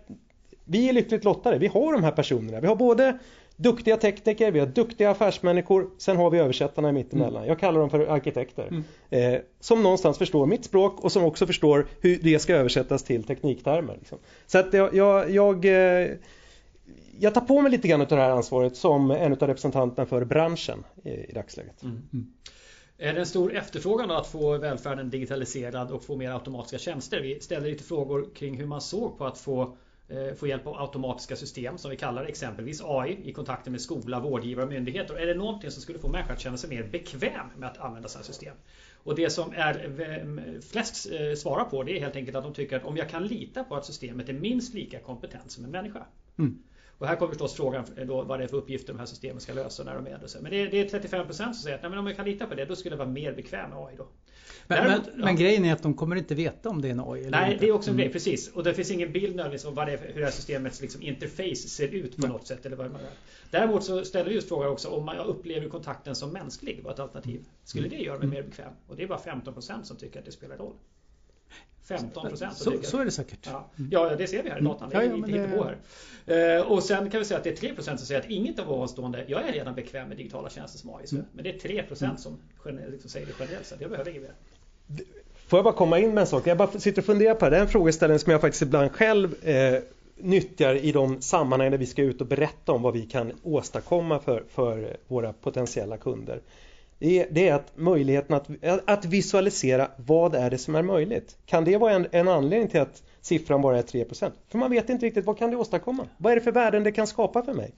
vi 0.64 0.88
är 0.88 0.92
lyckligt 0.92 1.24
lottade. 1.24 1.58
Vi 1.58 1.66
har 1.66 1.92
de 1.92 2.04
här 2.04 2.12
personerna. 2.12 2.60
Vi 2.60 2.66
har 2.66 2.76
både 2.76 3.18
duktiga 3.62 3.96
tekniker, 3.96 4.52
vi 4.52 4.58
har 4.58 4.66
duktiga 4.66 5.10
affärsmänniskor, 5.10 5.90
sen 5.98 6.16
har 6.16 6.30
vi 6.30 6.38
översättarna 6.38 6.88
i 6.88 6.92
mittemellan. 6.92 7.36
Mm. 7.36 7.48
Jag 7.48 7.58
kallar 7.58 7.80
dem 7.80 7.90
för 7.90 8.06
arkitekter. 8.06 8.68
Mm. 8.68 8.84
Eh, 9.10 9.40
som 9.60 9.82
någonstans 9.82 10.18
förstår 10.18 10.46
mitt 10.46 10.64
språk 10.64 11.04
och 11.04 11.12
som 11.12 11.24
också 11.24 11.46
förstår 11.46 11.86
hur 12.00 12.18
det 12.22 12.38
ska 12.38 12.54
översättas 12.54 13.04
till 13.04 13.24
tekniktermer. 13.24 13.96
Liksom. 13.98 14.18
Så 14.46 14.58
att 14.58 14.72
jag, 14.72 14.94
jag, 14.94 15.30
jag, 15.30 15.64
eh, 15.64 16.08
jag, 17.18 17.34
tar 17.34 17.40
på 17.40 17.60
mig 17.60 17.72
lite 17.72 17.88
grann 17.88 18.00
av 18.00 18.06
det 18.06 18.16
här 18.16 18.30
ansvaret 18.30 18.76
som 18.76 19.10
en 19.10 19.32
av 19.32 19.38
representanterna 19.38 20.06
för 20.06 20.24
branschen 20.24 20.84
i, 21.04 21.10
i 21.10 21.32
dagsläget. 21.34 21.82
Mm. 21.82 22.02
mm. 22.12 22.32
Är 22.98 23.12
det 23.12 23.20
en 23.20 23.26
stor 23.26 23.56
efterfrågan 23.56 24.10
att 24.10 24.26
få 24.26 24.58
välfärden 24.58 25.10
digitaliserad 25.10 25.90
och 25.90 26.04
få 26.04 26.16
mer 26.16 26.30
automatiska 26.30 26.78
tjänster? 26.78 27.20
Vi 27.20 27.40
ställde 27.40 27.68
lite 27.68 27.84
frågor 27.84 28.28
kring 28.34 28.56
hur 28.56 28.66
man 28.66 28.80
såg 28.80 29.18
på 29.18 29.24
att 29.24 29.38
få 29.38 29.76
Eh, 30.10 30.34
få 30.34 30.46
hjälp 30.46 30.66
av 30.66 30.80
automatiska 30.80 31.36
system 31.36 31.78
som 31.78 31.90
vi 31.90 31.96
kallar 31.96 32.22
det, 32.22 32.28
exempelvis 32.28 32.82
AI 32.84 33.18
i 33.24 33.32
kontakter 33.32 33.70
med 33.70 33.80
skola, 33.80 34.20
vårdgivare 34.20 34.66
och 34.66 34.72
myndigheter. 34.72 35.14
Är 35.14 35.26
det 35.26 35.34
någonting 35.34 35.70
som 35.70 35.82
skulle 35.82 35.98
få 35.98 36.08
människor 36.08 36.32
att 36.32 36.40
känna 36.40 36.56
sig 36.56 36.70
mer 36.70 36.82
bekväm 36.82 37.46
med 37.56 37.68
att 37.68 37.78
använda 37.78 38.08
sådana 38.08 38.24
system? 38.24 38.56
Och 38.94 39.14
det 39.14 39.30
som 39.30 39.52
är 39.52 40.60
flest 40.60 41.10
eh, 41.12 41.34
svarar 41.36 41.64
på 41.64 41.82
det 41.82 41.96
är 41.96 42.00
helt 42.00 42.16
enkelt 42.16 42.36
att 42.36 42.44
de 42.44 42.52
tycker 42.54 42.76
att 42.76 42.84
om 42.84 42.96
jag 42.96 43.08
kan 43.08 43.26
lita 43.26 43.64
på 43.64 43.76
att 43.76 43.84
systemet 43.84 44.28
är 44.28 44.32
minst 44.32 44.74
lika 44.74 45.00
kompetent 45.00 45.50
som 45.50 45.64
en 45.64 45.70
människa. 45.70 46.06
Mm. 46.38 46.62
Och 47.00 47.06
här 47.06 47.16
kommer 47.16 47.28
förstås 47.28 47.54
frågan 47.54 47.84
då 48.06 48.22
vad 48.22 48.40
det 48.40 48.44
är 48.44 48.48
för 48.48 48.56
uppgifter 48.56 48.92
de 48.92 48.98
här 48.98 49.06
systemen 49.06 49.40
ska 49.40 49.52
lösa 49.52 49.84
när 49.84 49.94
de 49.94 50.06
är 50.06 50.18
det. 50.18 50.40
Men 50.40 50.50
det 50.50 50.56
är, 50.56 50.70
det 50.70 50.94
är 50.94 51.00
35% 51.00 51.32
som 51.32 51.54
säger 51.54 51.76
att 51.76 51.82
nej, 51.82 51.90
men 51.90 51.98
om 51.98 52.06
jag 52.06 52.16
kan 52.16 52.24
lita 52.24 52.46
på 52.46 52.54
det 52.54 52.64
då 52.64 52.76
skulle 52.76 52.92
jag 52.92 52.98
vara 52.98 53.08
mer 53.08 53.32
bekväm 53.32 53.70
med 53.70 53.78
AI 53.78 53.96
då. 53.96 54.08
Men, 54.66 54.78
Däremot, 54.84 55.06
men, 55.06 55.14
ja. 55.18 55.24
men, 55.24 55.36
grejen 55.36 55.64
är 55.64 55.72
att 55.72 55.82
de 55.82 55.94
kommer 55.94 56.16
inte 56.16 56.34
veta 56.34 56.68
om 56.68 56.82
det 56.82 56.88
är 56.88 56.92
en 56.92 57.00
AI 57.00 57.20
eller 57.20 57.30
Nej, 57.30 57.52
inte. 57.52 57.64
det 57.64 57.68
är 57.68 57.74
också 57.74 57.90
en 57.90 57.96
grej, 57.96 58.06
mm. 58.06 58.12
precis. 58.12 58.48
Och 58.48 58.64
det 58.64 58.74
finns 58.74 58.90
ingen 58.90 59.12
bild 59.12 59.36
nödvändigtvis 59.36 59.64
om 59.64 59.74
vad 59.74 59.86
det 59.86 59.92
är, 59.92 59.98
hur 60.12 60.20
det 60.20 60.24
här 60.24 60.32
systemets 60.32 60.80
liksom, 60.80 61.02
interface 61.02 61.56
ser 61.56 61.88
ut 61.88 62.16
på 62.16 62.26
mm. 62.26 62.36
något 62.36 62.46
sätt. 62.46 62.66
Eller 62.66 62.76
vad 62.76 62.90
man 62.90 63.00
är. 63.00 63.10
Däremot 63.50 63.84
så 63.84 64.04
ställer 64.04 64.28
vi 64.28 64.34
just 64.34 64.48
frågan 64.48 64.70
också 64.70 64.88
om 64.88 65.04
man 65.04 65.16
upplever 65.16 65.68
kontakten 65.68 66.14
som 66.14 66.30
mänsklig 66.30 66.82
var 66.84 66.92
ett 66.92 67.00
alternativ. 67.00 67.44
Skulle 67.64 67.88
det 67.88 67.96
göra 67.96 68.18
mig 68.18 68.26
mm. 68.26 68.34
mer 68.34 68.42
bekväm? 68.42 68.72
Och 68.86 68.96
det 68.96 69.02
är 69.02 69.06
bara 69.06 69.18
15% 69.18 69.82
som 69.82 69.96
tycker 69.96 70.18
att 70.18 70.24
det 70.24 70.32
spelar 70.32 70.56
roll. 70.56 70.74
15 71.98 72.28
procent. 72.28 72.56
Så, 72.56 72.82
så, 72.82 72.98
är 72.98 73.04
det 73.04 73.10
säkert. 73.10 73.48
Ja. 73.52 73.70
ja, 73.90 74.16
det 74.16 74.26
ser 74.26 74.42
vi 74.42 74.50
här 74.50 74.58
i 74.58 74.64
datan. 74.64 74.92
Mm. 74.92 75.10
Ja, 75.10 75.16
ja, 75.28 75.38
det... 75.38 75.56
på 75.56 75.64
här. 75.64 75.76
Eh, 76.58 76.62
och 76.62 76.82
sen 76.82 77.10
kan 77.10 77.18
vi 77.18 77.24
säga 77.24 77.38
att 77.38 77.44
det 77.44 77.50
är 77.50 77.56
3 77.56 77.74
procent 77.74 78.00
som 78.00 78.06
säger 78.06 78.20
att 78.20 78.30
inget 78.30 78.58
av 78.58 78.72
ovanstående, 78.72 79.24
jag 79.28 79.48
är 79.48 79.52
redan 79.52 79.74
bekväm 79.74 80.08
med 80.08 80.16
digitala 80.16 80.50
tjänster 80.50 80.78
som 80.78 80.90
AI. 80.90 81.04
Mm. 81.12 81.24
Men 81.32 81.44
det 81.44 81.50
är 81.50 81.58
3 81.58 81.82
procent 81.82 82.10
mm. 82.10 82.18
som 82.18 82.38
liksom 82.92 83.10
säger 83.10 83.26
det 83.26 83.32
generellt 83.40 83.66
sett. 83.66 83.80
Jag 83.80 83.90
behöver 83.90 84.10
inget 84.10 84.22
mer. 84.22 84.34
Får 85.46 85.56
jag 85.56 85.64
bara 85.64 85.74
komma 85.74 85.98
in 85.98 86.14
med 86.14 86.20
en 86.20 86.26
sak? 86.26 86.46
Jag 86.46 86.58
bara 86.58 86.80
sitter 86.80 87.02
och 87.02 87.06
funderar 87.06 87.34
på 87.34 87.44
det. 87.44 87.50
Det 87.50 87.56
är 87.56 87.60
en 87.60 87.68
frågeställning 87.68 88.18
som 88.18 88.32
jag 88.32 88.40
faktiskt 88.40 88.62
ibland 88.62 88.92
själv 88.92 89.44
eh, 89.48 89.80
nyttjar 90.16 90.74
i 90.74 90.92
de 90.92 91.20
sammanhang 91.22 91.70
där 91.70 91.78
vi 91.78 91.86
ska 91.86 92.02
ut 92.02 92.20
och 92.20 92.26
berätta 92.26 92.72
om 92.72 92.82
vad 92.82 92.94
vi 92.94 93.02
kan 93.02 93.32
åstadkomma 93.42 94.18
för, 94.18 94.44
för 94.48 94.96
våra 95.08 95.32
potentiella 95.32 95.96
kunder 95.96 96.40
det 97.00 97.48
är, 97.48 97.54
att 97.54 97.72
möjligheten 97.76 98.36
att, 98.36 98.48
att 98.84 99.04
visualisera 99.04 99.90
vad 99.96 100.34
är 100.34 100.50
det 100.50 100.58
som 100.58 100.74
är 100.74 100.82
möjligt. 100.82 101.36
Kan 101.46 101.64
det 101.64 101.76
vara 101.76 101.92
en, 101.92 102.06
en 102.10 102.28
anledning 102.28 102.68
till 102.68 102.80
att 102.80 103.02
siffran 103.20 103.62
bara 103.62 103.78
är 103.78 103.82
3%? 103.82 104.30
För 104.48 104.58
man 104.58 104.70
vet 104.70 104.90
inte 104.90 105.06
riktigt 105.06 105.24
vad 105.24 105.38
kan 105.38 105.50
det 105.50 105.56
åstadkomma? 105.56 106.06
Vad 106.16 106.32
är 106.32 106.36
det 106.36 106.42
för 106.42 106.52
värden 106.52 106.84
det 106.84 106.92
kan 106.92 107.06
skapa 107.06 107.42
för 107.42 107.54
mig? 107.54 107.72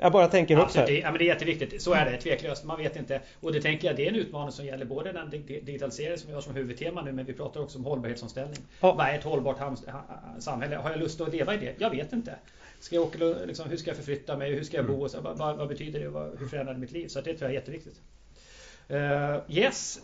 Jag 0.00 0.12
bara 0.12 0.28
tänker 0.28 0.56
högt 0.56 0.76
här. 0.76 0.90
Ja, 0.90 1.10
men 1.10 1.18
det 1.18 1.24
är 1.24 1.26
jätteviktigt. 1.26 1.82
Så 1.82 1.92
är 1.92 2.10
det 2.10 2.16
tveklöst. 2.16 2.64
Man 2.64 2.78
vet 2.78 2.96
inte. 2.96 3.20
Och 3.40 3.52
det 3.52 3.60
tänker 3.60 3.88
jag 3.88 3.96
det 3.96 4.06
är 4.06 4.08
en 4.08 4.16
utmaning 4.16 4.52
som 4.52 4.66
gäller 4.66 4.84
både 4.84 5.12
den 5.12 5.30
digitalisering 5.30 6.18
som 6.18 6.28
vi 6.28 6.34
har 6.34 6.40
som 6.40 6.54
huvudtema 6.54 7.02
nu 7.02 7.12
men 7.12 7.24
vi 7.24 7.32
pratar 7.32 7.60
också 7.60 7.78
om 7.78 7.84
hållbarhetsomställning. 7.84 8.58
Ja. 8.80 8.92
Vad 8.92 9.06
är 9.06 9.18
ett 9.18 9.24
hållbart 9.24 9.58
samhälle? 10.38 10.76
Har 10.76 10.90
jag 10.90 10.98
lust 10.98 11.20
att 11.20 11.32
leva 11.32 11.54
i 11.54 11.58
det? 11.58 11.74
Jag 11.78 11.90
vet 11.90 12.12
inte. 12.12 12.34
Ska 12.80 12.94
jag 12.94 13.04
åka, 13.04 13.18
liksom, 13.18 13.68
hur 13.70 13.76
ska 13.76 13.90
jag 13.90 13.96
förflytta 13.96 14.36
mig? 14.36 14.54
Hur 14.54 14.64
ska 14.64 14.76
jag 14.76 14.86
bo? 14.86 15.08
Så, 15.08 15.20
vad, 15.20 15.56
vad, 15.56 15.68
betyder 15.68 16.00
det? 16.00 16.38
hur 16.38 16.48
förändrar 16.48 16.74
det 16.74 16.80
mitt 16.80 16.92
liv? 16.92 17.08
Så 17.08 17.20
det 17.20 17.24
tror 17.24 17.42
jag 17.42 17.50
är 17.50 17.54
jätteviktigt. 17.54 18.00
Uh, 18.90 19.38
yes, 19.48 20.00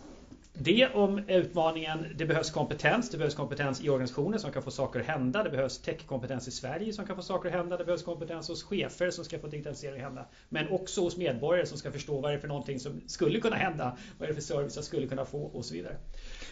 det 0.57 0.87
om 0.93 1.19
utmaningen. 1.27 2.05
Det 2.15 2.25
behövs 2.25 2.51
kompetens. 2.51 3.09
Det 3.09 3.17
behövs 3.17 3.35
kompetens 3.35 3.81
i 3.81 3.89
organisationer 3.89 4.37
som 4.37 4.51
kan 4.51 4.63
få 4.63 4.71
saker 4.71 4.99
att 4.99 5.05
hända. 5.05 5.43
Det 5.43 5.49
behövs 5.49 5.81
techkompetens 5.81 6.47
i 6.47 6.51
Sverige 6.51 6.93
som 6.93 7.05
kan 7.05 7.15
få 7.15 7.21
saker 7.21 7.49
att 7.49 7.55
hända. 7.55 7.77
Det 7.77 7.85
behövs 7.85 8.03
kompetens 8.03 8.47
hos 8.47 8.63
chefer 8.63 9.09
som 9.09 9.25
ska 9.25 9.39
få 9.39 9.47
digitalisering 9.47 9.95
att 9.95 10.05
hända. 10.05 10.25
Men 10.49 10.69
också 10.69 11.01
hos 11.01 11.17
medborgare 11.17 11.65
som 11.65 11.77
ska 11.77 11.91
förstå 11.91 12.19
vad 12.19 12.31
det 12.31 12.35
är 12.35 12.39
för 12.39 12.47
någonting 12.47 12.79
som 12.79 13.01
skulle 13.07 13.39
kunna 13.39 13.55
hända. 13.55 13.97
Vad 14.17 14.29
är 14.29 14.33
det 14.33 14.41
för 14.41 14.47
service 14.47 14.75
jag 14.75 14.85
skulle 14.85 15.07
kunna 15.07 15.25
få 15.25 15.43
och 15.43 15.65
så 15.65 15.73
vidare. 15.73 15.97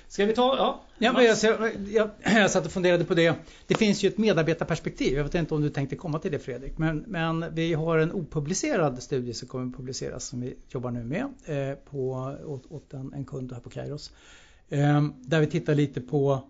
Ska 0.07 0.25
vi 0.25 0.33
ta, 0.33 0.57
ja? 0.57 0.81
ja 0.97 1.13
men 1.13 1.25
jag, 1.25 1.37
jag, 1.87 2.09
jag 2.41 2.51
satt 2.51 2.65
och 2.65 2.71
funderade 2.71 3.05
på 3.05 3.13
det. 3.13 3.35
Det 3.67 3.75
finns 3.75 4.03
ju 4.03 4.07
ett 4.07 4.17
medarbetarperspektiv. 4.17 5.17
Jag 5.17 5.23
vet 5.23 5.35
inte 5.35 5.55
om 5.55 5.61
du 5.61 5.69
tänkte 5.69 5.95
komma 5.95 6.19
till 6.19 6.31
det 6.31 6.39
Fredrik. 6.39 6.77
Men, 6.77 6.97
men 7.07 7.45
vi 7.55 7.73
har 7.73 7.97
en 7.97 8.11
opublicerad 8.11 9.03
studie 9.03 9.33
som 9.33 9.47
kommer 9.47 9.77
publiceras 9.77 10.25
som 10.25 10.41
vi 10.41 10.55
jobbar 10.69 10.91
nu 10.91 11.03
med 11.03 11.23
eh, 11.45 11.75
på, 11.75 12.35
åt, 12.45 12.71
åt 12.71 12.93
en, 12.93 13.13
en, 13.13 13.25
kund 13.25 13.51
här 13.53 13.59
på 13.59 13.69
Kairos. 13.69 14.11
Eh, 14.69 15.03
där 15.21 15.39
vi 15.39 15.47
tittar 15.47 15.75
lite 15.75 16.01
på 16.01 16.43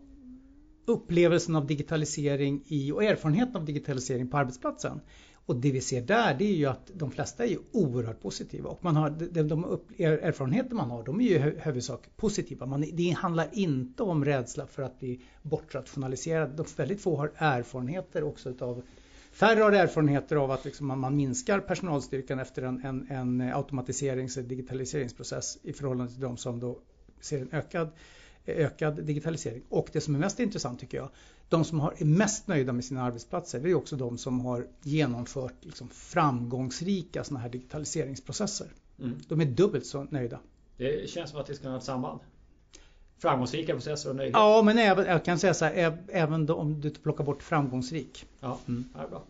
upplevelsen 0.86 1.56
av 1.56 1.68
digitalisering 1.68 2.64
i, 2.68 2.92
och 2.92 3.04
erfarenheten 3.04 3.56
av 3.56 3.66
digitalisering 3.66 4.28
på 4.28 4.38
arbetsplatsen. 4.38 5.02
Och 5.46 5.56
det 5.56 5.72
vi 5.72 5.82
ser 5.82 6.02
där 6.02 6.34
det 6.34 6.46
är 6.46 6.56
ju 6.56 6.66
att 6.66 6.92
de 6.94 7.12
flesta 7.12 7.46
är 7.46 7.58
oerhört 7.72 8.22
positiva 8.22 8.70
och 8.70 8.84
man 8.84 8.96
har, 8.96 9.10
de, 9.10 9.48
de 9.48 9.80
erfarenheter 10.00 10.76
man 10.76 10.92
har 10.92 11.04
de 11.04 11.22
är 11.22 11.24
ju 11.24 11.36
i 11.36 11.54
huvudsak 11.60 12.10
positiva. 12.16 12.66
Man, 12.66 12.86
det 12.94 13.10
handlar 13.10 13.50
inte 13.52 14.04
om 14.04 14.26
rädsla 14.26 14.68
för 14.68 14.84
att 14.84 15.00
bli 15.00 15.22
bortrationaliserad. 15.42 16.50
De 16.50 16.66
väldigt 16.78 17.02
få 17.02 17.18
har 17.18 17.32
erfarenheter 17.38 18.24
också 18.24 18.50
utav 18.50 18.82
Färre 19.32 19.64
har 19.64 19.72
erfarenheter 19.72 20.36
av 20.36 20.52
att 20.52 20.66
liksom 20.66 20.88
man, 20.88 21.00
man, 21.00 21.16
minskar 21.16 21.60
personalstyrkan 21.60 22.40
efter 22.40 22.62
en, 22.62 22.86
en, 22.86 23.08
en 23.12 23.42
automatiserings 23.54 24.38
och 24.38 24.44
digitaliseringsprocess 24.44 25.58
i 25.64 25.74
förhållande 25.74 26.12
till 26.12 26.22
de 26.22 26.38
som 26.38 26.60
då 26.60 26.80
ser 27.22 27.42
en 27.42 27.50
ökad 27.52 27.90
ökad 28.46 29.04
digitalisering. 29.04 29.64
Och 29.70 29.90
det 29.94 30.02
som 30.02 30.16
är 30.16 30.20
mest 30.20 30.40
intressant 30.40 30.80
tycker 30.80 30.98
jag, 30.98 31.10
de 31.50 31.64
som 31.64 31.80
har, 31.80 31.94
är 31.98 32.06
mest 32.06 32.48
nöjda 32.48 32.74
med 32.74 32.86
sina 32.86 33.04
arbetsplatser, 33.04 33.60
det 33.60 33.70
är 33.70 33.76
också 33.76 33.96
de 33.96 34.18
som 34.18 34.40
har 34.40 34.68
genomfört 34.82 35.66
liksom 35.66 35.90
framgångsrika 35.90 37.24
sådana 37.24 37.40
här 37.40 37.50
digitaliseringsprocesser. 37.50 38.68
Mm. 39.00 39.20
De 39.28 39.42
är 39.42 39.46
dubbelt 39.46 39.86
så 39.86 40.04
nöjda. 40.04 40.40
Det 40.78 41.10
känns 41.10 41.30
som 41.30 41.40
att 41.40 41.48
det 41.48 41.56
ska 41.56 41.70
ha 41.70 41.78
ett 41.78 41.84
samband. 41.84 42.20
Framgångsrika 43.18 43.74
processer 43.74 44.10
och 44.10 44.16
nöjdhet. 44.16 44.34
Ja, 44.34 44.62
men 44.62 44.78
även, 44.78 45.06
jag 45.06 45.26
kan 45.26 45.40
säga 45.40 45.54
så 45.54 45.66
här, 45.66 45.98
även 46.08 46.50
om 46.50 46.82
du 46.82 46.90
plockar 46.90 47.24
bort 47.24 47.44
framgångsrik. 47.44 48.26
Ja, 48.40 48.60
mm. 48.68 48.86
ja 48.94 49.08
bra. 49.08 49.24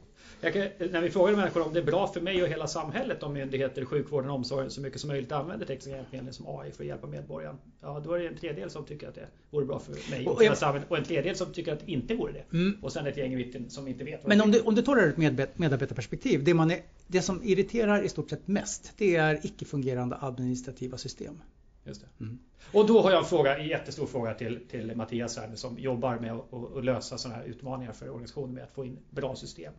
Kan, 0.51 0.91
när 0.91 1.01
vi 1.01 1.09
frågar 1.09 1.35
människor 1.35 1.67
om 1.67 1.73
det 1.73 1.79
är 1.79 1.83
bra 1.83 2.07
för 2.07 2.21
mig 2.21 2.43
och 2.43 2.49
hela 2.49 2.67
samhället 2.67 3.23
om 3.23 3.33
myndigheter, 3.33 3.85
sjukvården 3.85 4.29
och 4.29 4.35
omsorgen 4.35 4.71
så 4.71 4.81
mycket 4.81 5.01
som 5.01 5.07
möjligt 5.07 5.31
använder 5.31 5.65
tekniska 5.65 5.91
hjälpmedel 5.91 6.33
som 6.33 6.47
AI 6.47 6.71
för 6.71 6.83
att 6.83 6.87
hjälpa 6.87 7.07
medborgaren. 7.07 7.57
Ja, 7.81 8.01
då 8.05 8.13
är 8.13 8.19
det 8.19 8.27
en 8.27 8.37
tredjedel 8.37 8.69
som 8.69 8.85
tycker 8.85 9.07
att 9.07 9.15
det 9.15 9.27
vore 9.49 9.65
bra 9.65 9.79
för 9.79 10.11
mig 10.11 10.27
och, 10.27 10.43
hela 10.43 10.55
samhället 10.55 10.91
och 10.91 10.97
en 10.97 11.03
tredjedel 11.03 11.35
som 11.35 11.53
tycker 11.53 11.73
att 11.73 11.79
det 11.79 11.91
inte 11.91 12.15
vore 12.15 12.33
det. 12.33 12.57
Mm. 12.57 12.77
Och 12.81 12.91
sen 12.91 13.07
ett 13.07 13.17
gäng 13.17 13.33
i 13.33 13.35
mitten 13.35 13.69
som 13.69 13.87
inte 13.87 14.03
vet. 14.03 14.27
Men 14.27 14.41
om 14.41 14.51
du, 14.51 14.61
om 14.61 14.75
du 14.75 14.81
tar 14.81 14.95
det 14.95 15.01
ur 15.01 15.39
ett 15.39 15.57
medarbetarperspektiv. 15.57 16.43
Det, 16.43 16.53
man 16.53 16.71
är, 16.71 16.79
det 17.07 17.21
som 17.21 17.43
irriterar 17.43 18.03
i 18.03 18.09
stort 18.09 18.29
sett 18.29 18.47
mest 18.47 18.93
det 18.97 19.15
är 19.15 19.39
icke-fungerande 19.45 20.17
administrativa 20.21 20.97
system. 20.97 21.41
Just 21.85 22.01
det. 22.01 22.23
Mm. 22.23 22.39
Och 22.71 22.87
då 22.87 23.01
har 23.01 23.11
jag 23.11 23.19
en 23.19 23.25
fråga, 23.25 23.57
en 23.57 23.67
jättestor 23.67 24.05
fråga 24.05 24.33
till, 24.33 24.59
till 24.69 24.95
Mattias 24.95 25.37
här, 25.37 25.55
som 25.55 25.79
jobbar 25.79 26.19
med 26.19 26.33
att, 26.33 26.77
att 26.77 26.85
lösa 26.85 27.17
sådana 27.17 27.39
här 27.39 27.45
utmaningar 27.45 27.91
för 27.91 28.09
organisationer 28.09 28.53
med 28.53 28.63
att 28.63 28.71
få 28.71 28.85
in 28.85 28.99
bra 29.09 29.35
system. 29.35 29.73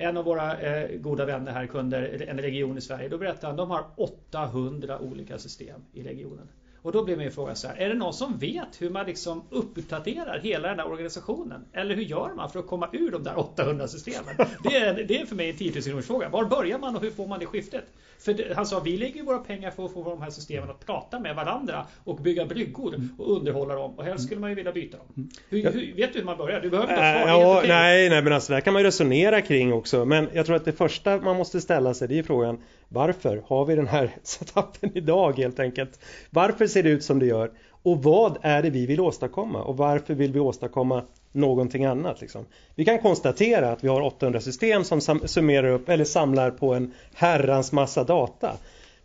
En 0.00 0.16
av 0.16 0.24
våra 0.24 0.60
eh, 0.60 0.98
goda 0.98 1.24
vänner 1.24 1.52
här, 1.52 1.66
kunder, 1.66 2.26
en 2.28 2.38
region 2.38 2.78
i 2.78 2.80
Sverige, 2.80 3.08
då 3.08 3.18
berättade 3.18 3.46
han 3.46 3.52
att 3.52 3.58
de 3.58 3.70
har 3.70 3.84
800 3.96 4.98
olika 4.98 5.38
system 5.38 5.80
i 5.92 6.02
regionen. 6.02 6.48
Och 6.82 6.92
då 6.92 7.04
blir 7.04 7.16
min 7.16 7.32
fråga 7.32 7.54
så 7.54 7.68
här, 7.68 7.76
är 7.76 7.88
det 7.88 7.94
någon 7.94 8.14
som 8.14 8.38
vet 8.38 8.82
hur 8.82 8.90
man 8.90 9.06
liksom 9.06 9.42
uppdaterar 9.50 10.38
hela 10.38 10.68
den 10.68 10.78
här 10.78 10.86
organisationen? 10.86 11.64
Eller 11.72 11.94
hur 11.94 12.02
gör 12.02 12.34
man 12.36 12.50
för 12.50 12.58
att 12.58 12.66
komma 12.66 12.88
ur 12.92 13.10
de 13.10 13.22
där 13.22 13.38
800 13.38 13.88
systemen? 13.88 14.34
Det 14.62 14.76
är, 14.76 15.04
det 15.08 15.20
är 15.20 15.26
för 15.26 15.36
mig 15.36 15.50
en 15.50 15.56
10 15.56 15.92
000 15.92 16.02
fråga. 16.02 16.28
Var 16.28 16.44
börjar 16.44 16.78
man 16.78 16.96
och 16.96 17.02
hur 17.02 17.10
får 17.10 17.26
man 17.26 17.40
det 17.40 17.46
skiftet? 17.46 17.84
För 18.18 18.34
det, 18.34 18.54
han 18.56 18.66
sa, 18.66 18.80
vi 18.80 18.96
lägger 18.96 19.22
våra 19.22 19.38
pengar 19.38 19.70
för 19.70 19.84
att 19.84 19.92
få 19.92 20.04
de 20.04 20.22
här 20.22 20.30
systemen 20.30 20.70
att 20.70 20.86
prata 20.86 21.20
med 21.20 21.36
varandra 21.36 21.86
och 22.04 22.16
bygga 22.16 22.46
bryggor 22.46 23.08
och 23.18 23.36
underhålla 23.36 23.74
dem. 23.74 23.98
Och 23.98 24.04
helst 24.04 24.24
skulle 24.24 24.40
man 24.40 24.50
ju 24.50 24.56
vilja 24.56 24.72
byta 24.72 24.96
dem. 24.96 25.30
Hur, 25.48 25.72
hur, 25.72 25.94
vet 25.96 26.12
du 26.12 26.18
hur 26.18 26.26
man 26.26 26.38
börjar? 26.38 26.60
Du 26.60 26.70
behöver 26.70 26.92
inte 26.92 27.04
ha 27.04 27.12
svar. 27.12 27.28
Ja, 27.28 27.62
nej, 27.68 28.08
nej, 28.08 28.22
men 28.22 28.32
alltså 28.32 28.52
där 28.52 28.60
kan 28.60 28.72
man 28.72 28.82
ju 28.82 28.86
resonera 28.86 29.40
kring 29.40 29.72
också. 29.72 30.04
Men 30.04 30.28
jag 30.32 30.46
tror 30.46 30.56
att 30.56 30.64
det 30.64 30.72
första 30.72 31.16
man 31.16 31.36
måste 31.36 31.60
ställa 31.60 31.94
sig 31.94 32.08
det 32.08 32.18
är 32.18 32.22
frågan 32.22 32.58
varför 32.88 33.42
har 33.46 33.64
vi 33.64 33.74
den 33.74 33.86
här 33.86 34.10
setupen 34.22 34.90
idag 34.94 35.38
helt 35.38 35.60
enkelt? 35.60 36.00
Varför 36.30 36.66
ser 36.66 36.82
det 36.82 36.90
ut 36.90 37.04
som 37.04 37.18
det 37.18 37.26
gör? 37.26 37.50
Och 37.82 38.02
vad 38.02 38.38
är 38.42 38.62
det 38.62 38.70
vi 38.70 38.86
vill 38.86 39.00
åstadkomma? 39.00 39.62
Och 39.62 39.76
varför 39.76 40.14
vill 40.14 40.32
vi 40.32 40.40
åstadkomma 40.40 41.02
någonting 41.32 41.84
annat? 41.84 42.20
Liksom? 42.20 42.46
Vi 42.74 42.84
kan 42.84 42.98
konstatera 42.98 43.72
att 43.72 43.84
vi 43.84 43.88
har 43.88 44.00
800 44.00 44.40
system 44.40 44.84
som 44.84 45.00
summerar 45.24 45.68
upp 45.68 45.88
eller 45.88 46.04
samlar 46.04 46.50
på 46.50 46.74
en 46.74 46.94
herrans 47.14 47.72
massa 47.72 48.04
data. 48.04 48.52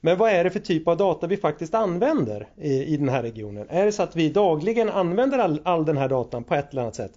Men 0.02 0.18
vad 0.18 0.32
är 0.32 0.44
det 0.44 0.50
för 0.50 0.60
typ 0.60 0.88
av 0.88 0.98
data 0.98 1.28
vi 1.28 1.38
faktiskt 1.38 1.74
använder 1.74 2.48
i, 2.58 2.84
i 2.84 2.98
den 2.98 3.10
här 3.10 3.22
regionen? 3.22 3.68
Är 3.70 3.86
det 3.86 3.92
så 3.92 4.04
att 4.04 4.16
vi 4.16 4.30
dagligen 4.30 4.90
använder 4.90 5.38
all, 5.38 5.62
all 5.64 5.86
den 5.86 5.98
här 5.98 6.10
datan 6.10 6.44
på 6.44 6.56
ett 6.56 6.72
eller 6.72 6.82
annat 6.82 6.96
sätt? 6.96 7.12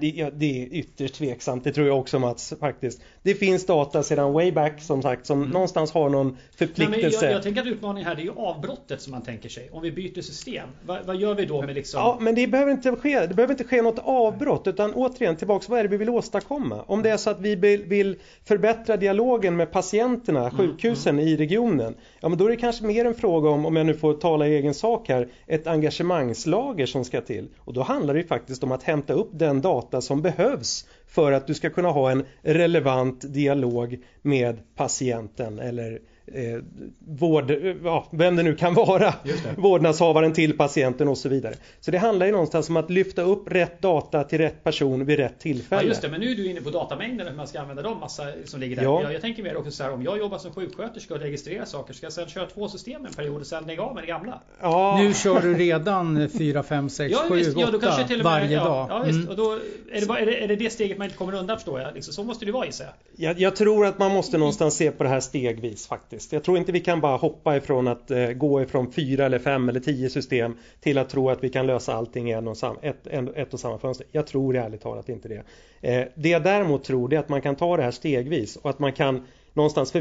Det, 0.00 0.08
ja, 0.08 0.30
det 0.30 0.62
är 0.62 0.66
ytterst 0.72 1.14
tveksamt, 1.14 1.64
det 1.64 1.72
tror 1.72 1.86
jag 1.86 1.98
också 1.98 2.18
Mats 2.18 2.54
faktiskt. 2.60 3.00
Det 3.22 3.34
finns 3.34 3.66
data 3.66 4.02
sedan 4.02 4.32
way 4.32 4.52
back 4.52 4.82
som 4.82 5.02
sagt 5.02 5.26
som 5.26 5.38
mm. 5.38 5.50
någonstans 5.50 5.92
har 5.92 6.08
någon 6.08 6.36
förpliktelse. 6.56 7.18
Nej, 7.20 7.30
jag, 7.30 7.32
jag, 7.32 7.42
tänker 7.42 7.60
att 7.60 7.66
utmaningen 7.66 8.08
här 8.08 8.14
det 8.14 8.22
är 8.22 8.24
ju 8.24 8.32
avbrottet 8.36 9.02
som 9.02 9.10
man 9.10 9.22
tänker 9.22 9.48
sig. 9.48 9.68
Om 9.72 9.82
vi 9.82 9.92
byter 9.92 10.22
system, 10.22 10.68
vad, 10.86 11.06
vad 11.06 11.16
gör 11.16 11.34
vi 11.34 11.44
då 11.44 11.62
med 11.62 11.74
liksom? 11.74 12.00
Ja, 12.00 12.18
men 12.20 12.34
det 12.34 12.46
behöver 12.46 12.72
inte 12.72 12.96
ske, 12.96 13.26
det 13.26 13.34
behöver 13.34 13.54
inte 13.54 13.64
ske 13.64 13.82
något 13.82 13.98
avbrott 13.98 14.66
utan 14.66 14.94
återigen 14.94 15.36
tillbaks, 15.36 15.68
vad 15.68 15.78
är 15.78 15.82
det 15.82 15.88
vi 15.88 15.96
vill 15.96 16.10
åstadkomma? 16.10 16.84
Om 16.86 17.02
det 17.02 17.10
är 17.10 17.16
så 17.16 17.30
att 17.30 17.40
vi 17.40 17.56
vill 17.76 18.16
förbättra 18.44 18.96
dialogen 18.96 19.56
med 19.56 19.72
patienterna, 19.72 20.40
mm, 20.40 20.56
sjukhusen 20.56 21.14
mm, 21.14 21.22
mm. 21.22 21.34
i 21.34 21.36
regionen. 21.36 21.94
Ja, 22.20 22.28
men 22.28 22.38
då 22.38 22.44
är 22.44 22.50
det 22.50 22.56
kanske 22.56 22.84
mer 22.84 23.04
en 23.04 23.14
fråga 23.14 23.50
om, 23.50 23.66
om 23.66 23.76
jag 23.76 23.86
nu 23.86 23.94
får 23.94 24.14
tala 24.14 24.48
i 24.48 24.54
egen 24.54 24.74
sak 24.74 25.08
här, 25.08 25.28
ett 25.46 25.66
engagemangslager 25.66 26.86
som 26.86 27.04
ska 27.04 27.20
till. 27.20 27.48
Och 27.58 27.72
då 27.72 27.82
handlar 27.82 28.14
det 28.14 28.20
ju 28.20 28.26
faktiskt 28.26 28.64
om 28.64 28.72
att 28.72 28.82
hämta 28.82 29.12
upp 29.12 29.30
den 29.32 29.60
data 29.60 29.75
data 29.76 30.00
som 30.00 30.22
behövs 30.22 30.88
för 31.06 31.32
att 31.32 31.46
du 31.46 31.54
ska 31.54 31.70
kunna 31.70 31.88
ha 31.88 32.10
en 32.10 32.24
relevant 32.42 33.34
dialog 33.34 33.98
med 34.22 34.74
patienten 34.74 35.58
eller 35.58 36.00
eh, 36.26 36.60
vård, 36.98 37.50
ja, 37.84 38.08
vem 38.10 38.36
det 38.36 38.42
nu 38.42 38.54
kan 38.54 38.74
vara, 38.74 39.14
vårdnadshavaren 39.56 40.32
till 40.32 40.56
patienten 40.56 41.08
och 41.08 41.18
så 41.18 41.28
vidare. 41.28 41.54
Så 41.80 41.90
det 41.90 41.98
handlar 41.98 42.26
ju 42.26 42.32
någonstans 42.32 42.68
om 42.68 42.76
att 42.76 42.90
lyfta 42.90 43.22
upp 43.22 43.52
rätt 43.52 43.82
data 43.82 44.24
till 44.24 44.38
rätt 44.38 44.64
person 44.64 45.04
vid 45.04 45.16
rätt 45.18 45.38
tillfälle. 45.38 45.82
Ja 45.82 45.88
just 45.88 46.02
det, 46.02 46.08
men 46.08 46.20
nu 46.20 46.30
är 46.30 46.34
du 46.34 46.46
inne 46.50 46.60
på 46.60 46.70
datamängden 46.70 47.26
hur 47.28 47.34
man 47.34 47.46
ska 47.46 47.60
använda 47.60 47.82
dem 47.82 47.98
massa 48.00 48.22
som 48.44 48.60
ligger 48.60 48.76
där. 48.76 48.82
Ja. 48.82 49.02
Jag, 49.02 49.14
jag 49.14 49.20
tänker 49.20 49.42
mer 49.42 49.56
också 49.56 49.70
så 49.70 49.82
här, 49.82 49.92
om 49.92 50.02
jag 50.02 50.18
jobbar 50.18 50.38
som 50.38 50.52
sjuksköterska 50.52 51.14
och 51.14 51.20
registrerar 51.20 51.64
saker, 51.64 51.94
ska 51.94 52.06
jag 52.06 52.12
sedan 52.12 52.28
köra 52.28 52.46
två 52.46 52.68
system 52.68 53.06
en 53.06 53.12
period 53.12 53.40
och 53.40 53.46
sen 53.46 53.64
lägga 53.66 53.82
av 53.82 53.94
med 53.94 54.02
det 54.02 54.06
gamla? 54.06 54.40
Ja. 54.60 54.98
Nu 54.98 55.14
kör 55.14 55.40
du 55.40 55.54
redan 55.54 56.28
4, 56.28 56.62
5, 56.62 56.88
6, 56.88 57.12
ja, 57.12 57.24
7, 57.28 57.40
8 57.40 57.78
ja, 58.08 58.16
varje 58.24 58.56
dag. 58.56 58.86
Ja, 58.90 59.02
visst. 59.06 59.16
Mm. 59.16 59.28
Och 59.28 59.36
då 59.36 59.52
är 59.92 60.00
det, 60.00 60.06
bara, 60.06 60.18
är, 60.18 60.26
det, 60.26 60.44
är 60.44 60.48
det 60.48 60.56
det 60.56 60.70
steget 60.70 60.98
man 60.98 61.04
inte 61.04 61.16
kommer 61.16 61.34
undan 61.34 61.56
förstår 61.56 61.80
jag? 61.80 61.94
Liksom, 61.94 62.14
så 62.14 62.24
måste 62.24 62.44
det 62.44 62.52
vara 62.52 62.66
gissar 62.66 62.84
jag. 62.84 63.30
jag. 63.30 63.40
Jag 63.40 63.56
tror 63.56 63.86
att 63.86 63.98
man 63.98 64.12
måste 64.12 64.38
någonstans 64.38 64.76
se 64.76 64.90
på 64.90 65.02
det 65.02 65.08
här 65.08 65.20
stegvis 65.20 65.86
faktiskt 65.86 66.15
faktiskt. 66.16 66.32
Jag 66.32 66.44
tror 66.44 66.58
inte 66.58 66.72
vi 66.72 66.80
kan 66.80 67.00
bara 67.00 67.16
hoppa 67.16 67.56
ifrån 67.56 67.88
att 67.88 68.10
eh, 68.10 68.28
gå 68.28 68.62
ifrån 68.62 68.92
fyra 68.92 69.26
eller 69.26 69.38
fem 69.38 69.68
eller 69.68 69.80
tio 69.80 70.10
system 70.10 70.56
till 70.80 70.98
att 70.98 71.08
tro 71.08 71.30
att 71.30 71.44
vi 71.44 71.48
kan 71.48 71.66
lösa 71.66 71.94
allting 71.94 72.30
i 72.30 72.32
en 72.32 72.48
och 72.48 72.56
sam, 72.56 72.76
ett, 72.82 73.06
en, 73.06 73.34
ett 73.34 73.54
och 73.54 73.60
samma 73.60 73.78
fönster. 73.78 74.06
Jag 74.12 74.26
tror 74.26 74.56
ärligt 74.56 74.80
talat 74.80 75.08
inte 75.08 75.28
det. 75.28 75.44
Eh, 75.80 76.06
det 76.14 76.28
jag 76.28 76.42
däremot 76.42 76.84
tror 76.84 77.14
är 77.14 77.18
att 77.18 77.28
man 77.28 77.42
kan 77.42 77.56
ta 77.56 77.76
det 77.76 77.82
här 77.82 77.90
stegvis 77.90 78.56
och 78.56 78.70
att 78.70 78.78
man 78.78 78.92
kan 78.92 79.26
någonstans 79.54 79.92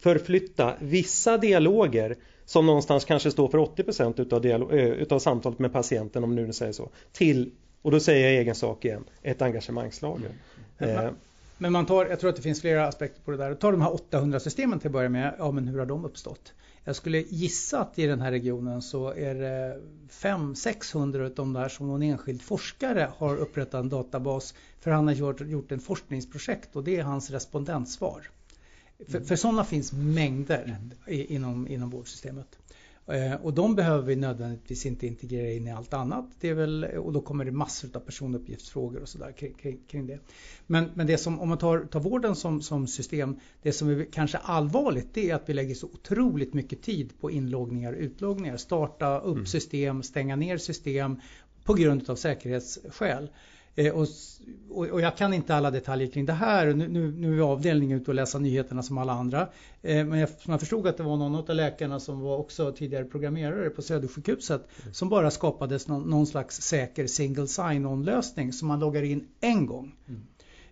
förflytta 0.00 0.74
vissa 0.80 1.38
dialoger 1.38 2.16
som 2.44 2.66
någonstans 2.66 3.04
kanske 3.04 3.30
står 3.30 3.48
för 3.48 3.58
80% 3.58 4.20
utav, 4.20 4.40
dialog, 4.40 4.72
äh, 4.72 4.78
utav 4.78 5.18
samtalet 5.18 5.58
med 5.58 5.72
patienten 5.72 6.24
om 6.24 6.34
nu 6.34 6.52
säger 6.52 6.72
så 6.72 6.88
till, 7.12 7.50
och 7.82 7.90
då 7.90 8.00
säger 8.00 8.30
jag 8.30 8.40
egen 8.40 8.54
sak 8.54 8.84
igen, 8.84 9.04
ett 9.22 9.42
engagemangslager. 9.42 10.30
Mm. 10.78 10.96
Eh, 10.96 11.10
men 11.60 11.72
man 11.72 11.86
tar, 11.86 12.06
jag 12.06 12.20
tror 12.20 12.30
att 12.30 12.36
det 12.36 12.42
finns 12.42 12.60
flera 12.60 12.86
aspekter 12.86 13.22
på 13.22 13.30
det 13.30 13.36
där. 13.36 13.54
Ta 13.54 13.70
de 13.70 13.80
här 13.82 13.94
800 13.94 14.40
systemen 14.40 14.78
till 14.78 14.88
att 14.88 14.92
börja 14.92 15.08
med. 15.08 15.34
Ja, 15.38 15.50
men 15.50 15.68
hur 15.68 15.78
har 15.78 15.86
de 15.86 16.04
uppstått? 16.04 16.52
Jag 16.84 16.96
skulle 16.96 17.18
gissa 17.18 17.80
att 17.80 17.98
i 17.98 18.06
den 18.06 18.20
här 18.20 18.30
regionen 18.30 18.82
så 18.82 19.12
är 19.12 19.34
det 19.34 19.80
500-600 20.10 21.24
av 21.24 21.34
de 21.34 21.52
där 21.52 21.68
som 21.68 21.88
någon 21.88 22.02
enskild 22.02 22.42
forskare 22.42 23.10
har 23.16 23.36
upprättat 23.36 23.74
en 23.74 23.88
databas 23.88 24.54
för 24.80 24.90
han 24.90 25.06
har 25.06 25.14
gjort, 25.14 25.40
gjort 25.40 25.72
en 25.72 25.80
forskningsprojekt 25.80 26.76
och 26.76 26.84
det 26.84 26.96
är 26.96 27.02
hans 27.02 27.30
respondentsvar. 27.30 28.30
För, 29.08 29.16
mm. 29.16 29.24
för 29.24 29.36
sådana 29.36 29.64
finns 29.64 29.92
mängder 29.92 30.62
mm. 30.62 30.92
i, 31.06 31.34
inom, 31.34 31.68
inom 31.68 31.90
vårdsystemet. 31.90 32.58
Eh, 33.12 33.34
och 33.34 33.54
de 33.54 33.74
behöver 33.74 34.02
vi 34.06 34.16
nödvändigtvis 34.16 34.86
inte 34.86 35.06
integrera 35.06 35.52
in 35.52 35.66
i 35.66 35.72
allt 35.72 35.94
annat. 35.94 36.26
Det 36.40 36.48
är 36.48 36.54
väl, 36.54 36.84
och 36.84 37.12
då 37.12 37.20
kommer 37.20 37.44
det 37.44 37.52
massor 37.52 37.90
av 37.94 38.00
personuppgiftsfrågor 38.00 39.02
och 39.02 39.08
sådär 39.08 39.32
kring, 39.32 39.54
kring, 39.54 39.78
kring, 39.88 40.06
det. 40.06 40.18
Men, 40.66 40.90
men 40.94 41.06
det 41.06 41.18
som, 41.18 41.40
om 41.40 41.48
man 41.48 41.58
tar, 41.58 41.78
tar 41.78 42.00
vården 42.00 42.36
som, 42.36 42.62
som 42.62 42.86
system, 42.86 43.36
det 43.62 43.72
som 43.72 43.88
är 43.88 44.06
kanske 44.12 44.38
allvarligt 44.38 45.08
det 45.12 45.30
är 45.30 45.34
att 45.34 45.48
vi 45.48 45.54
lägger 45.54 45.74
så 45.74 45.86
otroligt 45.86 46.54
mycket 46.54 46.82
tid 46.82 47.12
på 47.20 47.30
inloggningar 47.30 47.92
och 47.92 47.98
utloggningar. 47.98 48.56
Starta 48.56 49.20
upp 49.20 49.34
mm. 49.34 49.46
system, 49.46 50.02
stänga 50.02 50.36
ner 50.36 50.58
system 50.58 51.20
på 51.64 51.74
grund 51.74 52.10
av 52.10 52.16
säkerhetsskäl. 52.16 53.30
Eh, 53.74 53.94
och, 53.94 54.06
och, 54.70 55.00
jag 55.00 55.16
kan 55.16 55.34
inte 55.34 55.54
alla 55.54 55.70
detaljer 55.70 56.08
kring 56.08 56.26
det 56.26 56.32
här. 56.32 56.74
Nu, 56.74 56.88
nu, 56.88 57.12
nu 57.12 57.38
är 57.38 57.42
avdelningen 57.42 58.00
ute 58.00 58.10
och 58.10 58.14
läsa 58.14 58.38
nyheterna 58.38 58.82
som 58.82 58.98
alla 58.98 59.12
andra. 59.12 59.48
Eh, 59.82 60.06
men 60.06 60.18
jag, 60.18 60.28
jag 60.46 60.60
förstod 60.60 60.86
att 60.86 60.96
det 60.96 61.02
var 61.02 61.16
någon 61.16 61.34
av 61.34 61.54
läkarna 61.54 62.00
som 62.00 62.20
var 62.20 62.36
också 62.36 62.72
tidigare 62.72 63.04
programmerare 63.04 63.70
på 63.70 63.82
Södersjukhuset 63.82 64.66
mm. 64.82 64.94
som 64.94 65.08
bara 65.08 65.30
skapades 65.30 65.88
någon, 65.88 66.10
någon, 66.10 66.26
slags 66.26 66.60
säker 66.60 67.06
single 67.06 67.46
sign-on 67.46 68.04
lösning 68.04 68.52
som 68.52 68.68
man 68.68 68.80
loggar 68.80 69.02
in 69.02 69.28
en 69.40 69.66
gång. 69.66 69.94
Mm. 70.08 70.22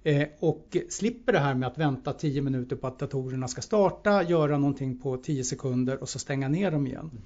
Eh, 0.02 0.28
och 0.40 0.76
slipper 0.88 1.32
det 1.32 1.38
här 1.38 1.54
med 1.54 1.66
att 1.66 1.78
vänta 1.78 2.12
10 2.12 2.42
minuter 2.42 2.76
på 2.76 2.86
att 2.86 2.98
datorerna 2.98 3.48
ska 3.48 3.60
starta, 3.60 4.22
göra 4.22 4.58
någonting 4.58 5.00
på 5.00 5.16
10 5.16 5.44
sekunder 5.44 6.02
och 6.02 6.08
så 6.08 6.18
stänga 6.18 6.48
ner 6.48 6.70
dem 6.70 6.86
igen. 6.86 7.10
Mm. 7.12 7.22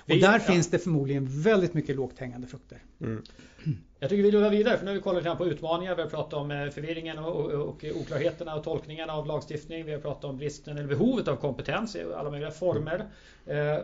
Och 0.00 0.16
där 0.16 0.32
ja. 0.32 0.38
finns 0.38 0.70
det 0.70 0.78
förmodligen 0.78 1.42
väldigt 1.42 1.74
mycket 1.74 1.96
lågt 1.96 2.18
hängande 2.18 2.46
frukter. 2.46 2.82
Mm. 3.00 3.22
Jag 3.98 4.10
tycker 4.10 4.22
vi 4.22 4.30
rullar 4.30 4.50
vidare 4.50 4.76
för 4.76 4.84
nu 4.84 4.90
har 4.90 4.96
vi 4.96 5.02
kollat 5.02 5.38
på 5.38 5.46
utmaningar. 5.46 5.96
Vi 5.96 6.02
har 6.02 6.08
pratat 6.08 6.34
om 6.34 6.50
eh, 6.50 6.70
förvirringen 6.70 7.18
och, 7.18 7.34
och, 7.34 7.68
och 7.68 7.84
oklarheterna 8.00 8.54
och 8.54 8.64
tolkningarna 8.64 9.12
av 9.12 9.26
lagstiftning. 9.26 9.84
Vi 9.84 9.92
har 9.92 10.00
pratat 10.00 10.24
om 10.24 10.36
bristen 10.36 10.78
eller 10.78 10.88
behovet 10.88 11.28
av 11.28 11.36
kompetens 11.36 11.96
i 11.96 12.02
alla 12.02 12.30
möjliga 12.30 12.50
former. 12.50 13.06
Eh, 13.46 13.78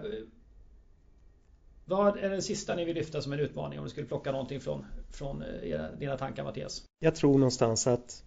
vad 1.85 2.19
är 2.19 2.31
det 2.31 2.43
sista 2.43 2.75
ni 2.75 2.85
vill 2.85 2.95
lyfta 2.95 3.23
som 3.23 3.33
en 3.33 3.41
utmaning 3.41 3.79
om 3.79 3.85
du 3.85 3.91
skulle 3.91 4.07
plocka 4.07 4.33
någonting 4.33 4.61
från, 4.61 4.85
från 5.13 5.43
eh, 5.43 5.71
era, 5.71 5.93
dina 5.93 6.17
tankar 6.17 6.45
Mattias? 6.45 6.83
Jag 6.99 7.15
tror 7.15 7.39
någonstans 7.39 7.87
att 7.87 8.23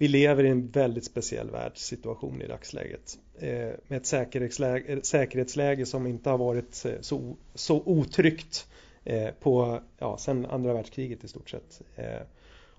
vi 0.00 0.08
lever 0.08 0.44
i 0.44 0.48
en 0.48 0.68
väldigt 0.68 1.04
speciell 1.04 1.50
världssituation 1.50 2.42
i 2.42 2.46
dagsläget. 2.46 3.18
Eh, 3.38 3.70
med 3.88 3.96
ett 3.96 4.06
säkerhetsläge, 4.06 5.00
säkerhetsläge 5.02 5.86
som 5.86 6.06
inte 6.06 6.30
har 6.30 6.38
varit 6.38 6.84
eh, 6.84 6.92
så, 7.00 7.36
så 7.54 7.82
otryggt 7.86 8.68
eh, 9.04 9.28
på, 9.40 9.80
ja, 9.98 10.16
sen 10.18 10.46
andra 10.46 10.72
världskriget 10.74 11.24
i 11.24 11.28
stort 11.28 11.50
sett. 11.50 11.82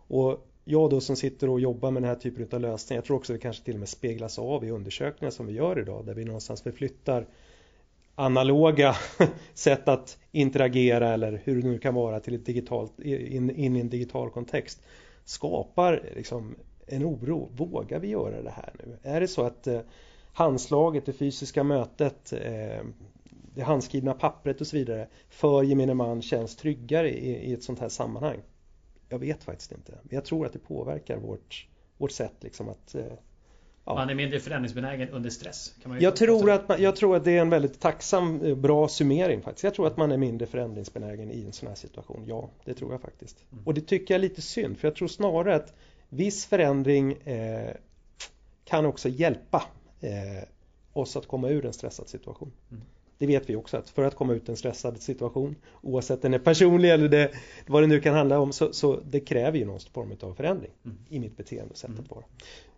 Och 0.07 0.47
jag 0.65 0.89
då 0.89 1.01
som 1.01 1.15
sitter 1.15 1.49
och 1.49 1.59
jobbar 1.59 1.91
med 1.91 2.03
den 2.03 2.09
här 2.09 2.15
typen 2.15 2.47
av 2.51 2.61
lösningar, 2.61 2.97
jag 2.97 3.05
tror 3.05 3.17
också 3.17 3.34
det 3.34 3.39
kanske 3.39 3.63
till 3.63 3.74
och 3.74 3.80
med 3.80 3.89
speglas 3.89 4.39
av 4.39 4.65
i 4.65 4.72
undersökningar 4.72 5.32
som 5.32 5.47
vi 5.47 5.53
gör 5.53 5.80
idag 5.80 6.05
där 6.05 6.13
vi 6.13 6.26
någonstans 6.26 6.61
förflyttar 6.61 7.28
analoga 8.15 8.95
sätt 9.53 9.88
att 9.88 10.17
interagera 10.32 11.13
eller 11.13 11.41
hur 11.43 11.61
det 11.61 11.67
nu 11.67 11.80
kan 11.80 11.95
vara 11.95 12.19
till 12.19 12.36
ett 12.36 12.45
digitalt, 12.45 12.99
in, 12.99 13.49
in 13.49 13.76
i 13.76 13.80
en 13.80 13.89
digital 13.89 14.30
kontext 14.30 14.82
skapar 15.26 16.09
liksom 16.15 16.55
en 16.92 17.06
oro. 17.06 17.50
Vågar 17.56 18.00
vi 18.00 18.08
göra 18.08 18.42
det 18.42 18.50
här 18.50 18.74
nu? 18.80 18.98
Är 19.04 19.20
det 19.20 19.28
så 19.28 19.44
att 19.44 19.68
eh, 19.68 19.82
handslaget, 20.34 21.06
det 21.06 21.14
fysiska 21.14 21.64
mötet, 21.64 22.34
eh, 22.34 22.86
det 23.56 23.62
handskrivna 23.62 24.14
pappret 24.14 24.62
och 24.62 24.68
så 24.68 24.76
vidare 24.78 25.08
för 25.30 25.64
gemene 25.64 25.94
man 25.94 26.22
känns 26.22 26.56
tryggare 26.56 27.10
i, 27.10 27.54
ett 27.54 27.64
sånt 27.64 27.80
här 27.80 27.89
sammanhang? 27.89 28.39
Jag 29.10 29.20
vet 29.20 29.44
faktiskt 29.44 29.72
inte. 29.72 29.92
Men 29.92 30.16
jag 30.16 30.26
tror 30.26 30.46
att 30.46 30.54
det 30.54 30.60
påverkar 30.60 31.18
vårt, 31.18 31.68
vårt 31.98 32.12
sätt 32.12 32.36
liksom 32.39 32.70
att 32.70 32.96
eh, 32.96 33.14
Ja. 33.86 33.96
Man 33.96 34.10
är 34.10 34.16
mindre 34.16 34.39
förändringsbenägen 34.39 35.10
under 35.10 35.30
stress. 35.30 35.76
jag, 36.00 36.16
tror 36.16 36.52
att 36.52 36.70
man, 36.70 36.82
jag 36.82 36.96
tror 36.96 37.16
att 37.16 37.24
det 37.24 37.38
är 37.38 37.42
en 37.42 37.50
väldigt 37.50 37.80
tacksam, 37.80 38.62
bra 38.62 38.88
summering 38.88 39.42
faktiskt. 39.42 39.64
Jag 39.64 39.74
tror 39.74 39.88
att 39.88 39.98
man 39.98 40.12
är 40.12 40.18
mindre 40.18 40.48
förändringsbenägen 40.48 41.32
i 41.32 41.46
en 41.46 41.54
sån 41.54 41.68
här 41.68 41.76
situation. 41.76 42.24
Ja, 42.28 42.50
det 42.66 42.74
tror 42.74 42.92
jag 42.92 43.02
faktiskt. 43.02 43.46
Mm. 43.52 43.64
Och 43.68 43.74
det 43.74 43.82
tycker 43.82 44.14
jag 44.14 44.20
är 44.20 44.22
lite 44.22 44.42
synd 44.42 44.78
för 44.78 44.88
jag 44.88 44.96
tror 44.96 45.08
snarare 45.08 45.56
att 45.56 45.74
viss 46.12 46.45
förändring 46.45 47.14
eh, 47.14 47.76
kan 48.66 48.86
också 48.86 49.09
hjälpa 49.09 49.64
eh, 49.99 50.43
oss 50.93 51.16
att 51.16 51.28
komma 51.28 51.49
ur 51.49 51.66
en 51.66 51.74
stressad 51.74 52.09
situation. 52.09 52.51
Mm. 52.72 52.84
Det 53.18 53.28
vet 53.28 53.49
vi 53.49 53.55
också 53.55 53.78
att 53.78 53.89
för 53.89 54.03
att 54.03 54.16
komma 54.16 54.34
ut 54.34 54.49
en 54.49 54.57
stressad 54.57 55.01
situation 55.01 55.55
oavsett 55.82 56.22
den 56.22 56.34
är 56.34 56.39
personlig 56.39 56.91
eller 56.91 57.09
det, 57.09 57.32
vad 57.68 57.84
det 57.84 57.88
nu 57.88 58.01
kan 58.01 58.14
handla 58.14 58.39
om 58.39 58.53
så, 58.53 58.74
så 58.74 58.99
det 58.99 59.20
kräver 59.20 59.57
ju 59.57 59.66
någon 59.66 59.80
form 59.80 60.12
av 60.22 60.34
förändring 60.34 60.72
mm. 60.86 60.97
i 61.09 61.20
mitt 61.20 61.38
beteende 61.38 61.72
och 61.72 61.78
sätt 61.78 61.89
mm. 61.89 62.03
att 62.03 62.12
vara. 62.12 62.24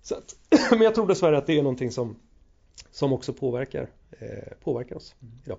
Så 0.02 0.16
att, 0.16 0.36
men 0.72 0.82
jag 0.82 0.96
tror 0.96 1.08
dessvärre 1.08 1.38
att 1.38 1.48
det 1.48 1.58
är 1.58 1.64
någonting 1.64 1.92
som, 1.92 2.16
som 2.92 3.14
också 3.14 3.34
påverkar, 3.34 3.90
eh, 4.20 4.54
påverkar 4.64 4.96
oss 4.96 5.16
mm. 5.22 5.34
idag. 5.46 5.58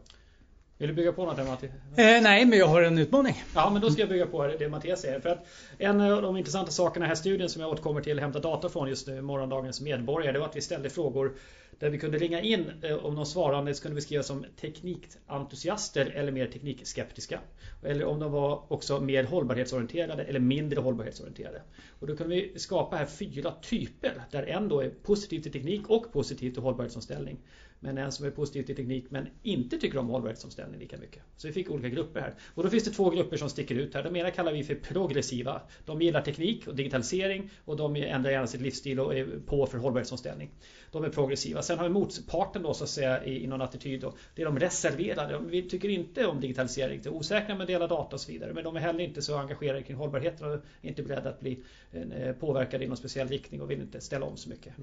Vill 0.85 0.89
du 0.89 0.95
bygga 0.95 1.13
på 1.13 1.25
något 1.25 1.37
där 1.37 1.45
Matti? 1.45 1.67
Eh, 1.67 2.23
nej, 2.23 2.45
men 2.45 2.59
jag 2.59 2.67
har 2.67 2.83
en 2.83 2.99
utmaning. 2.99 3.43
Ja, 3.55 3.71
men 3.71 3.83
då 3.83 3.91
ska 3.91 4.03
jag 4.03 4.09
bygga 4.09 4.27
på 4.27 4.47
det 4.47 4.69
Mattias 4.69 5.01
säger. 5.01 5.21
För 5.21 5.29
att 5.29 5.47
en 5.79 6.01
av 6.01 6.23
de 6.23 6.37
intressanta 6.37 6.71
sakerna 6.71 7.05
i 7.05 7.07
den 7.07 7.09
här 7.09 7.21
studien 7.21 7.49
som 7.49 7.63
jag 7.63 7.71
återkommer 7.71 8.01
till 8.01 8.21
hämta 8.21 8.39
data 8.39 8.69
från 8.69 8.89
just 8.89 9.07
nu, 9.07 9.23
morgondagens 9.23 9.81
medborgare, 9.81 10.33
det 10.33 10.39
var 10.39 10.47
att 10.47 10.57
vi 10.57 10.61
ställde 10.61 10.91
frågor 10.91 11.33
där 11.79 11.91
vi 11.91 11.99
kunde 11.99 12.19
ringa 12.19 12.41
in 12.41 12.71
eh, 12.83 12.97
om 12.97 13.15
de 13.15 13.27
svarande 13.27 13.75
kunde 13.75 13.95
beskrivas 13.95 14.27
som 14.27 14.47
teknikentusiaster 14.61 16.07
eller 16.07 16.33
mer 16.33 16.47
teknikskeptiska. 16.47 17.41
Eller 17.83 18.05
om 18.05 18.21
de 18.21 18.33
var 18.33 18.73
också 18.73 19.01
mer 19.01 19.25
hållbarhetsorienterade 19.25 20.23
eller 20.23 20.41
mindre 20.41 20.81
hållbarhetsorienterade. 20.81 21.63
Och 22.01 22.07
då 22.07 22.17
kunde 22.17 22.35
vi 22.35 22.59
skapa 22.59 22.97
här 22.97 23.07
fyra 23.07 23.53
typer 23.63 24.23
där 24.31 24.43
en 24.43 24.69
då 24.69 24.81
är 24.81 24.89
positiv 24.89 25.41
till 25.41 25.53
teknik 25.53 25.91
och 25.91 26.13
positiv 26.13 26.51
till 26.51 26.63
hållbarhetsomställning. 26.63 27.39
Men 27.85 27.99
en 27.99 28.13
som 28.13 28.27
är 28.27 28.31
positiv 28.31 28.63
till 28.63 28.77
teknik 28.77 29.05
men 29.09 29.29
inte 29.43 29.79
tycker 29.79 29.99
om 29.99 30.09
hållbarhetsomställning 30.09 30.81
lika 30.81 30.97
mycket. 30.97 31.23
Så 31.37 31.47
vi 31.47 31.53
fick 31.53 31.71
olika 31.71 31.89
grupper 31.89 32.21
här. 32.21 32.35
Och 32.55 32.63
då 32.63 32.71
finns 32.71 32.85
det 32.85 32.91
två 32.91 33.11
grupper 33.11 33.37
som 33.37 33.51
sticker 33.51 33.75
ut 33.75 33.95
här. 33.95 34.03
De 34.03 34.17
ena 34.17 34.31
kallar 34.31 34.53
vi 34.53 34.65
för 34.65 34.75
progressiva. 34.75 35.61
De 35.85 36.03
gillar 36.03 36.23
teknik 36.23 36.67
och 36.69 36.77
digitalisering 36.77 37.51
och 37.65 37.77
de 37.77 37.97
ändrar 37.97 38.31
gärna 38.31 38.47
sitt 38.47 38.61
livsstil 38.61 39.01
och 39.01 39.15
är 39.15 39.27
på 39.47 39.67
för 39.67 39.79
hållbarhetsomställning. 39.79 40.51
De 40.93 41.05
är 41.05 41.09
progressiva. 41.09 41.63
Sen 41.63 41.79
har 41.79 41.89
vi 41.89 41.95
motparten 41.95 42.63
då 42.63 42.75
så 42.75 42.85
att 42.85 42.91
säga 42.91 43.25
i, 43.25 43.47
någon 43.47 43.63
attityd 43.63 44.01
då. 44.01 44.15
Det 44.35 44.43
är 44.43 44.47
de 44.47 44.59
reserverade. 44.59 45.39
Vi 45.39 45.63
tycker 45.63 45.89
inte 45.89 46.27
om 46.27 46.41
digitalisering. 46.41 47.01
De 47.03 47.09
är 47.09 47.15
osäkra 47.15 47.55
med 47.55 47.67
dela 47.67 47.87
data 47.87 48.17
och 48.17 48.21
så 48.21 48.33
vidare. 48.33 48.53
Men 48.55 48.65
de 48.65 48.77
är 48.77 48.81
heller 48.81 49.05
inte 49.05 49.23
så 49.23 49.37
engagerade 49.37 49.83
kring 49.83 49.97
hållbarheten 49.97 50.47
och 50.47 50.53
är 50.53 50.61
inte 50.83 51.03
beredda 51.03 51.29
att 51.29 51.41
bli 51.41 51.63
eh, 51.93 52.33
påverkade 52.33 52.85
i 52.85 52.89
någon 52.89 52.97
speciell 52.97 53.29
riktning 53.29 53.63
och 53.63 53.71
vill 53.71 53.81
inte 53.81 54.01
ställa 54.01 54.27
om 54.27 54.37
så 54.37 54.49
mycket. 54.49 54.75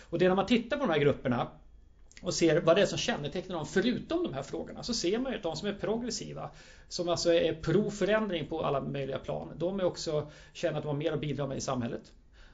Och 0.00 0.18
det 0.18 0.24
är 0.24 0.28
när 0.28 0.36
man 0.36 0.46
tittar 0.46 0.76
på 0.76 0.86
de 0.86 0.92
här 0.92 1.00
grupperna 1.00 1.48
och 2.20 2.34
ser 2.34 2.56
vad 2.56 2.76
det 2.76 2.80
är 2.82 2.86
som 2.86 2.98
kännetecknar 2.98 3.56
dem 3.56 3.64
förutom 3.64 4.22
de 4.22 4.32
här 4.32 4.42
frågorna 4.42 4.82
så 4.82 4.94
ser 4.94 5.18
man 5.18 5.32
ju 5.32 5.36
att 5.36 5.42
de 5.42 5.56
som 5.56 5.68
är 5.68 5.72
progressiva 5.72 6.48
som 6.88 7.08
alltså 7.08 7.32
är 7.32 7.52
pro 7.52 7.90
förändring 7.90 8.44
på 8.44 8.62
alla 8.62 8.80
möjliga 8.80 9.18
plan 9.18 9.52
de 9.54 9.80
är 9.80 9.84
också 9.84 10.24
känner 10.52 10.78
att 10.78 10.82
de 10.82 10.86
har 10.88 10.94
mer 10.94 11.12
att 11.12 11.18
bidra 11.20 11.46
med 11.46 11.56
i 11.56 11.60
samhället. 11.60 12.12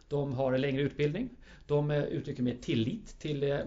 De 0.08 0.32
har 0.32 0.52
en 0.52 0.60
längre 0.60 0.82
utbildning. 0.82 1.30
De 1.66 1.90
eh, 1.90 2.04
uttrycker 2.04 2.42
mer 2.42 2.54
tillit 2.54 3.18
till 3.18 3.42
eh, 3.42 3.58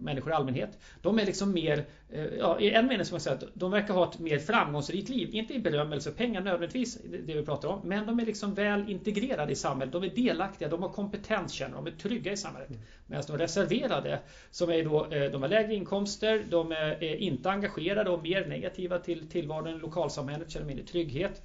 människor 0.00 0.32
i 0.32 0.34
allmänhet. 0.34 0.78
De 1.02 1.18
är 1.18 1.26
liksom 1.26 1.52
mer, 1.52 1.84
eh, 2.10 2.24
ja, 2.24 2.60
i 2.60 2.70
en 2.70 2.86
mening 2.86 3.04
som 3.04 3.14
jag 3.14 3.22
säga 3.22 3.36
att 3.36 3.44
de 3.54 3.70
verkar 3.70 3.94
ha 3.94 4.10
ett 4.10 4.18
mer 4.18 4.38
framgångsrikt 4.38 5.08
liv. 5.08 5.34
Inte 5.34 5.54
i 5.54 5.58
berömmelse 5.58 6.10
och 6.10 6.16
pengar 6.16 6.40
nödvändigtvis, 6.40 6.98
det 7.26 7.34
vi 7.34 7.44
pratar 7.44 7.68
om. 7.68 7.80
Men 7.84 8.06
de 8.06 8.20
är 8.20 8.26
liksom 8.26 8.54
väl 8.54 8.90
integrerade 8.90 9.52
i 9.52 9.54
samhället. 9.54 9.92
De 9.92 10.04
är 10.04 10.08
delaktiga, 10.08 10.68
de 10.68 10.82
har 10.82 10.88
kompetens 10.88 11.52
känner 11.52 11.76
de, 11.76 11.86
är 11.86 11.90
trygga 11.90 12.32
i 12.32 12.36
samhället. 12.36 12.68
Medan 13.06 13.24
de 13.26 13.38
reserverade, 13.38 14.18
som 14.50 14.70
är 14.70 14.84
då, 14.84 15.06
de 15.32 15.42
har 15.42 15.48
lägre 15.48 15.74
inkomster, 15.74 16.46
de 16.50 16.72
är 16.72 17.14
inte 17.14 17.50
engagerade 17.50 18.10
och 18.10 18.22
mer 18.22 18.46
negativa 18.46 18.98
till 18.98 19.28
tillvaron 19.28 19.76
i 19.76 19.78
lokalsamhället, 19.78 20.50
känner 20.50 20.66
mindre 20.66 20.86
trygghet. 20.86 21.42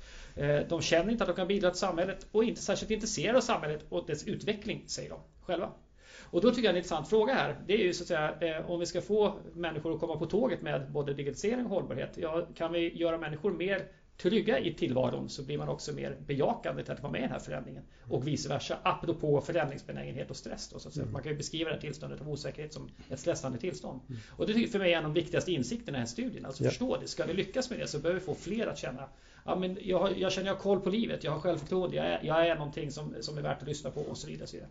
De 0.70 0.82
känner 0.82 1.12
inte 1.12 1.24
att 1.24 1.28
de 1.28 1.36
kan 1.36 1.48
bidra 1.48 1.70
till 1.70 1.80
samhället 1.80 2.28
och 2.32 2.44
inte 2.44 2.62
särskilt 2.62 2.92
intresserade 2.92 3.38
av 3.38 3.42
samhället 3.42 3.86
och 3.90 4.06
dess 4.06 4.28
utveckling, 4.28 4.84
säger 4.88 5.10
de 5.10 5.20
själva. 5.42 5.72
Och 6.32 6.42
då 6.42 6.50
tycker 6.50 6.64
jag 6.64 6.70
en 6.70 6.78
intressant 6.78 7.10
fråga 7.10 7.34
här, 7.34 7.62
det 7.68 7.74
är 7.74 7.86
ju 7.86 7.94
så 7.94 8.04
att 8.04 8.08
säga 8.08 8.58
eh, 8.58 8.72
om 8.72 8.80
vi 8.80 8.86
ska 8.86 9.02
få 9.02 9.34
människor 9.54 9.94
att 9.94 10.00
komma 10.00 10.18
på 10.18 10.26
tåget 10.26 10.62
med 10.62 10.92
både 10.92 11.14
digitalisering 11.14 11.66
och 11.66 11.72
hållbarhet. 11.72 12.10
Ja, 12.16 12.48
kan 12.56 12.72
vi 12.72 12.98
göra 12.98 13.18
människor 13.18 13.52
mer 13.52 13.88
trygga 14.18 14.60
i 14.60 14.74
tillvaron 14.74 15.30
så 15.30 15.44
blir 15.44 15.58
man 15.58 15.70
också 15.70 15.94
mer 15.94 16.18
bejakande 16.28 16.84
till 16.84 16.94
att 16.94 17.02
vara 17.02 17.12
med 17.12 17.20
i 17.20 17.22
den 17.22 17.32
här 17.32 17.40
förändringen. 17.40 17.84
Och 18.10 18.28
vice 18.28 18.50
versa, 18.50 18.78
apropå 18.84 19.42
förändringsbenägenhet 19.42 20.30
och 20.30 20.36
stress. 20.36 20.70
Då, 20.70 20.80
så 20.80 20.90
att. 20.90 20.96
Mm. 20.96 21.12
Man 21.12 21.24
kan 21.24 21.32
ju 21.32 21.38
beskriva 21.38 21.70
det 21.70 21.76
här 21.76 21.82
tillståndet 21.82 22.22
av 22.22 22.30
osäkerhet 22.30 22.74
som 22.74 22.90
ett 23.10 23.20
stressande 23.20 23.58
tillstånd. 23.58 24.00
Mm. 24.10 24.22
Och 24.30 24.48
det 24.48 24.54
är 24.54 24.68
för 24.68 24.80
mig 24.80 24.94
en 24.94 25.06
av 25.06 25.14
de 25.14 25.14
viktigaste 25.14 25.52
insikterna 25.52 25.98
i 25.98 26.00
den 26.00 26.00
här 26.00 26.06
studien. 26.06 26.46
Alltså 26.46 26.64
ja. 26.64 26.70
förstå 26.70 26.98
det. 26.98 27.08
Ska 27.08 27.26
vi 27.26 27.34
lyckas 27.34 27.70
med 27.70 27.80
det 27.80 27.88
så 27.88 28.00
behöver 28.00 28.20
vi 28.20 28.26
få 28.26 28.36
fler 28.36 28.68
att 28.68 28.78
känna 28.78 29.10
ja, 29.46 29.56
men 29.56 29.78
jag, 29.82 30.18
jag 30.18 30.32
känner 30.32 30.48
jag 30.48 30.56
har 30.56 30.62
koll 30.62 30.80
på 30.80 30.90
livet, 30.90 31.24
jag 31.24 31.32
har 31.32 31.40
självförtroende, 31.40 31.96
jag 31.96 32.06
är, 32.06 32.20
jag 32.24 32.48
är 32.48 32.56
någonting 32.56 32.92
som, 32.92 33.16
som 33.22 33.38
är 33.38 33.42
värt 33.42 33.62
att 33.62 33.68
lyssna 33.68 33.90
på 33.90 34.02
och 34.02 34.18
så 34.18 34.28
vidare. 34.28 34.44
Och 34.44 34.50
så 34.50 34.56
vidare. 34.56 34.68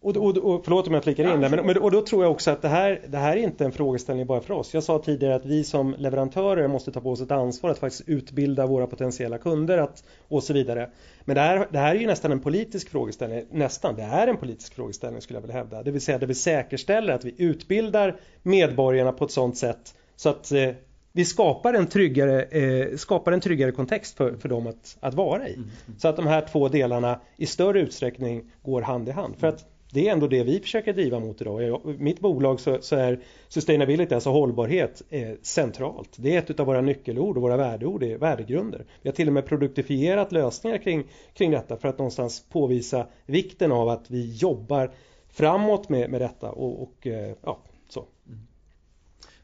Och, 0.00 0.16
och, 0.16 0.16
och, 0.16 0.36
och, 0.36 0.64
förlåt 0.64 0.86
om 0.86 0.94
jag 0.94 1.04
flikar 1.04 1.34
in 1.34 1.40
där, 1.40 1.48
men, 1.48 1.66
men, 1.66 1.78
och 1.78 1.90
då 1.90 2.00
tror 2.00 2.24
jag 2.24 2.32
också 2.32 2.50
att 2.50 2.62
det 2.62 2.68
här, 2.68 3.00
det 3.08 3.18
här 3.18 3.36
är 3.36 3.40
inte 3.40 3.64
en 3.64 3.72
frågeställning 3.72 4.26
bara 4.26 4.40
för 4.40 4.54
oss. 4.54 4.74
Jag 4.74 4.82
sa 4.82 4.98
tidigare 4.98 5.34
att 5.34 5.46
vi 5.46 5.64
som 5.64 5.94
leverantörer 5.98 6.68
måste 6.68 6.92
ta 6.92 7.00
på 7.00 7.10
oss 7.10 7.20
ett 7.20 7.30
ansvar 7.30 7.70
att 7.70 7.78
faktiskt 7.78 8.08
utbilda 8.08 8.66
våra 8.66 8.86
potentiella 8.86 9.38
kunder 9.38 9.78
att, 9.78 10.04
och 10.28 10.42
så 10.42 10.52
vidare. 10.52 10.90
Men 11.24 11.34
det 11.34 11.40
här, 11.40 11.68
det 11.70 11.78
här 11.78 11.94
är 11.94 12.00
ju 12.00 12.06
nästan 12.06 12.32
en 12.32 12.40
politisk 12.40 12.88
frågeställning, 12.88 13.44
nästan, 13.50 13.96
det 13.96 14.02
är 14.02 14.26
en 14.26 14.36
politisk 14.36 14.74
frågeställning 14.74 15.20
skulle 15.20 15.36
jag 15.36 15.42
vilja 15.42 15.56
hävda. 15.56 15.82
Det 15.82 15.90
vill 15.90 16.00
säga 16.00 16.18
det 16.18 16.26
vi 16.26 16.34
säkerställer 16.34 17.14
att 17.14 17.24
vi 17.24 17.34
utbildar 17.38 18.20
medborgarna 18.42 19.12
på 19.12 19.24
ett 19.24 19.30
sådant 19.30 19.56
sätt 19.56 19.94
så 20.16 20.28
att 20.28 20.52
eh, 20.52 20.70
vi 21.16 21.24
skapar 21.24 21.74
en 21.74 21.86
tryggare, 21.86 22.42
eh, 22.42 22.96
skapar 22.96 23.32
en 23.32 23.40
tryggare 23.40 23.72
kontext 23.72 24.16
för, 24.16 24.36
för 24.36 24.48
dem 24.48 24.66
att, 24.66 24.96
att 25.00 25.14
vara 25.14 25.48
i. 25.48 25.54
Mm, 25.54 25.68
mm. 25.86 25.98
Så 25.98 26.08
att 26.08 26.16
de 26.16 26.26
här 26.26 26.48
två 26.52 26.68
delarna 26.68 27.20
i 27.36 27.46
större 27.46 27.80
utsträckning 27.80 28.50
går 28.62 28.82
hand 28.82 29.08
i 29.08 29.12
hand. 29.12 29.36
För 29.36 29.46
att 29.46 29.64
det 29.92 30.08
är 30.08 30.12
ändå 30.12 30.26
det 30.26 30.42
vi 30.42 30.60
försöker 30.60 30.92
driva 30.92 31.20
mot 31.20 31.40
idag. 31.40 31.62
I 31.62 31.78
mitt 31.98 32.20
bolag 32.20 32.60
så, 32.60 32.78
så 32.80 32.96
är 32.96 33.20
sustainability, 33.48 34.14
alltså 34.14 34.30
hållbarhet, 34.30 35.02
eh, 35.10 35.28
centralt. 35.42 36.10
Det 36.16 36.34
är 36.34 36.38
ett 36.38 36.60
av 36.60 36.66
våra 36.66 36.80
nyckelord 36.80 37.36
och 37.36 37.42
våra 37.42 37.56
värdeord, 37.56 38.02
är 38.02 38.18
värdegrunder. 38.18 38.84
Vi 39.02 39.08
har 39.08 39.14
till 39.14 39.28
och 39.28 39.34
med 39.34 39.46
produktifierat 39.46 40.32
lösningar 40.32 40.78
kring, 40.78 41.04
kring 41.34 41.50
detta 41.50 41.76
för 41.76 41.88
att 41.88 41.98
någonstans 41.98 42.44
påvisa 42.48 43.06
vikten 43.26 43.72
av 43.72 43.88
att 43.88 44.10
vi 44.10 44.36
jobbar 44.36 44.90
framåt 45.28 45.88
med, 45.88 46.10
med 46.10 46.20
detta 46.20 46.50
och, 46.50 46.82
och 46.82 47.06
eh, 47.06 47.34
ja. 47.42 47.58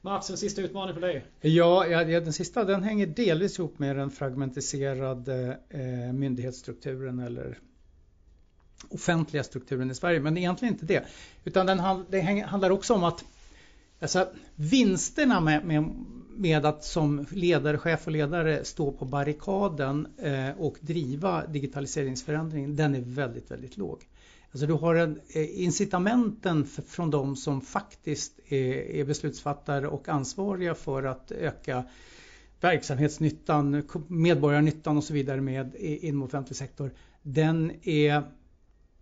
Mats, 0.03 0.31
en 0.31 0.37
sista 0.37 0.63
utmaning 0.63 0.95
för 0.95 1.01
dig? 1.01 1.25
Ja, 1.41 1.87
ja, 1.87 2.21
den 2.21 2.33
sista 2.33 2.65
den 2.65 2.83
hänger 2.83 3.07
delvis 3.07 3.59
ihop 3.59 3.79
med 3.79 3.97
den 3.97 4.11
fragmentiserade 4.11 5.59
eh, 5.69 6.13
myndighetsstrukturen 6.13 7.19
eller 7.19 7.59
offentliga 8.89 9.43
strukturen 9.43 9.91
i 9.91 9.95
Sverige. 9.95 10.21
Men 10.21 10.39
egentligen 10.39 10.75
inte 10.75 10.87
det. 10.87 11.05
Utan 11.45 11.67
den, 11.67 12.05
det 12.11 12.21
handlar 12.21 12.71
också 12.71 12.95
om 12.95 13.05
att 13.05 13.25
alltså, 14.01 14.29
vinsterna 14.55 15.41
med, 15.41 15.65
med, 15.65 15.91
med 16.37 16.67
att 16.67 16.85
som 16.85 17.27
ledare, 17.31 17.79
chef 17.79 18.07
och 18.07 18.13
ledare 18.13 18.65
stå 18.65 18.93
på 18.93 19.05
barrikaden 19.05 20.07
eh, 20.19 20.51
och 20.59 20.77
driva 20.81 21.47
digitaliseringsförändringen, 21.47 22.77
den 22.77 22.95
är 22.95 23.01
väldigt, 23.01 23.51
väldigt 23.51 23.77
låg. 23.77 24.07
Alltså 24.53 24.67
du 24.67 24.73
har 24.73 24.95
en, 24.95 25.21
eh, 25.29 25.63
incitamenten 25.63 26.67
från 26.67 27.11
de 27.11 27.37
som 27.37 27.61
faktiskt 27.61 28.41
är, 28.49 28.73
är 28.73 29.05
beslutsfattare 29.05 29.89
och 29.89 30.09
ansvariga 30.09 30.75
för 30.75 31.03
att 31.03 31.33
öka 31.33 31.85
verksamhetsnyttan, 32.61 33.83
medborgarnyttan 34.09 34.97
och 34.97 35.05
så 35.05 35.13
vidare 35.13 35.41
med 35.41 35.75
inom 35.75 36.23
offentlig 36.23 36.57
sektor. 36.57 36.95
Den 37.23 37.73
är, 37.83 38.23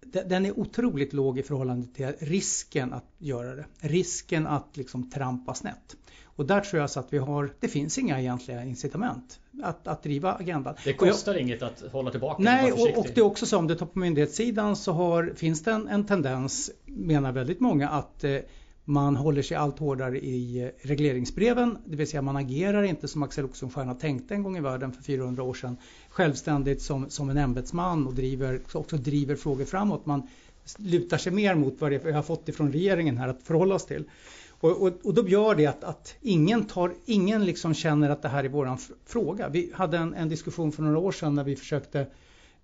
den 0.01 0.47
är 0.47 0.59
otroligt 0.59 1.13
låg 1.13 1.39
i 1.39 1.43
förhållande 1.43 1.87
till 1.87 2.13
risken 2.19 2.93
att 2.93 3.15
göra 3.19 3.55
det. 3.55 3.67
Risken 3.81 4.47
att 4.47 4.77
liksom 4.77 5.11
trampa 5.11 5.55
snett. 5.55 5.97
Och 6.25 6.47
där 6.47 6.61
tror 6.61 6.81
jag 6.81 6.91
så 6.91 7.01
att 7.01 7.13
vi 7.13 7.19
har, 7.19 7.55
det 7.61 7.69
finns 7.69 7.99
inga 7.99 8.21
egentliga 8.21 8.65
incitament 8.65 9.41
att, 9.63 9.89
att 9.89 10.03
driva 10.03 10.35
agendan. 10.35 10.75
Det 10.85 10.93
kostar 10.93 11.33
jag, 11.33 11.43
inget 11.43 11.63
att 11.63 11.83
hålla 11.93 12.11
tillbaka? 12.11 12.43
Nej, 12.43 12.73
och, 12.73 12.99
och, 12.99 13.07
det 13.15 13.21
är 13.21 13.25
också 13.25 13.47
så 13.47 13.59
om 13.59 13.67
du 13.67 13.75
tar 13.75 13.87
på 13.87 13.99
myndighetssidan 13.99 14.77
så 14.77 14.93
har, 14.93 15.33
finns 15.37 15.63
det 15.63 15.71
en, 15.73 15.89
en 15.89 16.07
tendens, 16.07 16.71
menar 16.87 17.33
väldigt 17.33 17.61
många, 17.61 17.89
att 17.89 18.25
eh, 18.25 18.39
man 18.85 19.17
håller 19.17 19.43
sig 19.43 19.57
allt 19.57 19.79
hårdare 19.79 20.19
i 20.19 20.63
eh, 20.63 20.89
regleringsbreven, 20.89 21.79
det 21.85 21.97
vill 21.97 22.11
säga 22.11 22.23
man 22.23 22.37
agerar 22.37 22.83
inte 22.83 23.09
som 23.09 23.23
Axel 23.23 23.45
Oxenstierna 23.45 23.95
tänkte 23.95 24.35
en 24.35 24.43
gång 24.43 24.57
i 24.57 24.61
världen 24.61 24.93
för 24.93 25.03
400 25.03 25.43
år 25.43 25.55
sedan, 25.55 25.77
självständigt 26.09 26.83
som, 26.83 27.11
som 27.11 27.31
en 27.31 27.39
ämbetsman 27.39 28.07
och 28.07 28.15
driver, 28.15 28.61
också 28.73 28.97
driver 28.97 29.37
frågor 29.37 29.65
framåt. 29.65 30.07
Man 30.07 30.23
lutar 30.77 31.19
sig 31.19 31.33
mer 31.33 31.55
mot 31.55 31.81
vad 31.81 31.91
vi 31.91 32.13
har 32.13 32.23
fått 32.23 32.49
ifrån 32.49 32.73
regeringen 32.73 33.19
här 33.19 33.29
att 33.29 33.43
förhålla 33.43 33.75
oss 33.75 33.87
till. 33.87 34.05
Och, 34.61 34.83
och, 34.83 34.93
och 35.05 35.15
då 35.15 35.29
gör 35.29 35.55
det 35.55 35.67
att, 35.67 35.85
att, 35.85 36.15
ingen, 36.21 36.65
tar, 36.65 36.95
ingen 37.05 37.45
liksom 37.45 37.75
känner 37.75 38.11
att 38.11 38.23
det 38.23 38.29
här 38.29 38.45
är 38.45 38.49
våran 38.49 38.79
fråga. 39.07 39.49
Vi 39.49 39.73
hade 39.75 39.99
en, 39.99 40.15
en 40.15 40.29
diskussion 40.29 40.73
för 40.73 40.83
några 40.83 40.99
år 40.99 41.13
sedan 41.13 41.35
när 41.35 41.45
vi 41.45 41.57
försökte 41.57 42.07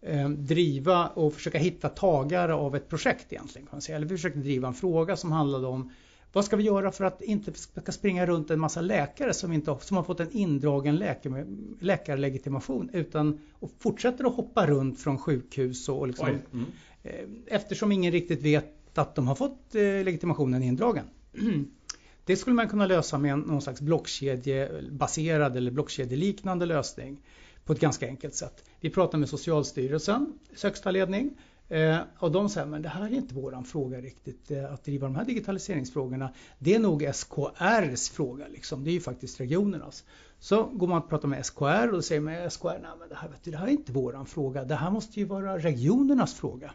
eh, 0.01 0.29
driva 0.29 1.07
och 1.07 1.35
försöka 1.35 1.59
hitta 1.59 1.89
tagare 1.89 2.55
av 2.55 2.77
ett 2.77 2.89
projekt 2.89 3.33
egentligen. 3.33 3.67
Kan 3.67 3.77
man 3.77 3.83
säga. 3.83 3.97
Eller 3.97 4.07
vi 4.07 4.17
försökte 4.17 4.39
driva 4.39 4.69
en 4.69 4.75
fråga 4.75 5.17
som 5.17 5.33
handlade 5.33 5.67
om 5.67 5.93
vad 6.33 6.45
ska 6.45 6.57
vi 6.57 6.63
göra 6.63 6.93
för 6.93 7.05
att 7.05 7.23
inte 7.23 7.53
ska 7.53 7.93
springa 7.93 8.27
runt 8.27 8.51
en 8.51 8.61
massa 8.61 8.81
läkare 8.81 9.35
som, 9.35 9.53
inte, 9.53 9.77
som 9.81 9.97
har 9.97 10.05
fått 10.05 10.21
en 10.21 10.31
indragen 10.33 10.97
läkare, 10.97 11.47
läkarlegitimation 11.81 12.91
utan 12.93 13.41
och 13.53 13.71
fortsätter 13.79 14.25
att 14.25 14.35
hoppa 14.35 14.67
runt 14.67 15.01
från 15.01 15.19
sjukhus 15.19 15.89
och, 15.89 15.99
och 15.99 16.09
liksom, 16.09 16.29
mm. 16.29 16.67
eh, 17.03 17.13
eftersom 17.47 17.93
ingen 17.93 18.13
riktigt 18.13 18.43
vet 18.43 18.99
att 18.99 19.15
de 19.15 19.29
har 19.29 19.35
fått 19.35 19.75
eh, 19.75 19.81
legitimationen 19.83 20.63
indragen. 20.63 21.05
Det 22.25 22.37
skulle 22.37 22.57
man 22.57 22.69
kunna 22.69 22.87
lösa 22.87 23.19
med 23.19 23.39
någon 23.39 23.63
slags 23.63 23.81
blockkedjebaserad 23.81 25.57
eller 25.57 25.71
blockkedjeliknande 25.71 26.67
lösning 26.67 27.21
på 27.65 27.73
ett 27.73 27.81
ganska 27.81 28.07
enkelt 28.07 28.35
sätt. 28.35 28.65
Vi 28.81 28.91
pratar 28.91 29.19
med 29.19 29.29
Socialstyrelsen, 29.29 30.39
högsta 30.63 30.91
ledning, 30.91 31.31
eh, 31.69 31.99
och 32.19 32.33
de 32.33 32.49
säger 32.49 32.67
men 32.67 32.83
det 32.83 32.89
här 32.89 33.03
är 33.03 33.15
inte 33.15 33.35
våran 33.35 33.65
fråga 33.65 34.01
riktigt 34.01 34.51
eh, 34.51 34.73
att 34.73 34.85
driva 34.85 35.07
de 35.07 35.17
här 35.17 35.25
digitaliseringsfrågorna. 35.25 36.33
Det 36.59 36.75
är 36.75 36.79
nog 36.79 37.03
SKRs 37.15 38.11
fråga 38.11 38.49
liksom. 38.49 38.85
Det 38.85 38.91
är 38.91 38.93
ju 38.93 39.01
faktiskt 39.01 39.41
regionernas. 39.41 40.05
Så 40.39 40.65
går 40.65 40.87
man 40.87 41.03
och 41.03 41.09
pratar 41.09 41.29
med 41.29 41.47
SKR 41.47 41.95
och 41.95 42.05
säger 42.05 42.21
med 42.21 42.53
SKR, 42.53 42.67
nej 42.67 42.91
men 42.99 43.09
det 43.09 43.15
här, 43.15 43.29
vet 43.29 43.45
du, 43.45 43.51
det 43.51 43.57
här 43.57 43.67
är 43.67 43.71
inte 43.71 43.93
våran 43.93 44.27
fråga. 44.27 44.65
Det 44.65 44.75
här 44.75 44.91
måste 44.91 45.21
ju 45.21 45.27
vara 45.27 45.59
regionernas 45.59 46.35
fråga. 46.35 46.75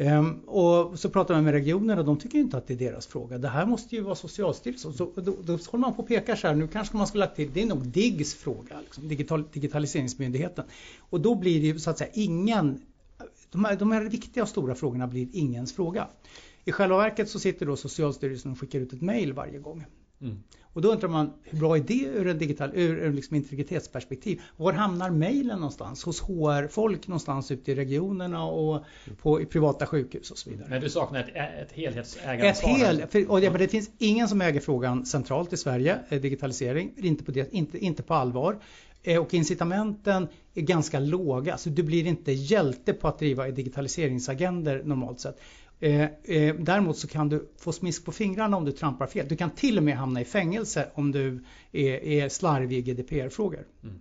Ehm, 0.00 0.40
och 0.40 0.98
så 0.98 1.10
pratar 1.10 1.34
man 1.34 1.44
med 1.44 1.52
regionerna 1.52 2.02
de 2.02 2.18
tycker 2.18 2.38
inte 2.38 2.56
att 2.56 2.66
det 2.66 2.74
är 2.74 2.78
deras 2.78 3.06
fråga. 3.06 3.38
Det 3.38 3.48
här 3.48 3.66
måste 3.66 3.94
ju 3.94 4.00
vara 4.00 4.14
Socialstyrelsen. 4.14 4.92
Så 4.92 5.12
då, 5.14 5.36
då 5.42 5.52
håller 5.52 5.78
man 5.78 5.94
på 5.94 6.02
och 6.02 6.08
pekar 6.08 6.36
så 6.36 6.46
här, 6.46 6.54
nu 6.54 6.68
kanske 6.68 6.96
man 6.96 7.06
skulle 7.06 7.24
lagt 7.24 7.36
till, 7.36 7.50
det 7.52 7.62
är 7.62 7.66
nog 7.66 7.86
DIGGs 7.86 8.34
fråga, 8.34 8.80
liksom, 8.80 9.08
digital, 9.08 9.44
digitaliseringsmyndigheten. 9.52 10.64
Och 10.98 11.20
då 11.20 11.34
blir 11.34 11.60
det 11.60 11.66
ju 11.66 11.78
så 11.78 11.90
att 11.90 11.98
säga 11.98 12.10
ingen, 12.14 12.80
de 13.50 13.64
här, 13.64 13.76
de 13.76 13.92
här 13.92 14.04
viktiga 14.04 14.42
och 14.42 14.48
stora 14.48 14.74
frågorna 14.74 15.06
blir 15.06 15.28
ingens 15.32 15.72
fråga. 15.72 16.08
I 16.64 16.72
själva 16.72 16.96
verket 16.96 17.28
så 17.28 17.38
sitter 17.38 17.66
då 17.66 17.76
Socialstyrelsen 17.76 18.52
och 18.52 18.58
skickar 18.58 18.80
ut 18.80 18.92
ett 18.92 19.02
mail 19.02 19.32
varje 19.32 19.58
gång. 19.58 19.84
Mm. 20.20 20.42
Och 20.72 20.82
då 20.82 20.92
undrar 20.92 21.08
man, 21.08 21.32
hur 21.44 21.58
bra 21.58 21.76
är 21.76 21.80
det 21.80 22.04
ur, 22.04 22.26
en 22.26 22.38
digital, 22.38 22.70
ur 22.74 23.12
liksom 23.12 23.36
integritetsperspektiv? 23.36 24.40
Var 24.56 24.72
hamnar 24.72 25.10
mejlen 25.10 25.58
någonstans? 25.58 26.04
Hos 26.04 26.20
HR-folk 26.20 27.08
någonstans 27.08 27.50
ute 27.50 27.72
i 27.72 27.74
regionerna 27.74 28.44
och 28.44 28.84
på, 29.22 29.40
i 29.40 29.46
privata 29.46 29.86
sjukhus 29.86 30.30
och 30.30 30.38
så 30.38 30.50
vidare. 30.50 30.66
Men 30.70 30.80
du 30.80 30.90
saknar 30.90 31.20
ett, 31.20 31.28
ett 31.68 31.72
helhetsägaransvar? 31.72 32.70
Ett 32.70 32.78
hel, 32.78 33.06
för, 33.06 33.30
och 33.30 33.40
det, 33.40 33.48
det 33.48 33.68
finns 33.68 33.90
ingen 33.98 34.28
som 34.28 34.40
äger 34.40 34.60
frågan 34.60 35.06
centralt 35.06 35.52
i 35.52 35.56
Sverige, 35.56 35.98
eh, 36.08 36.20
digitalisering, 36.20 36.92
inte 36.96 37.24
på, 37.24 37.30
det, 37.30 37.52
inte, 37.52 37.78
inte 37.78 38.02
på 38.02 38.14
allvar. 38.14 38.58
Eh, 39.02 39.22
och 39.22 39.34
incitamenten 39.34 40.28
är 40.54 40.62
ganska 40.62 41.00
låga, 41.00 41.58
så 41.58 41.68
du 41.68 41.82
blir 41.82 42.06
inte 42.06 42.32
hjälte 42.32 42.92
på 42.92 43.08
att 43.08 43.18
driva 43.18 43.48
digitaliseringsagender 43.48 44.82
normalt 44.84 45.20
sett. 45.20 45.40
Eh, 45.80 46.02
eh, 46.02 46.54
däremot 46.58 46.98
så 46.98 47.08
kan 47.08 47.28
du 47.28 47.48
få 47.58 47.72
smisk 47.72 48.04
på 48.04 48.12
fingrarna 48.12 48.56
om 48.56 48.64
du 48.64 48.72
trampar 48.72 49.06
fel. 49.06 49.26
Du 49.28 49.36
kan 49.36 49.50
till 49.50 49.78
och 49.78 49.84
med 49.84 49.96
hamna 49.96 50.20
i 50.20 50.24
fängelse 50.24 50.86
om 50.94 51.12
du 51.12 51.44
är, 51.72 52.04
är 52.04 52.28
slarvig 52.28 52.88
i 52.88 52.92
GDPR-frågor. 52.92 53.66
Mm. 53.82 54.00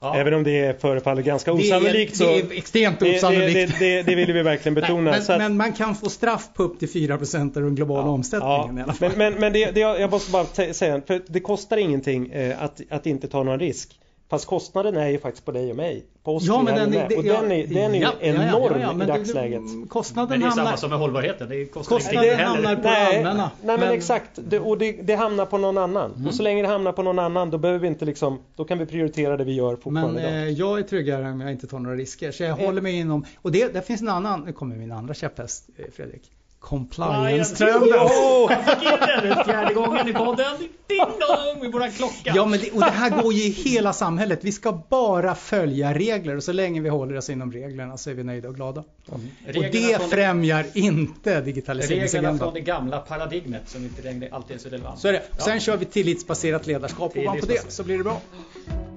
Ja. 0.00 0.16
Även 0.16 0.34
om 0.34 0.44
det 0.44 0.80
förefaller 0.80 1.22
ganska 1.22 1.52
osannolikt 1.52 2.18
det 2.18 2.24
är, 2.24 2.42
det 2.42 2.54
är 2.54 2.58
extremt 2.58 3.02
osannolikt. 3.02 3.78
Det, 3.78 3.86
det, 3.86 4.02
det, 4.02 4.14
vill 4.14 4.32
vi 4.32 4.42
verkligen 4.42 4.74
betona. 4.80 5.10
Nej, 5.10 5.20
men, 5.28 5.34
att, 5.34 5.38
men, 5.38 5.56
man 5.56 5.72
kan 5.72 5.94
få 5.94 6.08
straff 6.08 6.48
på 6.54 6.62
upp 6.62 6.78
till 6.78 6.88
4% 6.88 7.56
av 7.56 7.62
den 7.62 7.74
globala 7.74 8.06
ja, 8.06 8.10
omsättningen 8.10 8.76
ja. 8.76 8.80
i 8.80 8.82
alla 8.82 8.92
fall. 8.92 9.10
Men, 9.16 9.32
men, 9.32 9.40
men 9.40 9.52
det, 9.52 9.80
jag 9.80 10.10
måste 10.10 10.32
bara 10.32 10.44
säga, 10.72 11.02
för 11.06 11.22
det 11.26 11.40
kostar 11.40 11.76
ingenting 11.76 12.30
eh, 12.30 12.62
att, 12.62 12.80
att 12.90 13.06
inte 13.06 13.28
ta 13.28 13.42
någon 13.42 13.58
risk. 13.58 13.98
Fast 14.32 14.46
kostnaden 14.46 14.96
är 14.96 15.08
ju 15.08 15.18
faktiskt 15.18 15.44
på 15.44 15.52
dig 15.52 15.70
och 15.70 15.76
mig. 15.76 16.06
På 16.22 16.36
oss 16.36 16.44
ja, 16.46 16.62
men 16.62 16.74
den, 16.74 16.90
det, 16.90 17.16
och 17.16 17.24
den 17.24 17.52
är, 17.52 17.66
den 17.66 17.94
är 17.94 18.00
ja, 18.00 18.12
ju 18.22 18.28
enorm 18.28 18.80
ja, 18.80 18.94
ja, 18.98 19.04
i 19.04 19.06
dagsläget. 19.06 19.62
Det, 19.82 19.88
kostnaden 19.88 20.30
men 20.30 20.40
det 20.40 20.46
är 20.46 20.48
hamnar, 20.48 20.64
samma 20.64 20.76
som 20.76 20.90
med 20.90 20.98
hållbarheten. 20.98 21.48
Det 21.48 21.66
kostnaden 21.66 22.24
ingenting 22.24 22.46
hamnar 22.46 22.76
på 22.76 22.82
nej, 22.82 23.16
allmänna. 23.16 23.42
Nej 23.42 23.50
men, 23.62 23.80
men 23.80 23.90
exakt. 23.90 24.30
Det, 24.34 24.60
och 24.60 24.78
det, 24.78 24.92
det, 24.92 25.14
hamnar 25.14 25.46
på 25.46 25.58
någon 25.58 25.78
annan. 25.78 26.12
Mm. 26.12 26.26
Och 26.26 26.34
så 26.34 26.42
länge 26.42 26.62
det 26.62 26.68
hamnar 26.68 26.92
på 26.92 27.02
någon 27.02 27.18
annan 27.18 27.50
då 27.50 27.58
behöver 27.58 27.80
vi 27.80 27.88
inte 27.88 28.04
liksom, 28.04 28.38
då 28.56 28.64
kan 28.64 28.78
vi 28.78 28.86
prioritera 28.86 29.36
det 29.36 29.44
vi 29.44 29.52
gör 29.52 29.76
fortfarande 29.76 30.22
Men 30.22 30.42
eh, 30.42 30.48
jag 30.48 30.78
är 30.78 30.82
tryggare 30.82 31.30
om 31.30 31.40
jag 31.40 31.50
inte 31.50 31.66
tar 31.66 31.78
några 31.78 31.96
risker. 31.96 32.32
Så 32.32 32.42
jag 32.42 32.50
mm. 32.50 32.66
håller 32.66 32.82
mig 32.82 32.98
inom, 32.98 33.24
och 33.42 33.52
det, 33.52 33.74
det 33.74 33.82
finns 33.82 34.02
en 34.02 34.08
annan, 34.08 34.40
nu 34.40 34.52
kommer 34.52 34.76
min 34.76 34.92
andra 34.92 35.14
käpphäst 35.14 35.68
eh, 35.76 35.84
Fredrik 35.92 36.30
compliance-trenden. 36.62 37.98
Oh, 37.98 38.52
jag 38.52 38.64
fick 38.64 38.82
in 38.82 39.28
den 39.28 39.44
fjärde 39.44 39.74
gången 39.74 40.08
i 40.08 40.12
podden. 40.12 40.56
Ding 40.86 40.98
dong 40.98 41.60
med 41.60 41.72
våran 41.72 41.92
klocka. 41.92 42.32
Ja, 42.34 42.46
men 42.46 42.60
det, 42.60 42.70
och 42.70 42.80
det 42.80 42.90
här 42.90 43.22
går 43.22 43.32
ju 43.32 43.42
i 43.42 43.50
hela 43.50 43.92
samhället. 43.92 44.38
Vi 44.42 44.52
ska 44.52 44.72
bara 44.90 45.34
följa 45.34 45.94
regler 45.94 46.36
och 46.36 46.42
så 46.42 46.52
länge 46.52 46.80
vi 46.80 46.88
håller 46.88 47.16
oss 47.16 47.30
inom 47.30 47.52
reglerna 47.52 47.96
så 47.96 48.10
är 48.10 48.14
vi 48.14 48.24
nöjda 48.24 48.48
och 48.48 48.54
glada. 48.54 48.84
Mm. 49.08 49.30
Och 49.46 49.72
det 49.72 50.10
främjar 50.10 50.66
det, 50.72 50.80
inte 50.80 51.40
digitaliseringsagendan. 51.40 52.32
Reglerna 52.32 52.38
från 52.38 52.54
det 52.54 52.60
gamla 52.60 52.98
paradigmet 52.98 53.62
som 53.66 53.84
inte 53.84 54.02
längre 54.02 54.28
alltid 54.32 54.56
är 54.56 54.60
så 54.60 54.68
relevant. 54.68 55.00
Så 55.00 55.08
är 55.08 55.12
det. 55.12 55.22
Sen 55.38 55.54
ja. 55.54 55.60
kör 55.60 55.76
vi 55.76 55.84
tillitsbaserat 55.84 56.66
ledarskap 56.66 57.16
ovanpå 57.16 57.46
det 57.46 57.72
så 57.72 57.84
blir 57.84 57.98
det 57.98 58.04
bra. 58.04 58.20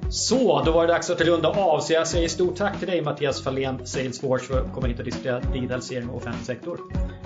Så, 0.10 0.64
då 0.66 0.72
var 0.72 0.88
det 0.88 0.94
dags 0.94 1.10
att 1.10 1.22
runda 1.22 1.50
av. 1.50 1.80
Så 1.80 1.94
jag 1.94 2.08
säger 2.08 2.28
stort 2.28 2.56
tack 2.56 2.80
till 2.80 2.88
dig 2.88 3.02
Mattias 3.02 3.44
Fahlén, 3.44 3.88
Salesforce, 3.88 4.46
för 4.46 4.62
att 4.62 4.74
komma 4.74 4.88
hit 4.88 5.00
och 5.00 5.06
diskutera 5.06 5.40
digitalisering 5.40 6.10
och 6.10 6.18
offentlig 6.18 6.46
sektor. 6.46 6.80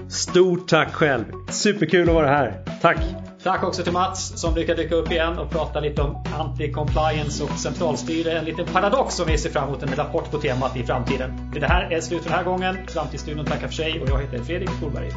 Stort 0.09 0.67
tack 0.67 0.93
själv! 0.93 1.23
Superkul 1.49 2.09
att 2.09 2.15
vara 2.15 2.27
här. 2.27 2.63
Tack! 2.81 2.97
Tack 3.43 3.63
också 3.63 3.83
till 3.83 3.93
Mats 3.93 4.41
som 4.41 4.53
brukar 4.53 4.75
dyka 4.75 4.95
upp 4.95 5.11
igen 5.11 5.39
och 5.39 5.49
prata 5.49 5.79
lite 5.79 6.01
om 6.01 6.15
anti-compliance 6.25 7.43
och 7.43 7.59
centralstyre. 7.59 8.39
En 8.39 8.45
liten 8.45 8.65
paradox 8.65 9.15
som 9.15 9.27
vi 9.27 9.37
ser 9.37 9.49
fram 9.49 9.67
emot 9.67 9.83
en 9.83 9.95
rapport 9.95 10.31
på 10.31 10.37
temat 10.37 10.77
i 10.77 10.83
framtiden. 10.83 11.51
Det 11.53 11.67
här 11.67 11.91
är 11.91 12.01
slut 12.01 12.23
för 12.23 12.29
den 12.29 12.37
här 12.37 12.45
gången. 12.45 12.77
Framtidsstudion 12.87 13.45
tackar 13.45 13.67
för 13.67 13.73
sig 13.73 14.01
och 14.01 14.09
jag 14.09 14.21
heter 14.21 14.43
Fredrik 14.43 14.69
Skolberg. 14.69 15.09